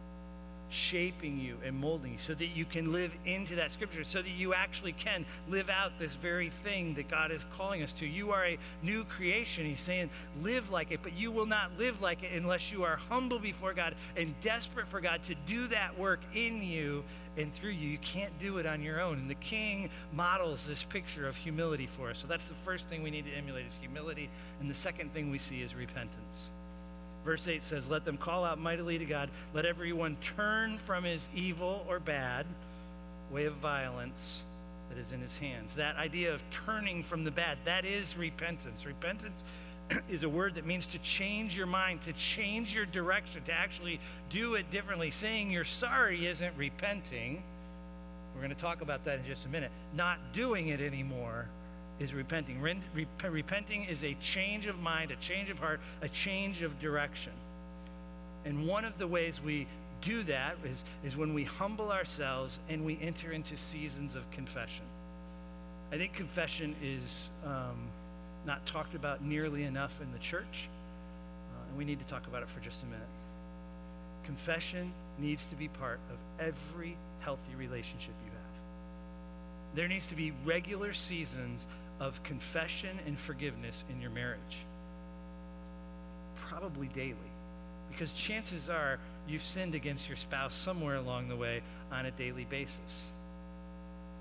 shaping 0.72 1.38
you 1.38 1.56
and 1.64 1.76
molding 1.76 2.12
you 2.12 2.18
so 2.18 2.34
that 2.34 2.48
you 2.48 2.64
can 2.64 2.92
live 2.92 3.14
into 3.24 3.56
that 3.56 3.70
scripture, 3.70 4.04
so 4.04 4.22
that 4.22 4.30
you 4.30 4.54
actually 4.54 4.92
can 4.92 5.24
live 5.48 5.70
out 5.70 5.98
this 5.98 6.14
very 6.14 6.50
thing 6.50 6.94
that 6.94 7.08
God 7.08 7.30
is 7.30 7.44
calling 7.56 7.82
us 7.82 7.92
to. 7.94 8.06
You 8.06 8.30
are 8.32 8.44
a 8.44 8.58
new 8.82 9.04
creation. 9.04 9.64
He's 9.64 9.80
saying, 9.80 10.10
live 10.42 10.70
like 10.70 10.90
it, 10.90 11.00
but 11.02 11.12
you 11.14 11.30
will 11.30 11.46
not 11.46 11.76
live 11.78 12.00
like 12.00 12.22
it 12.22 12.32
unless 12.34 12.72
you 12.72 12.84
are 12.84 12.96
humble 12.96 13.38
before 13.38 13.74
God 13.74 13.94
and 14.16 14.38
desperate 14.40 14.88
for 14.88 15.00
God 15.00 15.22
to 15.24 15.34
do 15.46 15.66
that 15.68 15.98
work 15.98 16.20
in 16.34 16.62
you 16.62 17.04
and 17.36 17.52
through 17.54 17.70
you. 17.70 17.88
You 17.88 17.98
can't 17.98 18.36
do 18.38 18.58
it 18.58 18.66
on 18.66 18.82
your 18.82 19.00
own. 19.00 19.18
And 19.18 19.30
the 19.30 19.34
king 19.36 19.90
models 20.12 20.66
this 20.66 20.82
picture 20.82 21.26
of 21.26 21.36
humility 21.36 21.86
for 21.86 22.10
us. 22.10 22.18
So 22.18 22.26
that's 22.26 22.48
the 22.48 22.54
first 22.54 22.88
thing 22.88 23.02
we 23.02 23.10
need 23.10 23.26
to 23.26 23.32
emulate 23.32 23.66
is 23.66 23.78
humility. 23.80 24.28
And 24.60 24.68
the 24.68 24.74
second 24.74 25.12
thing 25.12 25.30
we 25.30 25.38
see 25.38 25.62
is 25.62 25.74
repentance. 25.74 26.50
Verse 27.24 27.46
8 27.46 27.62
says, 27.62 27.88
Let 27.88 28.04
them 28.04 28.16
call 28.16 28.44
out 28.44 28.58
mightily 28.58 28.98
to 28.98 29.04
God. 29.04 29.30
Let 29.54 29.64
everyone 29.64 30.16
turn 30.16 30.78
from 30.78 31.04
his 31.04 31.28
evil 31.34 31.84
or 31.88 32.00
bad 32.00 32.46
way 33.30 33.46
of 33.46 33.54
violence 33.54 34.42
that 34.88 34.98
is 34.98 35.12
in 35.12 35.20
his 35.20 35.38
hands. 35.38 35.76
That 35.76 35.96
idea 35.96 36.34
of 36.34 36.42
turning 36.50 37.02
from 37.02 37.24
the 37.24 37.30
bad, 37.30 37.58
that 37.64 37.84
is 37.84 38.16
repentance. 38.16 38.84
Repentance 38.84 39.44
is 40.10 40.22
a 40.24 40.28
word 40.28 40.56
that 40.56 40.66
means 40.66 40.86
to 40.86 40.98
change 40.98 41.56
your 41.56 41.66
mind, 41.66 42.02
to 42.02 42.12
change 42.14 42.74
your 42.74 42.86
direction, 42.86 43.42
to 43.44 43.52
actually 43.52 44.00
do 44.28 44.54
it 44.54 44.70
differently. 44.70 45.10
Saying 45.10 45.50
you're 45.50 45.64
sorry 45.64 46.26
isn't 46.26 46.56
repenting. 46.56 47.42
We're 48.34 48.42
going 48.42 48.54
to 48.54 48.60
talk 48.60 48.80
about 48.80 49.04
that 49.04 49.20
in 49.20 49.24
just 49.26 49.46
a 49.46 49.48
minute. 49.48 49.70
Not 49.94 50.18
doing 50.32 50.68
it 50.68 50.80
anymore 50.80 51.46
is 52.02 52.12
repenting. 52.12 52.60
repenting 53.22 53.84
is 53.84 54.02
a 54.02 54.14
change 54.14 54.66
of 54.66 54.80
mind, 54.80 55.12
a 55.12 55.16
change 55.16 55.50
of 55.50 55.58
heart, 55.58 55.80
a 56.02 56.08
change 56.08 56.62
of 56.62 56.78
direction. 56.80 57.32
And 58.44 58.66
one 58.66 58.84
of 58.84 58.98
the 58.98 59.06
ways 59.06 59.40
we 59.40 59.68
do 60.00 60.24
that 60.24 60.56
is, 60.64 60.82
is 61.04 61.16
when 61.16 61.32
we 61.32 61.44
humble 61.44 61.92
ourselves 61.92 62.58
and 62.68 62.84
we 62.84 62.98
enter 63.00 63.30
into 63.30 63.56
seasons 63.56 64.16
of 64.16 64.28
confession. 64.32 64.84
I 65.92 65.96
think 65.96 66.14
confession 66.14 66.74
is 66.82 67.30
um, 67.46 67.78
not 68.44 68.66
talked 68.66 68.94
about 68.94 69.22
nearly 69.22 69.62
enough 69.62 70.00
in 70.00 70.10
the 70.12 70.18
church, 70.18 70.68
uh, 71.54 71.68
and 71.68 71.78
we 71.78 71.84
need 71.84 72.00
to 72.00 72.06
talk 72.06 72.26
about 72.26 72.42
it 72.42 72.48
for 72.48 72.60
just 72.60 72.82
a 72.82 72.86
minute. 72.86 73.06
Confession 74.24 74.92
needs 75.20 75.46
to 75.46 75.54
be 75.54 75.68
part 75.68 76.00
of 76.10 76.44
every 76.44 76.96
healthy 77.20 77.54
relationship 77.56 78.14
you 78.24 78.30
have. 78.32 79.76
There 79.76 79.88
needs 79.88 80.06
to 80.08 80.16
be 80.16 80.32
regular 80.44 80.92
seasons 80.92 81.66
of 82.02 82.20
confession 82.24 82.98
and 83.06 83.16
forgiveness 83.16 83.84
in 83.88 84.00
your 84.00 84.10
marriage? 84.10 84.66
Probably 86.34 86.88
daily. 86.88 87.14
Because 87.90 88.10
chances 88.10 88.68
are 88.68 88.98
you've 89.28 89.42
sinned 89.42 89.76
against 89.76 90.08
your 90.08 90.16
spouse 90.16 90.54
somewhere 90.54 90.96
along 90.96 91.28
the 91.28 91.36
way 91.36 91.62
on 91.92 92.06
a 92.06 92.10
daily 92.10 92.44
basis. 92.50 93.12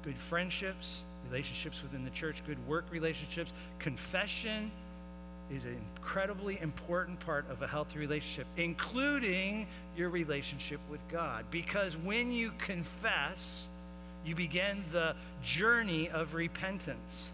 Good 0.03 0.17
friendships, 0.17 1.01
relationships 1.27 1.81
within 1.81 2.05
the 2.05 2.11
church, 2.11 2.43
good 2.45 2.59
work 2.67 2.85
relationships, 2.91 3.51
confession 3.79 4.71
is 5.49 5.65
an 5.65 5.75
incredibly 5.97 6.59
important 6.61 7.19
part 7.21 7.49
of 7.49 7.63
a 7.63 7.67
healthy 7.67 7.97
relationship, 7.97 8.45
including 8.57 9.65
your 9.97 10.09
relationship 10.09 10.79
with 10.89 11.05
God. 11.09 11.45
Because 11.49 11.97
when 11.97 12.31
you 12.31 12.51
confess, 12.59 13.67
you 14.23 14.35
begin 14.35 14.83
the 14.91 15.15
journey 15.43 16.09
of 16.09 16.35
repentance. 16.35 17.31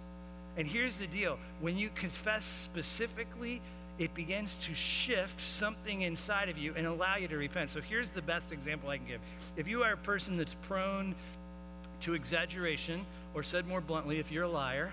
And 0.57 0.67
here's 0.67 0.97
the 0.97 1.07
deal 1.07 1.37
when 1.61 1.77
you 1.77 1.89
confess 1.95 2.43
specifically, 2.43 3.61
it 3.99 4.13
begins 4.13 4.57
to 4.57 4.73
shift 4.73 5.39
something 5.39 6.01
inside 6.01 6.49
of 6.49 6.57
you 6.57 6.73
and 6.75 6.85
allow 6.85 7.15
you 7.15 7.27
to 7.27 7.37
repent. 7.37 7.69
So 7.69 7.81
here's 7.81 8.09
the 8.09 8.21
best 8.21 8.51
example 8.51 8.89
I 8.89 8.97
can 8.97 9.07
give. 9.07 9.21
If 9.55 9.67
you 9.67 9.83
are 9.83 9.93
a 9.93 9.97
person 9.97 10.37
that's 10.37 10.55
prone 10.55 11.15
to 12.01 12.13
exaggeration, 12.13 13.05
or 13.33 13.43
said 13.43 13.67
more 13.67 13.81
bluntly, 13.81 14.19
if 14.19 14.31
you're 14.31 14.43
a 14.43 14.49
liar, 14.49 14.91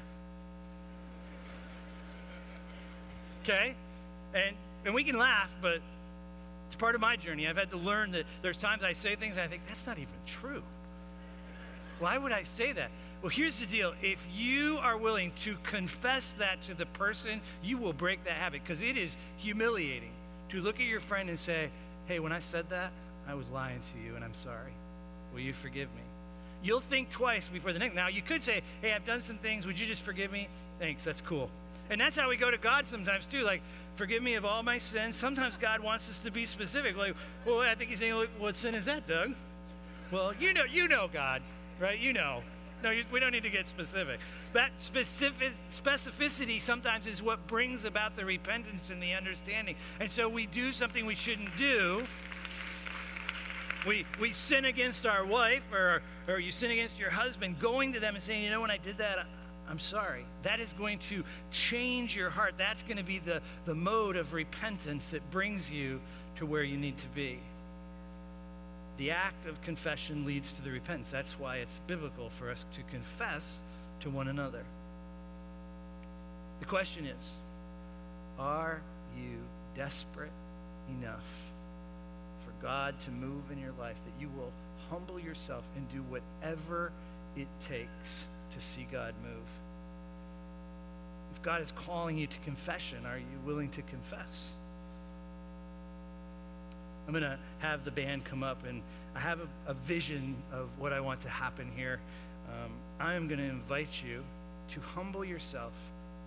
okay? 3.42 3.74
And, 4.34 4.56
and 4.84 4.94
we 4.94 5.04
can 5.04 5.18
laugh, 5.18 5.54
but 5.60 5.80
it's 6.66 6.76
part 6.76 6.94
of 6.94 7.00
my 7.00 7.16
journey. 7.16 7.46
I've 7.46 7.56
had 7.56 7.70
to 7.70 7.76
learn 7.76 8.12
that 8.12 8.24
there's 8.42 8.56
times 8.56 8.82
I 8.82 8.92
say 8.92 9.14
things 9.16 9.36
and 9.36 9.44
I 9.44 9.48
think, 9.48 9.66
that's 9.66 9.86
not 9.86 9.98
even 9.98 10.14
true. 10.26 10.62
Why 11.98 12.18
would 12.18 12.32
I 12.32 12.42
say 12.42 12.72
that? 12.72 12.90
Well, 13.24 13.30
here's 13.30 13.58
the 13.58 13.64
deal. 13.64 13.94
If 14.02 14.28
you 14.36 14.76
are 14.82 14.98
willing 14.98 15.32
to 15.44 15.56
confess 15.62 16.34
that 16.34 16.60
to 16.64 16.74
the 16.74 16.84
person, 16.84 17.40
you 17.62 17.78
will 17.78 17.94
break 17.94 18.22
that 18.24 18.34
habit 18.34 18.60
because 18.62 18.82
it 18.82 18.98
is 18.98 19.16
humiliating 19.38 20.10
to 20.50 20.60
look 20.60 20.74
at 20.74 20.84
your 20.84 21.00
friend 21.00 21.30
and 21.30 21.38
say, 21.38 21.70
hey, 22.04 22.20
when 22.20 22.32
I 22.32 22.40
said 22.40 22.68
that, 22.68 22.92
I 23.26 23.32
was 23.32 23.50
lying 23.50 23.80
to 23.94 24.06
you 24.06 24.14
and 24.14 24.22
I'm 24.22 24.34
sorry. 24.34 24.74
Will 25.32 25.40
you 25.40 25.54
forgive 25.54 25.88
me? 25.94 26.02
You'll 26.62 26.80
think 26.80 27.08
twice 27.08 27.48
before 27.48 27.72
the 27.72 27.78
next. 27.78 27.94
Now, 27.94 28.08
you 28.08 28.20
could 28.20 28.42
say, 28.42 28.60
hey, 28.82 28.92
I've 28.92 29.06
done 29.06 29.22
some 29.22 29.38
things. 29.38 29.64
Would 29.64 29.80
you 29.80 29.86
just 29.86 30.02
forgive 30.02 30.30
me? 30.30 30.46
Thanks. 30.78 31.02
That's 31.02 31.22
cool. 31.22 31.48
And 31.88 31.98
that's 31.98 32.16
how 32.16 32.28
we 32.28 32.36
go 32.36 32.50
to 32.50 32.58
God 32.58 32.86
sometimes, 32.86 33.24
too. 33.24 33.42
Like, 33.42 33.62
forgive 33.94 34.22
me 34.22 34.34
of 34.34 34.44
all 34.44 34.62
my 34.62 34.76
sins. 34.76 35.16
Sometimes 35.16 35.56
God 35.56 35.80
wants 35.80 36.10
us 36.10 36.18
to 36.18 36.30
be 36.30 36.44
specific. 36.44 36.94
Like, 36.94 37.14
well, 37.46 37.60
I 37.60 37.74
think 37.74 37.88
he's 37.88 38.00
saying, 38.00 38.28
what 38.36 38.54
sin 38.54 38.74
is 38.74 38.84
that, 38.84 39.08
Doug? 39.08 39.32
Well, 40.10 40.34
you 40.38 40.52
know, 40.52 40.64
you 40.64 40.88
know 40.88 41.08
God, 41.10 41.40
right? 41.80 41.98
You 41.98 42.12
know. 42.12 42.42
No, 42.84 42.90
you, 42.90 43.02
we 43.10 43.18
don't 43.18 43.32
need 43.32 43.44
to 43.44 43.50
get 43.50 43.66
specific. 43.66 44.20
That 44.52 44.70
specific 44.76 45.52
specificity 45.70 46.60
sometimes 46.60 47.06
is 47.06 47.22
what 47.22 47.44
brings 47.46 47.86
about 47.86 48.14
the 48.14 48.26
repentance 48.26 48.90
and 48.90 49.02
the 49.02 49.14
understanding. 49.14 49.74
And 50.00 50.10
so 50.10 50.28
we 50.28 50.44
do 50.44 50.70
something 50.70 51.06
we 51.06 51.14
shouldn't 51.14 51.56
do. 51.56 52.04
We, 53.86 54.04
we 54.20 54.32
sin 54.32 54.66
against 54.66 55.06
our 55.06 55.24
wife 55.24 55.64
or, 55.72 56.02
or 56.28 56.38
you 56.38 56.50
sin 56.50 56.70
against 56.70 56.98
your 56.98 57.08
husband, 57.08 57.58
going 57.58 57.94
to 57.94 58.00
them 58.00 58.16
and 58.16 58.22
saying, 58.22 58.44
you 58.44 58.50
know, 58.50 58.60
when 58.60 58.70
I 58.70 58.78
did 58.78 58.98
that, 58.98 59.26
I'm 59.66 59.80
sorry. 59.80 60.26
That 60.42 60.60
is 60.60 60.74
going 60.74 60.98
to 60.98 61.24
change 61.50 62.14
your 62.14 62.28
heart. 62.28 62.54
That's 62.58 62.82
going 62.82 62.98
to 62.98 63.04
be 63.04 63.18
the, 63.18 63.40
the 63.64 63.74
mode 63.74 64.16
of 64.16 64.34
repentance 64.34 65.10
that 65.12 65.28
brings 65.30 65.70
you 65.70 66.02
to 66.36 66.44
where 66.44 66.62
you 66.62 66.76
need 66.76 66.98
to 66.98 67.08
be. 67.08 67.40
The 68.96 69.10
act 69.10 69.46
of 69.46 69.60
confession 69.62 70.24
leads 70.24 70.52
to 70.52 70.62
the 70.62 70.70
repentance. 70.70 71.10
That's 71.10 71.38
why 71.38 71.56
it's 71.56 71.80
biblical 71.86 72.30
for 72.30 72.50
us 72.50 72.64
to 72.72 72.82
confess 72.84 73.62
to 74.00 74.10
one 74.10 74.28
another. 74.28 74.64
The 76.60 76.66
question 76.66 77.06
is 77.06 77.32
Are 78.38 78.80
you 79.16 79.38
desperate 79.74 80.30
enough 81.00 81.50
for 82.44 82.52
God 82.62 82.98
to 83.00 83.10
move 83.10 83.50
in 83.50 83.58
your 83.58 83.72
life 83.80 83.96
that 84.04 84.20
you 84.20 84.28
will 84.36 84.52
humble 84.90 85.18
yourself 85.18 85.64
and 85.76 85.88
do 85.90 86.02
whatever 86.02 86.92
it 87.36 87.48
takes 87.66 88.26
to 88.52 88.60
see 88.60 88.86
God 88.92 89.14
move? 89.24 89.48
If 91.32 91.42
God 91.42 91.60
is 91.60 91.72
calling 91.72 92.16
you 92.16 92.28
to 92.28 92.38
confession, 92.40 93.04
are 93.06 93.18
you 93.18 93.38
willing 93.44 93.70
to 93.70 93.82
confess? 93.82 94.54
I'm 97.06 97.12
going 97.12 97.24
to 97.24 97.38
have 97.58 97.84
the 97.84 97.90
band 97.90 98.24
come 98.24 98.42
up, 98.42 98.64
and 98.66 98.82
I 99.14 99.20
have 99.20 99.40
a, 99.40 99.70
a 99.70 99.74
vision 99.74 100.36
of 100.52 100.68
what 100.78 100.92
I 100.92 101.00
want 101.00 101.20
to 101.20 101.28
happen 101.28 101.70
here. 101.76 102.00
Um, 102.48 102.70
I 102.98 103.14
am 103.14 103.28
going 103.28 103.40
to 103.40 103.46
invite 103.46 104.02
you 104.02 104.22
to 104.70 104.80
humble 104.80 105.24
yourself 105.24 105.72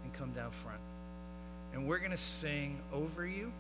and 0.04 0.14
come 0.14 0.32
down 0.32 0.52
front. 0.52 0.80
And 1.74 1.88
we're 1.88 2.00
going 2.00 2.12
to 2.12 2.18
sing 2.18 2.80
over 2.94 3.26
you, 3.26 3.52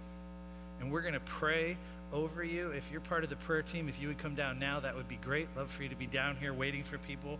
and 0.79 0.91
we're 0.91 1.01
going 1.01 1.13
to 1.13 1.19
pray 1.21 1.77
over 2.13 2.43
you. 2.43 2.69
If 2.69 2.91
you're 2.91 3.01
part 3.01 3.23
of 3.23 3.29
the 3.29 3.35
prayer 3.35 3.63
team, 3.63 3.89
if 3.89 4.01
you 4.01 4.07
would 4.07 4.19
come 4.19 4.35
down 4.35 4.59
now, 4.59 4.79
that 4.79 4.95
would 4.95 5.09
be 5.09 5.17
great. 5.17 5.47
Love 5.57 5.71
for 5.71 5.83
you 5.83 5.89
to 5.89 5.95
be 5.95 6.07
down 6.07 6.35
here 6.35 6.53
waiting 6.53 6.83
for 6.83 6.97
people. 6.99 7.39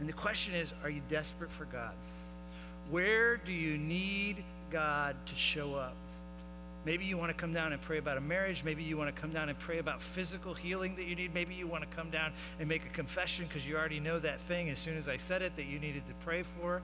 And 0.00 0.08
the 0.08 0.12
question 0.12 0.54
is 0.54 0.72
are 0.82 0.90
you 0.90 1.02
desperate 1.08 1.50
for 1.50 1.64
God? 1.66 1.92
Where 2.90 3.36
do 3.36 3.52
you 3.52 3.78
need 3.78 4.42
God 4.70 5.16
to 5.26 5.34
show 5.34 5.74
up? 5.74 5.96
Maybe 6.84 7.04
you 7.04 7.16
want 7.16 7.30
to 7.30 7.34
come 7.34 7.52
down 7.52 7.72
and 7.72 7.80
pray 7.80 7.98
about 7.98 8.18
a 8.18 8.20
marriage. 8.20 8.64
Maybe 8.64 8.82
you 8.82 8.96
want 8.96 9.14
to 9.14 9.20
come 9.20 9.30
down 9.30 9.48
and 9.48 9.58
pray 9.58 9.78
about 9.78 10.02
physical 10.02 10.52
healing 10.52 10.96
that 10.96 11.04
you 11.04 11.14
need. 11.14 11.32
Maybe 11.32 11.54
you 11.54 11.68
want 11.68 11.88
to 11.88 11.96
come 11.96 12.10
down 12.10 12.32
and 12.58 12.68
make 12.68 12.84
a 12.84 12.88
confession 12.88 13.46
because 13.46 13.66
you 13.66 13.76
already 13.76 14.00
know 14.00 14.18
that 14.18 14.40
thing 14.40 14.68
as 14.68 14.80
soon 14.80 14.96
as 14.96 15.06
I 15.06 15.16
said 15.16 15.42
it 15.42 15.54
that 15.56 15.66
you 15.66 15.78
needed 15.78 16.02
to 16.08 16.14
pray 16.24 16.42
for. 16.42 16.82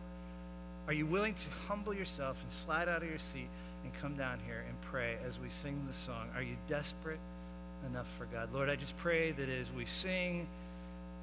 Are 0.87 0.93
you 0.93 1.05
willing 1.05 1.35
to 1.35 1.51
humble 1.67 1.93
yourself 1.93 2.41
and 2.43 2.53
slide 2.53 2.89
out 2.89 3.03
of 3.03 3.09
your 3.09 3.19
seat 3.19 3.49
and 3.83 3.93
come 4.01 4.17
down 4.17 4.39
here 4.47 4.65
and 4.69 4.81
pray 4.83 5.17
as 5.27 5.39
we 5.39 5.49
sing 5.49 5.83
the 5.87 5.93
song? 5.93 6.29
Are 6.35 6.43
you 6.43 6.57
desperate 6.69 7.21
enough 7.87 8.07
for 8.17 8.27
God? 8.27 8.55
Lord, 8.55 8.71
I 8.71 8.77
just 8.77 8.97
pray 8.99 9.33
that 9.33 9.49
as 9.49 9.71
we 9.73 9.85
sing, 9.85 10.47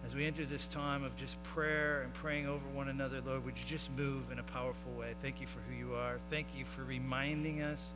as 0.05 0.13
we 0.13 0.25
enter 0.25 0.45
this 0.45 0.67
time 0.67 1.03
of 1.03 1.15
just 1.15 1.41
prayer 1.45 2.01
and 2.03 2.13
praying 2.13 2.45
over 2.47 2.63
one 2.73 2.89
another, 2.89 3.21
Lord, 3.25 3.43
would 3.45 3.57
you 3.57 3.65
just 3.65 3.89
move 3.93 4.31
in 4.31 4.39
a 4.39 4.43
powerful 4.43 4.91
way? 4.99 5.15
Thank 5.21 5.41
you 5.41 5.47
for 5.47 5.59
who 5.61 5.75
you 5.75 5.95
are. 5.95 6.19
Thank 6.29 6.47
you 6.55 6.65
for 6.65 6.83
reminding 6.83 7.61
us 7.61 7.93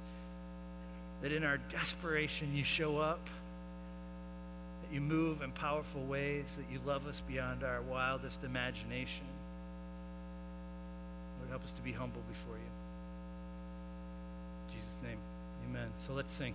that 1.22 1.32
in 1.32 1.44
our 1.44 1.58
desperation 1.58 2.56
you 2.56 2.64
show 2.64 2.98
up, 2.98 3.30
that 4.82 4.94
you 4.94 5.02
move 5.02 5.42
in 5.42 5.52
powerful 5.52 6.04
ways, 6.04 6.58
that 6.58 6.72
you 6.72 6.80
love 6.86 7.08
us 7.08 7.22
beyond 7.22 7.64
our 7.64 7.82
wildest 7.82 8.44
imagination. 8.44 9.26
Lord, 11.40 11.50
help 11.50 11.64
us 11.64 11.72
to 11.74 11.82
be 11.82 11.92
humble 11.92 12.22
before 12.30 12.56
you. 12.56 12.72
In 14.68 14.76
Jesus' 14.76 15.00
name, 15.04 15.18
amen. 15.70 15.90
So 15.98 16.14
let's 16.14 16.32
sing. 16.32 16.54